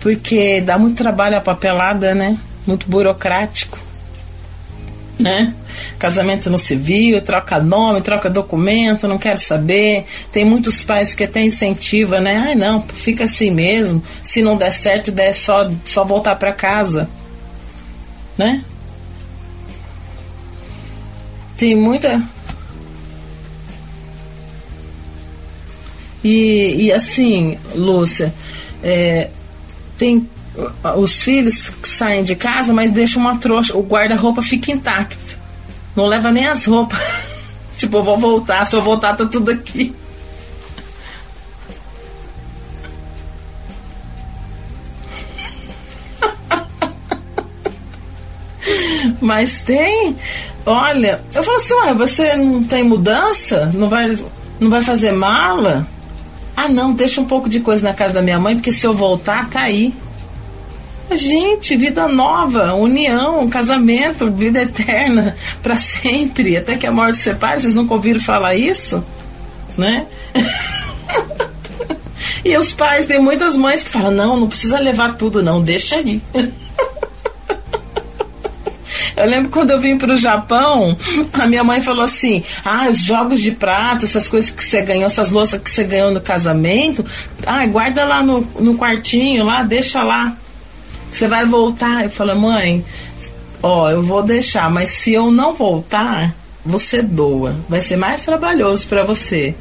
porque 0.00 0.60
dá 0.60 0.78
muito 0.78 0.96
trabalho 0.96 1.38
a 1.38 1.40
papelada, 1.40 2.14
né? 2.14 2.36
Muito 2.66 2.86
burocrático 2.90 3.85
né? 5.18 5.54
Casamento 5.98 6.50
no 6.50 6.58
civil, 6.58 7.20
troca 7.22 7.58
nome, 7.58 8.02
troca 8.02 8.28
documento, 8.28 9.08
não 9.08 9.18
quero 9.18 9.38
saber. 9.38 10.04
Tem 10.30 10.44
muitos 10.44 10.82
pais 10.82 11.14
que 11.14 11.24
até 11.24 11.42
incentivam, 11.42 12.20
né? 12.20 12.36
Ai, 12.36 12.54
não, 12.54 12.82
fica 12.82 13.24
assim 13.24 13.50
mesmo. 13.50 14.02
Se 14.22 14.42
não 14.42 14.56
der 14.56 14.72
certo, 14.72 15.10
der 15.10 15.32
só, 15.32 15.70
só 15.84 16.04
voltar 16.04 16.36
para 16.36 16.52
casa, 16.52 17.08
né? 18.36 18.62
Tem 21.56 21.74
muita. 21.74 22.22
E, 26.22 26.86
e 26.86 26.92
assim, 26.92 27.56
Lúcia, 27.74 28.34
é, 28.82 29.30
tem 29.96 30.28
os 30.96 31.22
filhos 31.22 31.70
saem 31.82 32.22
de 32.22 32.34
casa, 32.34 32.72
mas 32.72 32.90
deixam 32.90 33.20
uma 33.20 33.36
trouxa, 33.36 33.76
o 33.76 33.82
guarda-roupa 33.82 34.40
fica 34.42 34.72
intacto. 34.72 35.36
Não 35.94 36.06
leva 36.06 36.30
nem 36.30 36.46
as 36.46 36.64
roupas. 36.66 36.98
tipo, 37.76 37.98
eu 37.98 38.02
vou 38.02 38.18
voltar, 38.18 38.64
se 38.66 38.74
eu 38.74 38.82
voltar 38.82 39.14
tá 39.14 39.26
tudo 39.26 39.50
aqui. 39.50 39.94
mas 49.20 49.60
tem, 49.62 50.16
olha, 50.64 51.20
eu 51.34 51.42
falo 51.42 51.58
assim, 51.58 51.74
ué, 51.74 51.92
você 51.94 52.36
não 52.36 52.64
tem 52.64 52.82
mudança? 52.82 53.70
Não 53.74 53.88
vai, 53.88 54.16
não 54.58 54.70
vai 54.70 54.82
fazer 54.82 55.12
mala? 55.12 55.86
Ah 56.56 56.68
não, 56.68 56.94
deixa 56.94 57.20
um 57.20 57.26
pouco 57.26 57.48
de 57.48 57.60
coisa 57.60 57.82
na 57.82 57.92
casa 57.92 58.14
da 58.14 58.22
minha 58.22 58.38
mãe, 58.38 58.56
porque 58.56 58.72
se 58.72 58.86
eu 58.86 58.94
voltar, 58.94 59.50
tá 59.50 59.60
aí. 59.60 59.92
Gente, 61.12 61.76
vida 61.76 62.08
nova, 62.08 62.74
união, 62.74 63.48
casamento, 63.48 64.30
vida 64.30 64.62
eterna, 64.62 65.36
para 65.62 65.76
sempre, 65.76 66.56
até 66.56 66.76
que 66.76 66.86
a 66.86 66.92
morte 66.92 67.18
separe. 67.18 67.60
Vocês 67.60 67.74
nunca 67.74 67.94
ouviram 67.94 68.20
falar 68.20 68.54
isso? 68.54 69.04
Né? 69.76 70.06
e 72.44 72.56
os 72.56 72.72
pais, 72.72 73.06
tem 73.06 73.20
muitas 73.20 73.56
mães 73.56 73.84
que 73.84 73.90
falam: 73.90 74.10
não, 74.10 74.40
não 74.40 74.48
precisa 74.48 74.78
levar 74.78 75.16
tudo, 75.16 75.42
não, 75.42 75.62
deixa 75.62 75.96
aí. 75.96 76.20
Eu 79.16 79.24
lembro 79.24 79.48
quando 79.48 79.70
eu 79.70 79.80
vim 79.80 79.96
para 79.96 80.12
o 80.12 80.16
Japão, 80.16 80.94
a 81.32 81.46
minha 81.46 81.64
mãe 81.64 81.80
falou 81.80 82.04
assim: 82.04 82.44
ah, 82.62 82.88
os 82.90 82.98
jogos 82.98 83.40
de 83.40 83.50
prato, 83.50 84.04
essas 84.04 84.28
coisas 84.28 84.50
que 84.50 84.62
você 84.62 84.82
ganhou, 84.82 85.06
essas 85.06 85.30
louças 85.30 85.58
que 85.58 85.70
você 85.70 85.84
ganhou 85.84 86.10
no 86.10 86.20
casamento, 86.20 87.02
ah, 87.46 87.66
guarda 87.66 88.04
lá 88.04 88.22
no, 88.22 88.42
no 88.60 88.76
quartinho, 88.76 89.42
lá, 89.42 89.62
deixa 89.62 90.02
lá. 90.02 90.36
Você 91.16 91.28
vai 91.28 91.46
voltar. 91.46 92.04
Eu 92.04 92.10
falei, 92.10 92.34
mãe, 92.34 92.84
ó, 93.62 93.88
eu 93.90 94.02
vou 94.02 94.22
deixar, 94.22 94.70
mas 94.70 94.90
se 94.90 95.14
eu 95.14 95.30
não 95.30 95.54
voltar, 95.54 96.34
você 96.62 97.00
doa. 97.00 97.56
Vai 97.70 97.80
ser 97.80 97.96
mais 97.96 98.22
trabalhoso 98.22 98.86
para 98.86 99.02
você. 99.02 99.54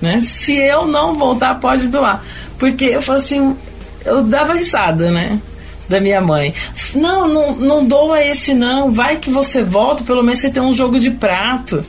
Né? 0.00 0.20
Se 0.20 0.54
eu 0.54 0.86
não 0.86 1.16
voltar, 1.16 1.56
pode 1.56 1.88
doar. 1.88 2.24
Porque 2.56 2.84
eu 2.84 3.02
falei 3.02 3.20
assim, 3.20 3.56
eu 4.04 4.22
dava 4.22 4.54
risada, 4.54 5.10
né? 5.10 5.40
Da 5.88 6.00
minha 6.00 6.20
mãe. 6.20 6.54
Não, 6.94 7.26
não, 7.26 7.56
não 7.56 7.84
doa 7.84 8.24
esse 8.24 8.54
não. 8.54 8.92
Vai 8.92 9.16
que 9.16 9.28
você 9.28 9.60
volta, 9.60 10.04
pelo 10.04 10.22
menos 10.22 10.38
você 10.38 10.50
tem 10.50 10.62
um 10.62 10.72
jogo 10.72 11.00
de 11.00 11.10
prato. 11.10 11.84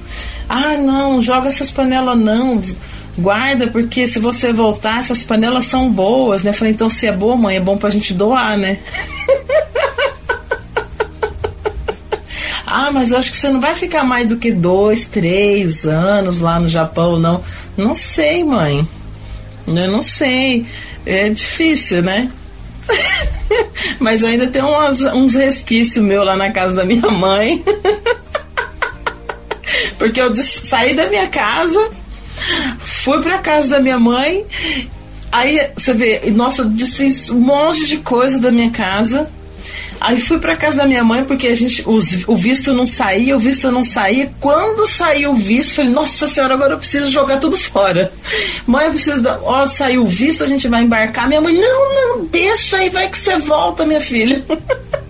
Ah, 0.49 0.75
não, 0.75 1.21
joga 1.21 1.49
essas 1.49 1.69
panelas 1.69 2.17
não 2.17 2.59
guarda, 3.17 3.67
porque 3.67 4.07
se 4.07 4.19
você 4.19 4.51
voltar, 4.51 4.99
essas 4.99 5.23
panelas 5.23 5.65
são 5.65 5.89
boas, 5.89 6.43
né? 6.43 6.53
falei, 6.53 6.73
então 6.73 6.89
se 6.89 7.07
é 7.07 7.11
boa, 7.11 7.35
mãe, 7.35 7.57
é 7.57 7.59
bom 7.59 7.77
pra 7.77 7.89
gente 7.89 8.13
doar, 8.13 8.57
né? 8.57 8.79
ah, 12.65 12.91
mas 12.91 13.11
eu 13.11 13.17
acho 13.17 13.31
que 13.31 13.37
você 13.37 13.49
não 13.49 13.59
vai 13.59 13.75
ficar 13.75 14.03
mais 14.03 14.27
do 14.27 14.37
que 14.37 14.51
dois, 14.51 15.05
três 15.05 15.85
anos 15.85 16.39
lá 16.39 16.59
no 16.59 16.67
Japão, 16.67 17.19
não. 17.19 17.43
Não 17.77 17.95
sei, 17.95 18.43
mãe. 18.43 18.87
Eu 19.67 19.91
não 19.91 20.01
sei. 20.01 20.65
É 21.05 21.29
difícil, 21.29 22.01
né? 22.01 22.29
mas 23.99 24.23
ainda 24.23 24.47
tem 24.47 24.63
uns 24.63 25.35
resquícios 25.35 26.03
meu 26.03 26.23
lá 26.23 26.35
na 26.35 26.51
casa 26.51 26.73
da 26.73 26.85
minha 26.85 27.11
mãe. 27.11 27.63
Porque 29.97 30.19
eu 30.19 30.35
saí 30.35 30.93
da 30.93 31.07
minha 31.07 31.27
casa 31.27 31.89
Fui 32.79 33.21
pra 33.21 33.37
casa 33.39 33.69
da 33.69 33.79
minha 33.79 33.99
mãe. 33.99 34.45
Aí 35.31 35.71
você 35.75 35.93
vê, 35.93 36.21
nossa, 36.31 36.61
eu 36.61 36.69
desfiz 36.69 37.29
um 37.29 37.39
monte 37.39 37.87
de 37.87 37.97
coisa 37.97 38.39
da 38.39 38.51
minha 38.51 38.69
casa. 38.69 39.27
Aí 39.99 40.19
fui 40.19 40.37
pra 40.37 40.55
casa 40.55 40.77
da 40.77 40.85
minha 40.85 41.03
mãe 41.03 41.23
porque 41.23 41.47
a 41.47 41.55
gente, 41.55 41.81
os, 41.87 42.27
o 42.27 42.35
visto 42.35 42.73
não 42.73 42.85
saía, 42.85 43.35
o 43.35 43.39
visto 43.39 43.71
não 43.71 43.83
saía. 43.83 44.31
Quando 44.39 44.85
saiu 44.85 45.31
o 45.31 45.35
visto, 45.35 45.75
falei, 45.75 45.91
nossa 45.91 46.27
senhora, 46.27 46.53
agora 46.53 46.73
eu 46.73 46.77
preciso 46.77 47.09
jogar 47.09 47.39
tudo 47.39 47.55
fora. 47.57 48.11
Mãe, 48.67 48.85
eu 48.87 48.91
preciso 48.91 49.21
da. 49.21 49.39
Ó, 49.41 49.65
saiu 49.65 50.03
o 50.03 50.05
visto, 50.05 50.43
a 50.43 50.47
gente 50.47 50.67
vai 50.67 50.83
embarcar. 50.83 51.27
Minha 51.27 51.41
mãe, 51.41 51.53
não, 51.53 51.95
não, 51.95 52.25
deixa 52.25 52.77
aí, 52.77 52.89
vai 52.89 53.09
que 53.09 53.17
você 53.17 53.37
volta, 53.37 53.85
minha 53.85 54.01
filha. 54.01 54.43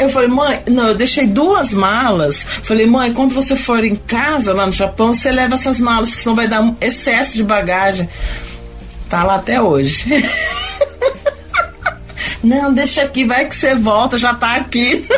Eu 0.00 0.08
falei, 0.08 0.28
mãe, 0.28 0.62
não, 0.68 0.88
eu 0.88 0.94
deixei 0.94 1.26
duas 1.26 1.72
malas. 1.72 2.44
Falei, 2.62 2.86
mãe, 2.86 3.12
quando 3.12 3.34
você 3.34 3.56
for 3.56 3.84
em 3.84 3.96
casa 3.96 4.52
lá 4.52 4.66
no 4.66 4.72
Japão, 4.72 5.14
você 5.14 5.30
leva 5.30 5.54
essas 5.54 5.80
malas, 5.80 6.14
que 6.14 6.20
senão 6.20 6.36
vai 6.36 6.46
dar 6.46 6.60
um 6.60 6.76
excesso 6.80 7.34
de 7.34 7.42
bagagem. 7.42 8.08
Tá 9.08 9.22
lá 9.22 9.36
até 9.36 9.60
hoje. 9.60 10.04
não, 12.42 12.72
deixa 12.72 13.02
aqui, 13.02 13.24
vai 13.24 13.46
que 13.46 13.56
você 13.56 13.74
volta, 13.74 14.18
já 14.18 14.34
tá 14.34 14.56
aqui. 14.56 15.06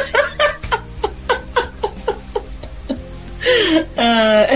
Ah, 3.97 4.47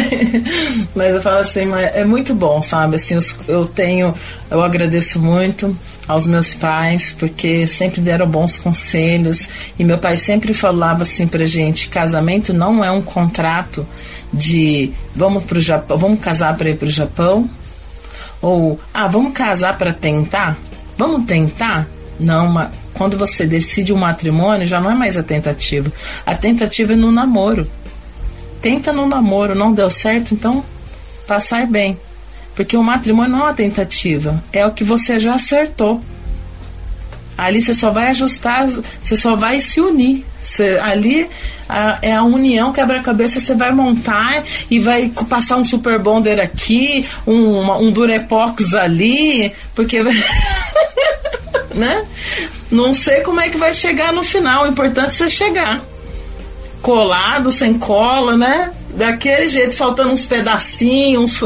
mas 0.94 1.14
eu 1.14 1.20
falo 1.20 1.38
assim, 1.38 1.72
é 1.72 2.04
muito 2.04 2.34
bom, 2.34 2.62
sabe? 2.62 2.96
Assim, 2.96 3.18
eu 3.48 3.64
tenho, 3.64 4.14
eu 4.50 4.62
agradeço 4.62 5.20
muito 5.20 5.76
aos 6.06 6.26
meus 6.26 6.54
pais, 6.54 7.14
porque 7.16 7.66
sempre 7.66 8.00
deram 8.00 8.26
bons 8.26 8.58
conselhos. 8.58 9.48
E 9.78 9.84
meu 9.84 9.98
pai 9.98 10.16
sempre 10.16 10.52
falava 10.52 11.02
assim 11.02 11.26
pra 11.26 11.46
gente: 11.46 11.88
casamento 11.88 12.52
não 12.52 12.84
é 12.84 12.90
um 12.90 13.02
contrato 13.02 13.86
de 14.32 14.92
vamos 15.14 15.44
pro 15.44 15.60
Japão, 15.60 15.96
vamos 15.96 16.20
casar 16.20 16.56
para 16.56 16.70
ir 16.70 16.76
pro 16.76 16.90
Japão. 16.90 17.48
Ou, 18.40 18.80
ah, 18.92 19.06
vamos 19.06 19.32
casar 19.32 19.78
para 19.78 19.92
tentar? 19.92 20.58
Vamos 20.98 21.24
tentar? 21.26 21.88
Não, 22.18 22.70
quando 22.92 23.16
você 23.16 23.46
decide 23.46 23.92
um 23.92 23.98
matrimônio, 23.98 24.66
já 24.66 24.80
não 24.80 24.90
é 24.90 24.94
mais 24.94 25.16
a 25.16 25.22
tentativa. 25.22 25.92
A 26.26 26.34
tentativa 26.34 26.92
é 26.92 26.96
no 26.96 27.12
namoro 27.12 27.68
tenta 28.62 28.92
no 28.92 29.06
namoro, 29.08 29.56
não 29.56 29.74
deu 29.74 29.90
certo, 29.90 30.32
então 30.32 30.64
passar 31.26 31.66
bem. 31.66 31.98
Porque 32.54 32.76
o 32.76 32.82
matrimônio 32.82 33.32
não 33.32 33.40
é 33.40 33.42
uma 33.44 33.54
tentativa, 33.54 34.42
é 34.52 34.66
o 34.66 34.72
que 34.72 34.84
você 34.84 35.18
já 35.18 35.34
acertou. 35.34 36.02
Ali 37.36 37.62
você 37.62 37.72
só 37.72 37.90
vai 37.90 38.08
ajustar, 38.08 38.66
você 38.66 39.16
só 39.16 39.34
vai 39.34 39.60
se 39.60 39.80
unir. 39.80 40.24
Você, 40.42 40.78
ali 40.82 41.28
a, 41.68 41.98
é 42.02 42.12
a 42.14 42.22
união, 42.22 42.72
quebra-cabeça, 42.72 43.40
você 43.40 43.54
vai 43.54 43.72
montar 43.72 44.42
e 44.70 44.78
vai 44.78 45.10
passar 45.28 45.56
um 45.56 45.64
super 45.64 45.98
bonder 45.98 46.40
aqui, 46.40 47.06
um, 47.26 47.60
uma, 47.60 47.78
um 47.78 47.90
durepox 47.90 48.74
ali, 48.74 49.52
porque. 49.74 50.02
né? 51.74 52.04
Não 52.70 52.92
sei 52.92 53.20
como 53.20 53.40
é 53.40 53.48
que 53.48 53.56
vai 53.56 53.72
chegar 53.72 54.12
no 54.12 54.22
final, 54.22 54.64
o 54.64 54.68
importante 54.68 55.08
é 55.08 55.10
você 55.10 55.28
chegar 55.28 55.80
colado, 56.82 57.52
sem 57.52 57.74
cola, 57.78 58.36
né? 58.36 58.72
Daquele 58.90 59.48
jeito, 59.48 59.76
faltando 59.76 60.12
uns 60.12 60.26
pedacinhos, 60.26 61.42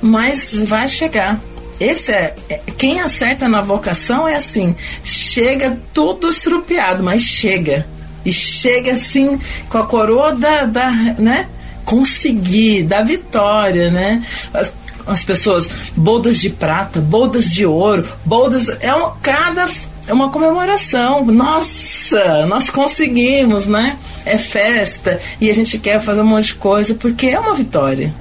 mas 0.00 0.54
vai 0.64 0.88
chegar. 0.88 1.40
Esse 1.78 2.12
é, 2.12 2.36
é 2.48 2.60
quem 2.76 3.00
acerta 3.00 3.48
na 3.48 3.62
vocação 3.62 4.28
é 4.28 4.36
assim, 4.36 4.76
chega 5.02 5.78
tudo 5.94 6.28
estrupiado, 6.28 7.02
mas 7.02 7.22
chega. 7.22 7.86
E 8.24 8.32
chega 8.32 8.92
assim 8.92 9.40
com 9.68 9.78
a 9.78 9.86
coroa 9.86 10.34
da, 10.34 10.64
da 10.64 10.90
né? 10.90 11.48
Conseguir, 11.84 12.82
da 12.82 13.02
vitória, 13.02 13.90
né? 13.90 14.22
As, 14.52 14.72
as 15.06 15.24
pessoas, 15.24 15.70
bodas 15.96 16.38
de 16.38 16.50
prata, 16.50 17.00
bodas 17.00 17.50
de 17.50 17.64
ouro, 17.64 18.06
bodas. 18.24 18.68
É 18.80 18.94
um, 18.94 19.12
cada 19.22 19.66
é 20.06 20.12
uma 20.12 20.30
comemoração. 20.30 21.24
Nossa, 21.24 22.44
nós 22.46 22.68
conseguimos, 22.68 23.66
né? 23.66 23.96
É 24.26 24.36
festa 24.36 25.20
e 25.40 25.48
a 25.48 25.54
gente 25.54 25.78
quer 25.78 26.00
fazer 26.00 26.20
um 26.20 26.26
monte 26.26 26.48
de 26.48 26.54
coisa 26.56 26.94
porque 26.94 27.28
é 27.28 27.40
uma 27.40 27.54
vitória, 27.54 28.12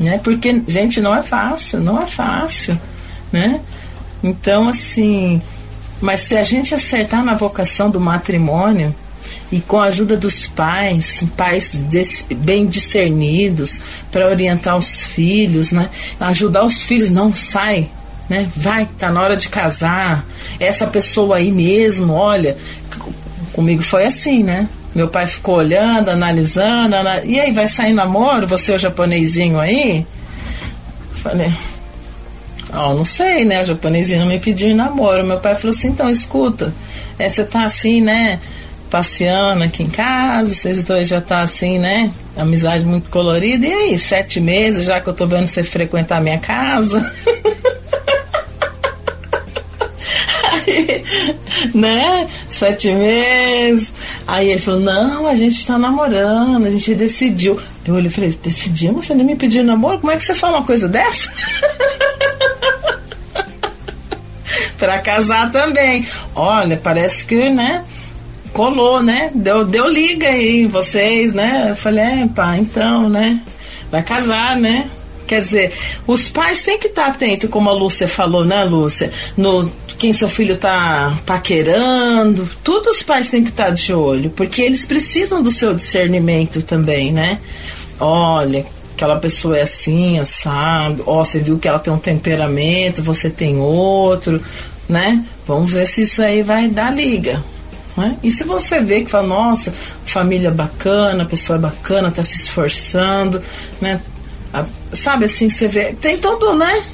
né? 0.00 0.18
Porque 0.18 0.62
gente 0.66 1.00
não 1.00 1.14
é 1.14 1.22
fácil, 1.22 1.78
não 1.78 2.02
é 2.02 2.06
fácil, 2.06 2.76
né? 3.30 3.60
Então 4.24 4.68
assim, 4.68 5.40
mas 6.00 6.20
se 6.20 6.36
a 6.36 6.42
gente 6.42 6.74
acertar 6.74 7.22
na 7.24 7.34
vocação 7.34 7.88
do 7.88 8.00
matrimônio 8.00 8.94
e 9.52 9.60
com 9.60 9.78
a 9.78 9.84
ajuda 9.84 10.16
dos 10.16 10.48
pais, 10.48 11.22
pais 11.36 11.78
bem 12.34 12.66
discernidos 12.66 13.80
para 14.10 14.26
orientar 14.26 14.76
os 14.76 15.04
filhos, 15.04 15.70
né? 15.70 15.90
Ajudar 16.18 16.64
os 16.64 16.82
filhos 16.82 17.10
não 17.10 17.32
sai 17.36 17.88
né? 18.30 18.48
Vai, 18.54 18.88
tá 18.96 19.10
na 19.10 19.20
hora 19.20 19.36
de 19.36 19.48
casar. 19.48 20.24
Essa 20.60 20.86
pessoa 20.86 21.38
aí 21.38 21.50
mesmo, 21.50 22.12
olha, 22.12 22.56
comigo 23.52 23.82
foi 23.82 24.06
assim, 24.06 24.44
né? 24.44 24.68
Meu 24.94 25.08
pai 25.08 25.26
ficou 25.26 25.56
olhando, 25.56 26.10
analisando, 26.10 26.96
e 27.24 27.38
aí 27.38 27.52
vai 27.52 27.68
sair 27.68 27.92
namoro, 27.92 28.46
você 28.46 28.72
é 28.72 28.74
o 28.74 28.78
japonesinho 28.78 29.60
aí? 29.60 30.04
Falei, 31.12 31.52
ó, 32.72 32.90
oh, 32.90 32.94
não 32.94 33.04
sei, 33.04 33.44
né? 33.44 33.60
O 33.60 33.64
japonesinho 33.64 34.20
não 34.20 34.26
me 34.26 34.40
pediu 34.40 34.74
namoro. 34.74 35.24
Meu 35.24 35.38
pai 35.38 35.54
falou 35.54 35.76
assim, 35.76 35.88
então, 35.88 36.08
escuta, 36.08 36.74
é, 37.18 37.28
você 37.28 37.44
tá 37.44 37.64
assim, 37.64 38.00
né? 38.00 38.40
Passeando 38.90 39.62
aqui 39.62 39.84
em 39.84 39.88
casa, 39.88 40.52
vocês 40.52 40.82
dois 40.82 41.06
já 41.06 41.20
tá 41.20 41.42
assim, 41.42 41.78
né? 41.78 42.10
Amizade 42.36 42.84
muito 42.84 43.10
colorida. 43.10 43.66
E 43.66 43.72
aí, 43.72 43.98
sete 43.98 44.40
meses, 44.40 44.86
já 44.86 45.00
que 45.00 45.08
eu 45.08 45.14
tô 45.14 45.26
vendo 45.26 45.46
você 45.46 45.62
frequentar 45.62 46.16
a 46.16 46.20
minha 46.20 46.38
casa. 46.38 47.12
né? 51.74 52.28
Sete 52.48 52.92
meses. 52.92 53.92
Aí 54.26 54.50
ele 54.50 54.60
falou: 54.60 54.80
Não, 54.80 55.26
a 55.26 55.34
gente 55.34 55.56
está 55.56 55.78
namorando, 55.78 56.66
a 56.66 56.70
gente 56.70 56.94
decidiu. 56.94 57.60
Eu 57.84 57.94
olhei 57.94 58.08
e 58.08 58.10
falei: 58.10 58.30
Decidimos? 58.42 59.06
Você 59.06 59.14
nem 59.14 59.26
me 59.26 59.36
pediu 59.36 59.64
namoro? 59.64 59.98
Como 59.98 60.12
é 60.12 60.16
que 60.16 60.22
você 60.22 60.34
fala 60.34 60.58
uma 60.58 60.66
coisa 60.66 60.88
dessa? 60.88 61.30
para 64.80 64.98
casar 64.98 65.52
também. 65.52 66.06
Olha, 66.34 66.76
parece 66.76 67.24
que, 67.24 67.50
né? 67.50 67.84
Colou, 68.52 69.02
né? 69.02 69.30
Deu, 69.34 69.64
deu 69.64 69.88
liga 69.88 70.26
aí 70.28 70.66
vocês, 70.66 71.32
né? 71.32 71.68
Eu 71.70 71.76
falei, 71.76 72.04
é, 72.04 72.28
pá, 72.34 72.56
então, 72.56 73.08
né? 73.08 73.38
Vai 73.90 74.02
casar, 74.02 74.56
né? 74.56 74.90
Quer 75.30 75.42
dizer, 75.42 75.72
os 76.08 76.28
pais 76.28 76.64
têm 76.64 76.76
que 76.76 76.88
estar 76.88 77.06
atentos, 77.06 77.48
como 77.48 77.70
a 77.70 77.72
Lúcia 77.72 78.08
falou, 78.08 78.44
né, 78.44 78.64
Lúcia? 78.64 79.12
No 79.36 79.70
quem 79.96 80.12
seu 80.12 80.28
filho 80.28 80.54
está 80.54 81.16
paquerando, 81.24 82.50
todos 82.64 82.96
os 82.96 83.02
pais 83.04 83.28
têm 83.28 83.44
que 83.44 83.50
estar 83.50 83.70
de 83.70 83.94
olho, 83.94 84.30
porque 84.30 84.60
eles 84.60 84.84
precisam 84.84 85.40
do 85.40 85.52
seu 85.52 85.72
discernimento 85.72 86.62
também, 86.62 87.12
né? 87.12 87.38
Olha, 88.00 88.66
aquela 88.92 89.20
pessoa 89.20 89.56
é 89.56 89.62
assim, 89.62 90.18
assado, 90.18 91.04
ó, 91.06 91.24
você 91.24 91.38
viu 91.38 91.60
que 91.60 91.68
ela 91.68 91.78
tem 91.78 91.92
um 91.92 91.98
temperamento, 91.98 93.00
você 93.00 93.30
tem 93.30 93.58
outro, 93.58 94.42
né? 94.88 95.24
Vamos 95.46 95.72
ver 95.72 95.86
se 95.86 96.02
isso 96.02 96.20
aí 96.20 96.42
vai 96.42 96.66
dar 96.66 96.92
liga. 96.92 97.40
Né? 97.96 98.16
E 98.20 98.32
se 98.32 98.42
você 98.42 98.80
vê 98.80 99.02
que 99.02 99.10
fala, 99.10 99.28
nossa, 99.28 99.72
família 100.04 100.50
bacana, 100.50 101.24
pessoa 101.24 101.56
é 101.56 101.60
bacana, 101.60 102.10
tá 102.10 102.24
se 102.24 102.34
esforçando, 102.34 103.40
né? 103.80 104.00
Sabe 104.92 105.26
assim, 105.26 105.48
você 105.48 105.68
vê, 105.68 105.92
tem 105.92 106.18
todo, 106.18 106.56
né? 106.56 106.84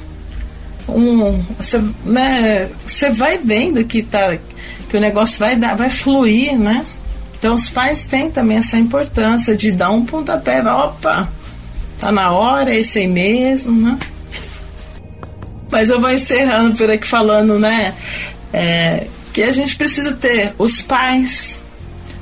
um 0.87 1.43
você 1.59 1.81
né, 2.05 2.69
você 2.85 3.09
vai 3.09 3.37
vendo 3.37 3.83
que 3.83 4.01
tá 4.01 4.37
que 4.89 4.97
o 4.97 4.99
negócio 4.99 5.39
vai 5.39 5.55
dar 5.55 5.75
vai 5.75 5.89
fluir 5.89 6.57
né 6.57 6.85
então 7.37 7.53
os 7.53 7.69
pais 7.69 8.05
têm 8.05 8.31
também 8.31 8.57
essa 8.57 8.77
importância 8.77 9.55
de 9.55 9.71
dar 9.71 9.91
um 9.91 10.05
pontapé 10.05 10.61
opa 10.61 11.29
tá 11.99 12.11
na 12.11 12.31
hora 12.31 12.73
é 12.73 12.79
esse 12.79 12.99
aí 12.99 13.07
mesmo 13.07 13.71
né 13.71 13.99
mas 15.69 15.89
eu 15.89 15.99
vou 15.99 16.11
encerrando 16.11 16.77
por 16.77 16.89
aqui 16.89 17.05
falando 17.05 17.59
né 17.59 17.93
é, 18.53 19.07
que 19.33 19.43
a 19.43 19.51
gente 19.51 19.75
precisa 19.75 20.13
ter 20.13 20.53
os 20.57 20.81
pais 20.81 21.59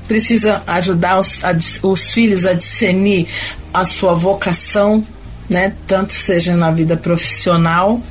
precisa 0.08 0.64
ajudar 0.68 1.20
os, 1.20 1.44
a, 1.44 1.56
os 1.84 2.14
filhos 2.14 2.46
a 2.46 2.54
discernir 2.54 3.28
a 3.74 3.86
sua 3.86 4.16
vocação 4.16 5.06
né 5.50 5.74
tanto 5.88 6.14
seja 6.14 6.56
na 6.56 6.72
vida 6.72 6.98
profissional 6.98 8.02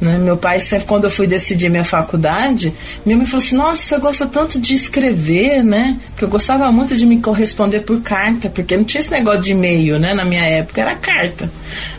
né? 0.00 0.16
Meu 0.16 0.36
pai, 0.36 0.60
sempre 0.60 0.86
quando 0.86 1.04
eu 1.04 1.10
fui 1.10 1.26
decidir 1.26 1.68
minha 1.68 1.84
faculdade, 1.84 2.72
minha 3.04 3.18
mãe 3.18 3.26
falou 3.26 3.44
assim: 3.44 3.54
Nossa, 3.54 3.82
você 3.82 3.98
gosta 3.98 4.26
tanto 4.26 4.58
de 4.58 4.74
escrever, 4.74 5.62
né? 5.62 5.98
Porque 6.06 6.24
eu 6.24 6.28
gostava 6.28 6.72
muito 6.72 6.96
de 6.96 7.04
me 7.04 7.20
corresponder 7.20 7.80
por 7.80 8.00
carta, 8.00 8.48
porque 8.48 8.76
não 8.76 8.84
tinha 8.84 9.00
esse 9.00 9.10
negócio 9.10 9.42
de 9.42 9.52
e-mail, 9.52 9.98
né? 9.98 10.14
Na 10.14 10.24
minha 10.24 10.44
época 10.44 10.80
era 10.80 10.96
carta. 10.96 11.52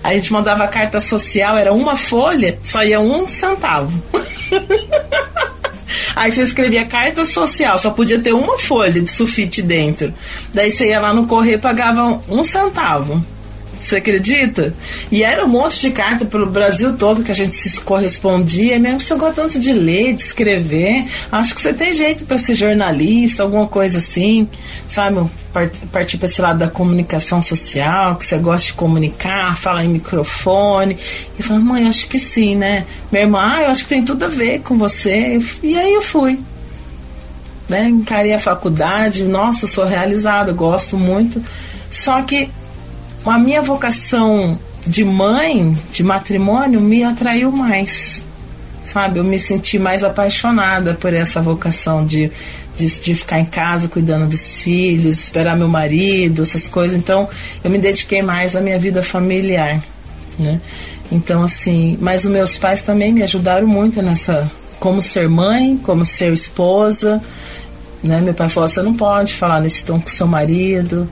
A 0.04 0.14
gente 0.16 0.34
mandava 0.34 0.68
carta 0.68 1.00
social, 1.00 1.56
era 1.56 1.72
uma 1.72 1.96
folha, 1.96 2.58
saía 2.64 3.00
um 3.00 3.28
centavo. 3.28 3.94
Aí 6.16 6.32
você 6.32 6.44
escrevia 6.44 6.86
carta 6.86 7.24
social, 7.24 7.78
só 7.78 7.92
podia 7.92 8.20
ter 8.20 8.34
uma 8.34 8.58
folha 8.58 9.02
de 9.02 9.12
sulfite 9.12 9.62
dentro. 9.62 10.14
Daí 10.54 10.72
você 10.72 10.88
ia 10.88 11.00
lá 11.00 11.14
no 11.14 11.28
correio 11.28 11.60
pagava 11.60 12.20
um 12.28 12.44
centavo. 12.44 13.24
Você 13.82 13.96
acredita? 13.96 14.76
E 15.12 15.24
era 15.24 15.44
um 15.44 15.48
monte 15.48 15.82
de 15.82 15.90
carta 15.90 16.24
pelo 16.24 16.46
Brasil 16.46 16.96
todo 16.96 17.24
que 17.24 17.32
a 17.32 17.36
gente 17.36 17.56
se 17.56 17.82
correspondia. 17.82 18.78
Mesmo 18.78 19.02
você 19.02 19.16
gosta 19.16 19.42
tanto 19.42 19.60
de 19.60 19.74
ler, 19.74 20.14
de 20.14 20.22
escrever, 20.22 21.08
acho 21.32 21.56
que 21.56 21.62
você 21.62 21.74
tem 21.74 21.92
jeito 21.92 22.24
para 22.24 22.38
ser 22.38 22.54
jornalista, 22.54 23.42
alguma 23.42 23.66
coisa 23.66 23.98
assim, 23.98 24.48
sabe? 24.88 25.28
Partir 25.92 26.18
para 26.18 26.28
esse 26.28 26.40
lado 26.40 26.60
da 26.60 26.68
comunicação 26.68 27.42
social, 27.42 28.18
que 28.18 28.26
você 28.26 28.38
gosta 28.38 28.68
de 28.68 28.74
comunicar, 28.74 29.58
falar 29.58 29.84
em 29.84 29.90
microfone. 29.90 30.96
E 31.40 31.42
falar, 31.42 31.60
mãe, 31.60 31.88
acho 31.88 32.08
que 32.08 32.20
sim, 32.20 32.56
né? 32.56 32.86
Minha 33.12 33.24
irmã, 33.24 33.40
ah, 33.42 33.64
eu 33.64 33.72
acho 33.72 33.84
que 33.84 33.90
tem 33.90 34.06
tudo 34.06 34.26
a 34.26 34.28
ver 34.28 34.60
com 34.60 34.78
você. 34.78 35.40
E 35.64 35.76
aí 35.76 35.92
eu 35.92 36.02
fui. 36.04 36.40
Né? 37.68 37.90
Encarei 37.90 38.34
a 38.34 38.40
faculdade, 38.40 39.24
nossa, 39.24 39.66
eu 39.66 39.70
sou 39.70 39.86
realizada, 39.86 40.52
gosto 40.52 40.98
muito. 40.98 41.42
Só 41.90 42.22
que 42.22 42.50
a 43.26 43.38
minha 43.38 43.62
vocação 43.62 44.60
de 44.86 45.04
mãe, 45.04 45.78
de 45.92 46.04
matrimônio, 46.04 46.82
me 46.82 47.04
atraiu 47.04 47.52
mais. 47.52 48.24
Sabe? 48.84 49.20
Eu 49.20 49.24
me 49.24 49.38
senti 49.38 49.78
mais 49.78 50.04
apaixonada 50.04 50.96
por 50.96 51.14
essa 51.14 51.40
vocação 51.40 52.04
de, 52.04 52.32
de, 52.76 52.88
de, 53.00 53.14
ficar 53.14 53.40
em 53.40 53.46
casa 53.46 53.88
cuidando 53.88 54.28
dos 54.28 54.60
filhos, 54.60 55.20
esperar 55.20 55.56
meu 55.56 55.68
marido, 55.68 56.42
essas 56.42 56.68
coisas. 56.68 56.98
Então, 56.98 57.30
eu 57.64 57.70
me 57.70 57.78
dediquei 57.78 58.24
mais 58.24 58.56
à 58.56 58.62
minha 58.62 58.80
vida 58.80 59.04
familiar, 59.04 59.84
né? 60.40 60.60
Então, 61.12 61.44
assim, 61.44 61.98
mas 62.02 62.26
os 62.26 62.32
meus 62.32 62.58
pais 62.58 62.82
também 62.82 63.12
me 63.12 63.22
ajudaram 63.22 63.68
muito 63.68 64.02
nessa, 64.02 64.50
como 64.80 65.02
ser 65.02 65.30
mãe, 65.30 65.78
como 65.78 66.04
ser 66.04 66.34
esposa, 66.34 67.22
né? 68.02 68.20
Meu 68.20 68.34
pai 68.34 68.50
falou: 68.50 68.68
você 68.68 68.82
não 68.82 68.96
pode 68.96 69.36
falar 69.36 69.60
nesse 69.60 69.84
tom 69.86 70.00
com 70.00 70.08
seu 70.08 70.26
marido, 70.26 71.08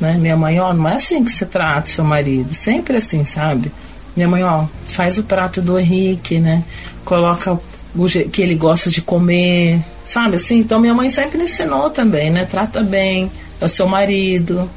né? 0.00 0.16
Minha 0.18 0.36
mãe, 0.36 0.58
ó, 0.58 0.72
não 0.72 0.88
é 0.88 0.94
assim 0.94 1.22
que 1.22 1.30
você 1.30 1.44
trata 1.44 1.86
seu 1.88 2.04
marido, 2.04 2.54
sempre 2.54 2.96
assim, 2.96 3.24
sabe? 3.24 3.70
Minha 4.16 4.28
mãe, 4.28 4.42
ó, 4.42 4.64
faz 4.86 5.18
o 5.18 5.22
prato 5.22 5.60
do 5.60 5.78
Henrique, 5.78 6.38
né? 6.38 6.64
Coloca 7.04 7.52
o 7.94 8.06
que 8.06 8.42
ele 8.42 8.54
gosta 8.54 8.88
de 8.88 9.02
comer, 9.02 9.80
sabe 10.04 10.36
assim? 10.36 10.58
Então 10.58 10.80
minha 10.80 10.94
mãe 10.94 11.08
sempre 11.08 11.42
ensinou 11.42 11.90
também, 11.90 12.30
né? 12.30 12.44
Trata 12.44 12.82
bem 12.82 13.30
o 13.60 13.68
seu 13.68 13.86
marido, 13.86 14.68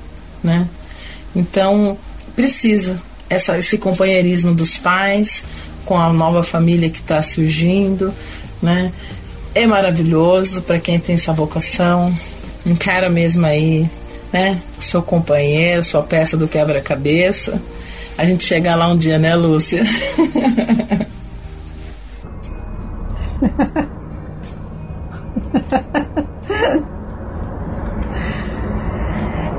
né? 0.44 0.68
Então 1.36 1.98
precisa 2.36 3.02
essa, 3.30 3.58
esse 3.58 3.78
companheirismo 3.78 4.54
dos 4.54 4.78
pais 4.78 5.44
com 5.86 5.98
a 5.98 6.12
nova 6.12 6.44
família 6.44 6.90
que 6.90 7.00
está 7.00 7.22
surgindo, 7.22 8.14
né? 8.62 8.92
É 9.56 9.68
maravilhoso 9.68 10.62
para 10.62 10.80
quem 10.80 11.00
tem 11.00 11.16
essa 11.16 11.32
vocação. 11.32 12.16
Encara 12.66 13.10
mesmo 13.10 13.46
aí 13.46 13.88
né? 14.34 14.60
Seu 14.80 15.02
companheiro, 15.02 15.84
sua 15.84 16.02
peça 16.02 16.36
do 16.36 16.48
quebra-cabeça. 16.48 17.62
A 18.18 18.26
gente 18.26 18.44
chega 18.44 18.76
lá 18.76 18.90
um 18.90 18.98
dia, 18.98 19.18
né, 19.20 19.36
Lúcia? 19.36 19.84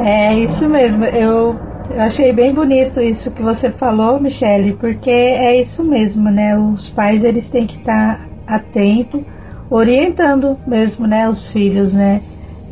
É 0.06 0.34
isso 0.34 0.68
mesmo. 0.68 1.02
Eu, 1.02 1.58
eu 1.90 2.00
achei 2.00 2.30
bem 2.30 2.52
bonito 2.52 3.00
isso 3.00 3.30
que 3.30 3.42
você 3.42 3.70
falou, 3.70 4.20
Michele, 4.20 4.74
porque 4.74 5.10
é 5.10 5.62
isso 5.62 5.82
mesmo, 5.82 6.30
né? 6.30 6.58
Os 6.58 6.90
pais 6.90 7.24
eles 7.24 7.48
têm 7.48 7.66
que 7.66 7.78
estar 7.78 8.28
atentos, 8.46 9.22
orientando 9.70 10.58
mesmo, 10.66 11.06
né, 11.06 11.26
os 11.26 11.46
filhos, 11.48 11.90
né? 11.94 12.20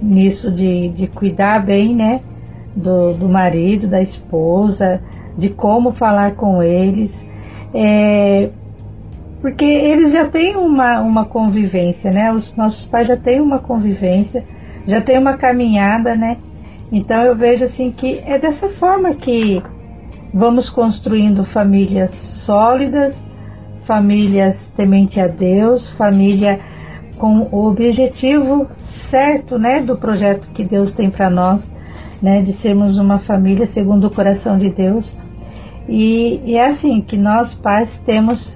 Nisso 0.03 0.51
de, 0.51 0.89
de 0.91 1.07
cuidar 1.07 1.65
bem, 1.65 1.95
né? 1.95 2.21
Do, 2.75 3.13
do 3.13 3.29
marido, 3.29 3.87
da 3.87 4.01
esposa, 4.03 5.01
de 5.37 5.51
como 5.51 5.93
falar 5.93 6.35
com 6.35 6.63
eles. 6.63 7.11
É, 7.75 8.51
porque 9.41 9.65
eles 9.65 10.13
já 10.13 10.27
têm 10.29 10.57
uma, 10.57 11.01
uma 11.01 11.25
convivência, 11.25 12.11
né? 12.11 12.33
Os 12.33 12.55
nossos 12.57 12.87
pais 12.87 13.09
já 13.09 13.17
têm 13.17 13.41
uma 13.41 13.59
convivência, 13.59 14.45
já 14.87 15.01
têm 15.01 15.19
uma 15.19 15.37
caminhada, 15.37 16.15
né? 16.15 16.37
Então 16.93 17.23
eu 17.23 17.35
vejo 17.35 17.65
assim 17.65 17.91
que 17.91 18.21
é 18.27 18.39
dessa 18.39 18.69
forma 18.71 19.15
que 19.15 19.63
vamos 20.33 20.71
construindo 20.71 21.45
famílias 21.47 22.11
sólidas, 22.47 23.17
famílias 23.87 24.57
temente 24.77 25.19
a 25.19 25.27
Deus, 25.27 25.89
família 25.93 26.61
com 27.23 27.47
o 27.53 27.69
objetivo 27.69 28.67
certo, 29.09 29.57
né, 29.57 29.81
do 29.81 29.97
projeto 29.97 30.49
que 30.53 30.65
Deus 30.65 30.93
tem 30.95 31.09
para 31.09 31.31
nós, 31.31 31.61
né, 32.21 32.43
de 32.43 32.53
sermos 32.61 32.99
uma 32.99 33.21
família 33.21 33.69
segundo 33.73 34.09
o 34.09 34.11
coração 34.13 34.59
de 34.59 34.71
Deus. 34.71 35.09
E, 35.89 36.41
e, 36.45 36.57
é 36.57 36.71
assim 36.71 37.01
que 37.01 37.17
nós 37.17 37.55
pais 37.55 37.89
temos 38.05 38.53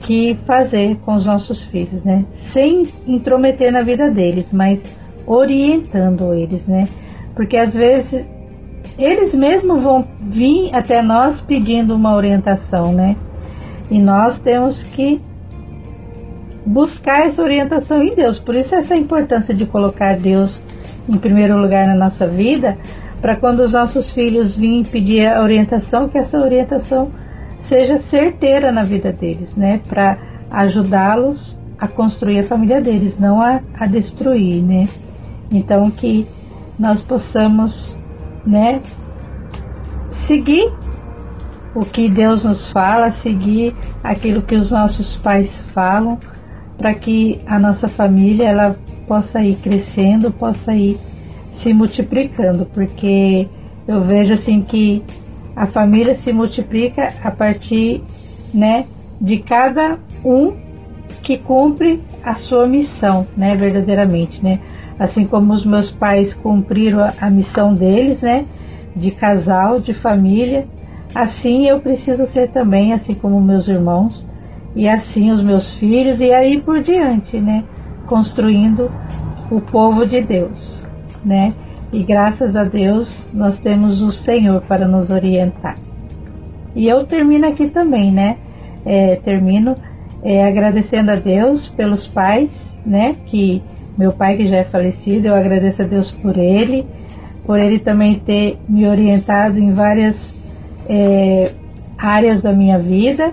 que 0.00 0.36
fazer 0.44 0.96
com 1.04 1.14
os 1.14 1.24
nossos 1.24 1.62
filhos, 1.66 2.02
né, 2.02 2.24
sem 2.52 2.82
intrometer 3.06 3.70
na 3.70 3.82
vida 3.82 4.10
deles, 4.10 4.46
mas 4.52 4.80
orientando 5.24 6.34
eles, 6.34 6.66
né, 6.66 6.82
porque 7.36 7.56
às 7.56 7.72
vezes 7.72 8.26
eles 8.98 9.32
mesmos 9.32 9.84
vão 9.84 10.04
vir 10.20 10.74
até 10.74 11.00
nós 11.00 11.40
pedindo 11.42 11.94
uma 11.94 12.16
orientação, 12.16 12.92
né, 12.92 13.14
e 13.88 14.00
nós 14.00 14.36
temos 14.40 14.82
que 14.90 15.22
buscar 16.64 17.28
essa 17.28 17.42
orientação 17.42 18.02
em 18.02 18.14
Deus. 18.14 18.38
Por 18.38 18.54
isso 18.54 18.74
essa 18.74 18.96
importância 18.96 19.54
de 19.54 19.66
colocar 19.66 20.16
Deus 20.16 20.60
em 21.08 21.18
primeiro 21.18 21.56
lugar 21.56 21.86
na 21.86 21.94
nossa 21.94 22.26
vida, 22.26 22.76
para 23.20 23.36
quando 23.36 23.60
os 23.60 23.72
nossos 23.72 24.10
filhos 24.10 24.54
virem 24.54 24.82
pedir 24.82 25.26
a 25.26 25.42
orientação, 25.42 26.08
que 26.08 26.18
essa 26.18 26.38
orientação 26.38 27.10
seja 27.68 28.00
certeira 28.10 28.70
na 28.70 28.82
vida 28.82 29.12
deles, 29.12 29.54
né? 29.56 29.80
Para 29.88 30.18
ajudá-los 30.50 31.56
a 31.78 31.88
construir 31.88 32.40
a 32.40 32.46
família 32.46 32.80
deles, 32.80 33.18
não 33.18 33.40
a, 33.40 33.60
a 33.78 33.86
destruir, 33.86 34.62
né? 34.62 34.84
Então 35.50 35.90
que 35.90 36.26
nós 36.78 37.00
possamos, 37.02 37.96
né, 38.44 38.80
seguir 40.26 40.72
o 41.74 41.80
que 41.80 42.08
Deus 42.08 42.44
nos 42.44 42.70
fala, 42.72 43.12
seguir 43.14 43.74
aquilo 44.02 44.42
que 44.42 44.54
os 44.54 44.70
nossos 44.70 45.16
pais 45.16 45.50
falam, 45.72 46.18
para 46.76 46.94
que 46.94 47.40
a 47.46 47.58
nossa 47.58 47.88
família 47.88 48.48
ela 48.48 48.76
possa 49.06 49.42
ir 49.42 49.56
crescendo, 49.56 50.30
possa 50.30 50.74
ir 50.74 50.98
se 51.62 51.72
multiplicando, 51.72 52.66
porque 52.66 53.48
eu 53.86 54.00
vejo 54.02 54.34
assim 54.34 54.62
que 54.62 55.02
a 55.54 55.66
família 55.68 56.16
se 56.16 56.32
multiplica 56.32 57.08
a 57.22 57.30
partir, 57.30 58.02
né, 58.52 58.86
de 59.20 59.38
cada 59.38 59.98
um 60.24 60.52
que 61.22 61.38
cumpre 61.38 62.02
a 62.22 62.34
sua 62.34 62.66
missão, 62.66 63.26
né, 63.36 63.54
verdadeiramente, 63.56 64.42
né? 64.42 64.58
Assim 64.98 65.26
como 65.26 65.54
os 65.54 65.64
meus 65.64 65.90
pais 65.92 66.34
cumpriram 66.34 67.00
a, 67.00 67.12
a 67.20 67.30
missão 67.30 67.74
deles, 67.74 68.20
né, 68.20 68.44
de 68.96 69.10
casal, 69.10 69.80
de 69.80 69.94
família, 69.94 70.66
assim 71.14 71.66
eu 71.66 71.80
preciso 71.80 72.26
ser 72.28 72.50
também, 72.50 72.92
assim 72.92 73.14
como 73.14 73.40
meus 73.40 73.68
irmãos, 73.68 74.24
e 74.74 74.88
assim 74.88 75.30
os 75.30 75.42
meus 75.42 75.74
filhos, 75.74 76.18
e 76.20 76.32
aí 76.32 76.60
por 76.60 76.82
diante, 76.82 77.38
né, 77.38 77.64
construindo 78.06 78.90
o 79.50 79.60
povo 79.60 80.06
de 80.06 80.20
Deus, 80.20 80.84
né? 81.24 81.54
E 81.92 82.02
graças 82.02 82.56
a 82.56 82.64
Deus 82.64 83.26
nós 83.32 83.58
temos 83.60 84.02
o 84.02 84.10
Senhor 84.10 84.62
para 84.62 84.88
nos 84.88 85.10
orientar. 85.10 85.76
E 86.74 86.88
eu 86.88 87.04
termino 87.04 87.46
aqui 87.46 87.68
também, 87.68 88.10
né? 88.10 88.36
É, 88.84 89.16
termino 89.16 89.76
é, 90.22 90.44
agradecendo 90.44 91.12
a 91.12 91.16
Deus 91.16 91.68
pelos 91.76 92.08
pais, 92.08 92.50
né? 92.84 93.14
Que 93.26 93.62
meu 93.96 94.10
pai 94.10 94.36
que 94.36 94.48
já 94.48 94.56
é 94.56 94.64
falecido, 94.64 95.28
eu 95.28 95.34
agradeço 95.34 95.82
a 95.82 95.84
Deus 95.84 96.10
por 96.10 96.36
ele, 96.36 96.84
por 97.46 97.60
ele 97.60 97.78
também 97.78 98.18
ter 98.18 98.58
me 98.68 98.88
orientado 98.88 99.58
em 99.58 99.72
várias 99.72 100.16
é, 100.88 101.52
áreas 101.96 102.42
da 102.42 102.52
minha 102.52 102.78
vida. 102.78 103.32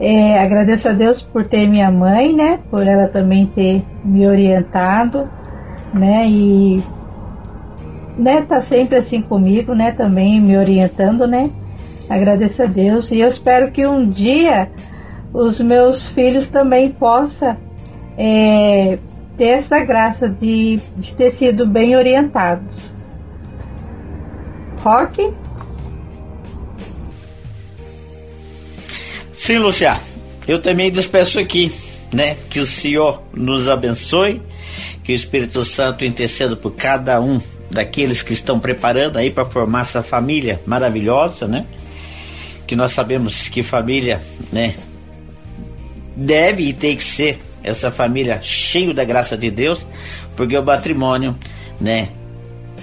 É, 0.00 0.38
agradeço 0.38 0.88
a 0.88 0.92
Deus 0.92 1.22
por 1.32 1.44
ter 1.44 1.68
minha 1.68 1.90
mãe, 1.90 2.32
né? 2.32 2.58
Por 2.70 2.86
ela 2.86 3.08
também 3.08 3.46
ter 3.46 3.82
me 4.04 4.26
orientado, 4.26 5.28
né? 5.94 6.26
E 6.26 6.82
né, 8.18 8.42
tá 8.42 8.62
sempre 8.62 8.98
assim 8.98 9.22
comigo, 9.22 9.74
né? 9.74 9.92
Também 9.92 10.40
me 10.40 10.56
orientando, 10.56 11.26
né? 11.26 11.50
Agradeço 12.08 12.62
a 12.62 12.66
Deus 12.66 13.10
e 13.10 13.20
eu 13.20 13.28
espero 13.30 13.70
que 13.70 13.86
um 13.86 14.08
dia 14.08 14.68
os 15.32 15.58
meus 15.60 16.10
filhos 16.10 16.48
também 16.50 16.90
possam 16.90 17.56
é, 18.18 18.98
ter 19.36 19.60
essa 19.60 19.78
graça 19.84 20.28
de, 20.28 20.76
de 20.96 21.14
ter 21.14 21.36
sido 21.36 21.66
bem 21.66 21.96
orientados. 21.96 22.92
Rock? 24.82 25.32
Sim, 29.42 29.58
Lúcia. 29.58 30.00
Eu 30.46 30.62
também 30.62 30.88
despeço 30.88 31.40
aqui, 31.40 31.72
né? 32.12 32.36
Que 32.48 32.60
o 32.60 32.66
Senhor 32.66 33.20
nos 33.34 33.68
abençoe, 33.68 34.40
que 35.02 35.12
o 35.12 35.16
Espírito 35.16 35.64
Santo 35.64 36.06
interceda 36.06 36.54
por 36.54 36.76
cada 36.76 37.20
um 37.20 37.40
daqueles 37.68 38.22
que 38.22 38.32
estão 38.32 38.60
preparando 38.60 39.18
aí 39.18 39.32
para 39.32 39.44
formar 39.44 39.80
essa 39.80 40.00
família 40.00 40.60
maravilhosa, 40.64 41.48
né? 41.48 41.66
Que 42.68 42.76
nós 42.76 42.92
sabemos 42.92 43.48
que 43.48 43.64
família, 43.64 44.22
né? 44.52 44.76
Deve 46.14 46.68
e 46.68 46.72
tem 46.72 46.96
que 46.96 47.02
ser 47.02 47.42
essa 47.64 47.90
família 47.90 48.38
cheio 48.44 48.94
da 48.94 49.02
graça 49.02 49.36
de 49.36 49.50
Deus, 49.50 49.84
porque 50.36 50.56
o 50.56 50.62
matrimônio, 50.62 51.36
né? 51.80 52.10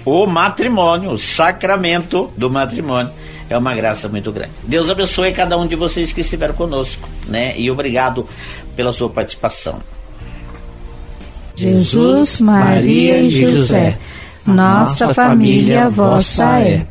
O 0.04 0.26
matrimônio, 0.26 1.10
o 1.10 1.16
sacramento 1.16 2.30
do 2.36 2.50
matrimônio 2.50 3.10
é 3.50 3.58
uma 3.58 3.74
graça 3.74 4.08
muito 4.08 4.30
grande. 4.30 4.52
Deus 4.62 4.88
abençoe 4.88 5.32
cada 5.32 5.58
um 5.58 5.66
de 5.66 5.74
vocês 5.74 6.12
que 6.12 6.20
estiveram 6.20 6.54
conosco, 6.54 7.08
né? 7.26 7.58
E 7.58 7.70
obrigado 7.70 8.26
pela 8.76 8.92
sua 8.92 9.10
participação. 9.10 9.80
Jesus, 11.56 12.40
Maria 12.40 13.18
e 13.18 13.28
José, 13.28 13.98
nossa 14.46 15.12
família 15.12 15.90
vossa 15.90 16.60
é. 16.60 16.86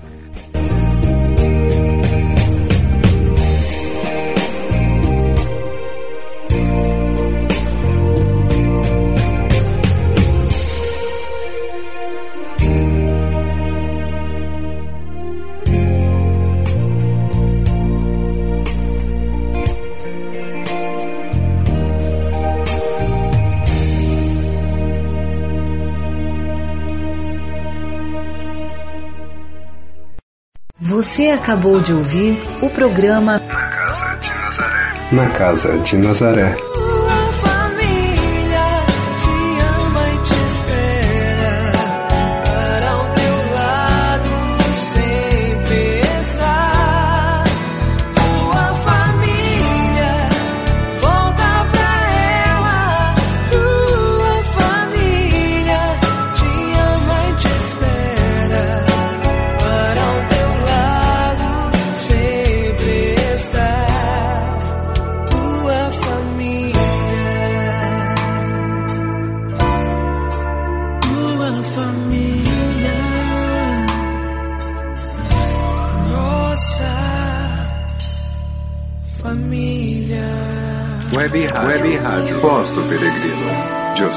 Você 31.19 31.31
acabou 31.31 31.81
de 31.81 31.91
ouvir 31.91 32.41
o 32.61 32.69
programa 32.69 33.41
Na 33.45 33.67
Casa 33.67 34.17
de 34.21 34.29
Nazaré. 34.29 35.11
Na 35.11 35.29
Casa 35.31 35.77
de 35.79 35.97
Nazaré. 35.97 36.68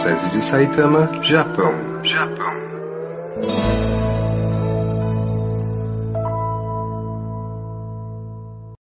Diocese 0.02 0.30
de 0.30 0.42
Saitama, 0.42 1.08
Japão. 1.22 1.91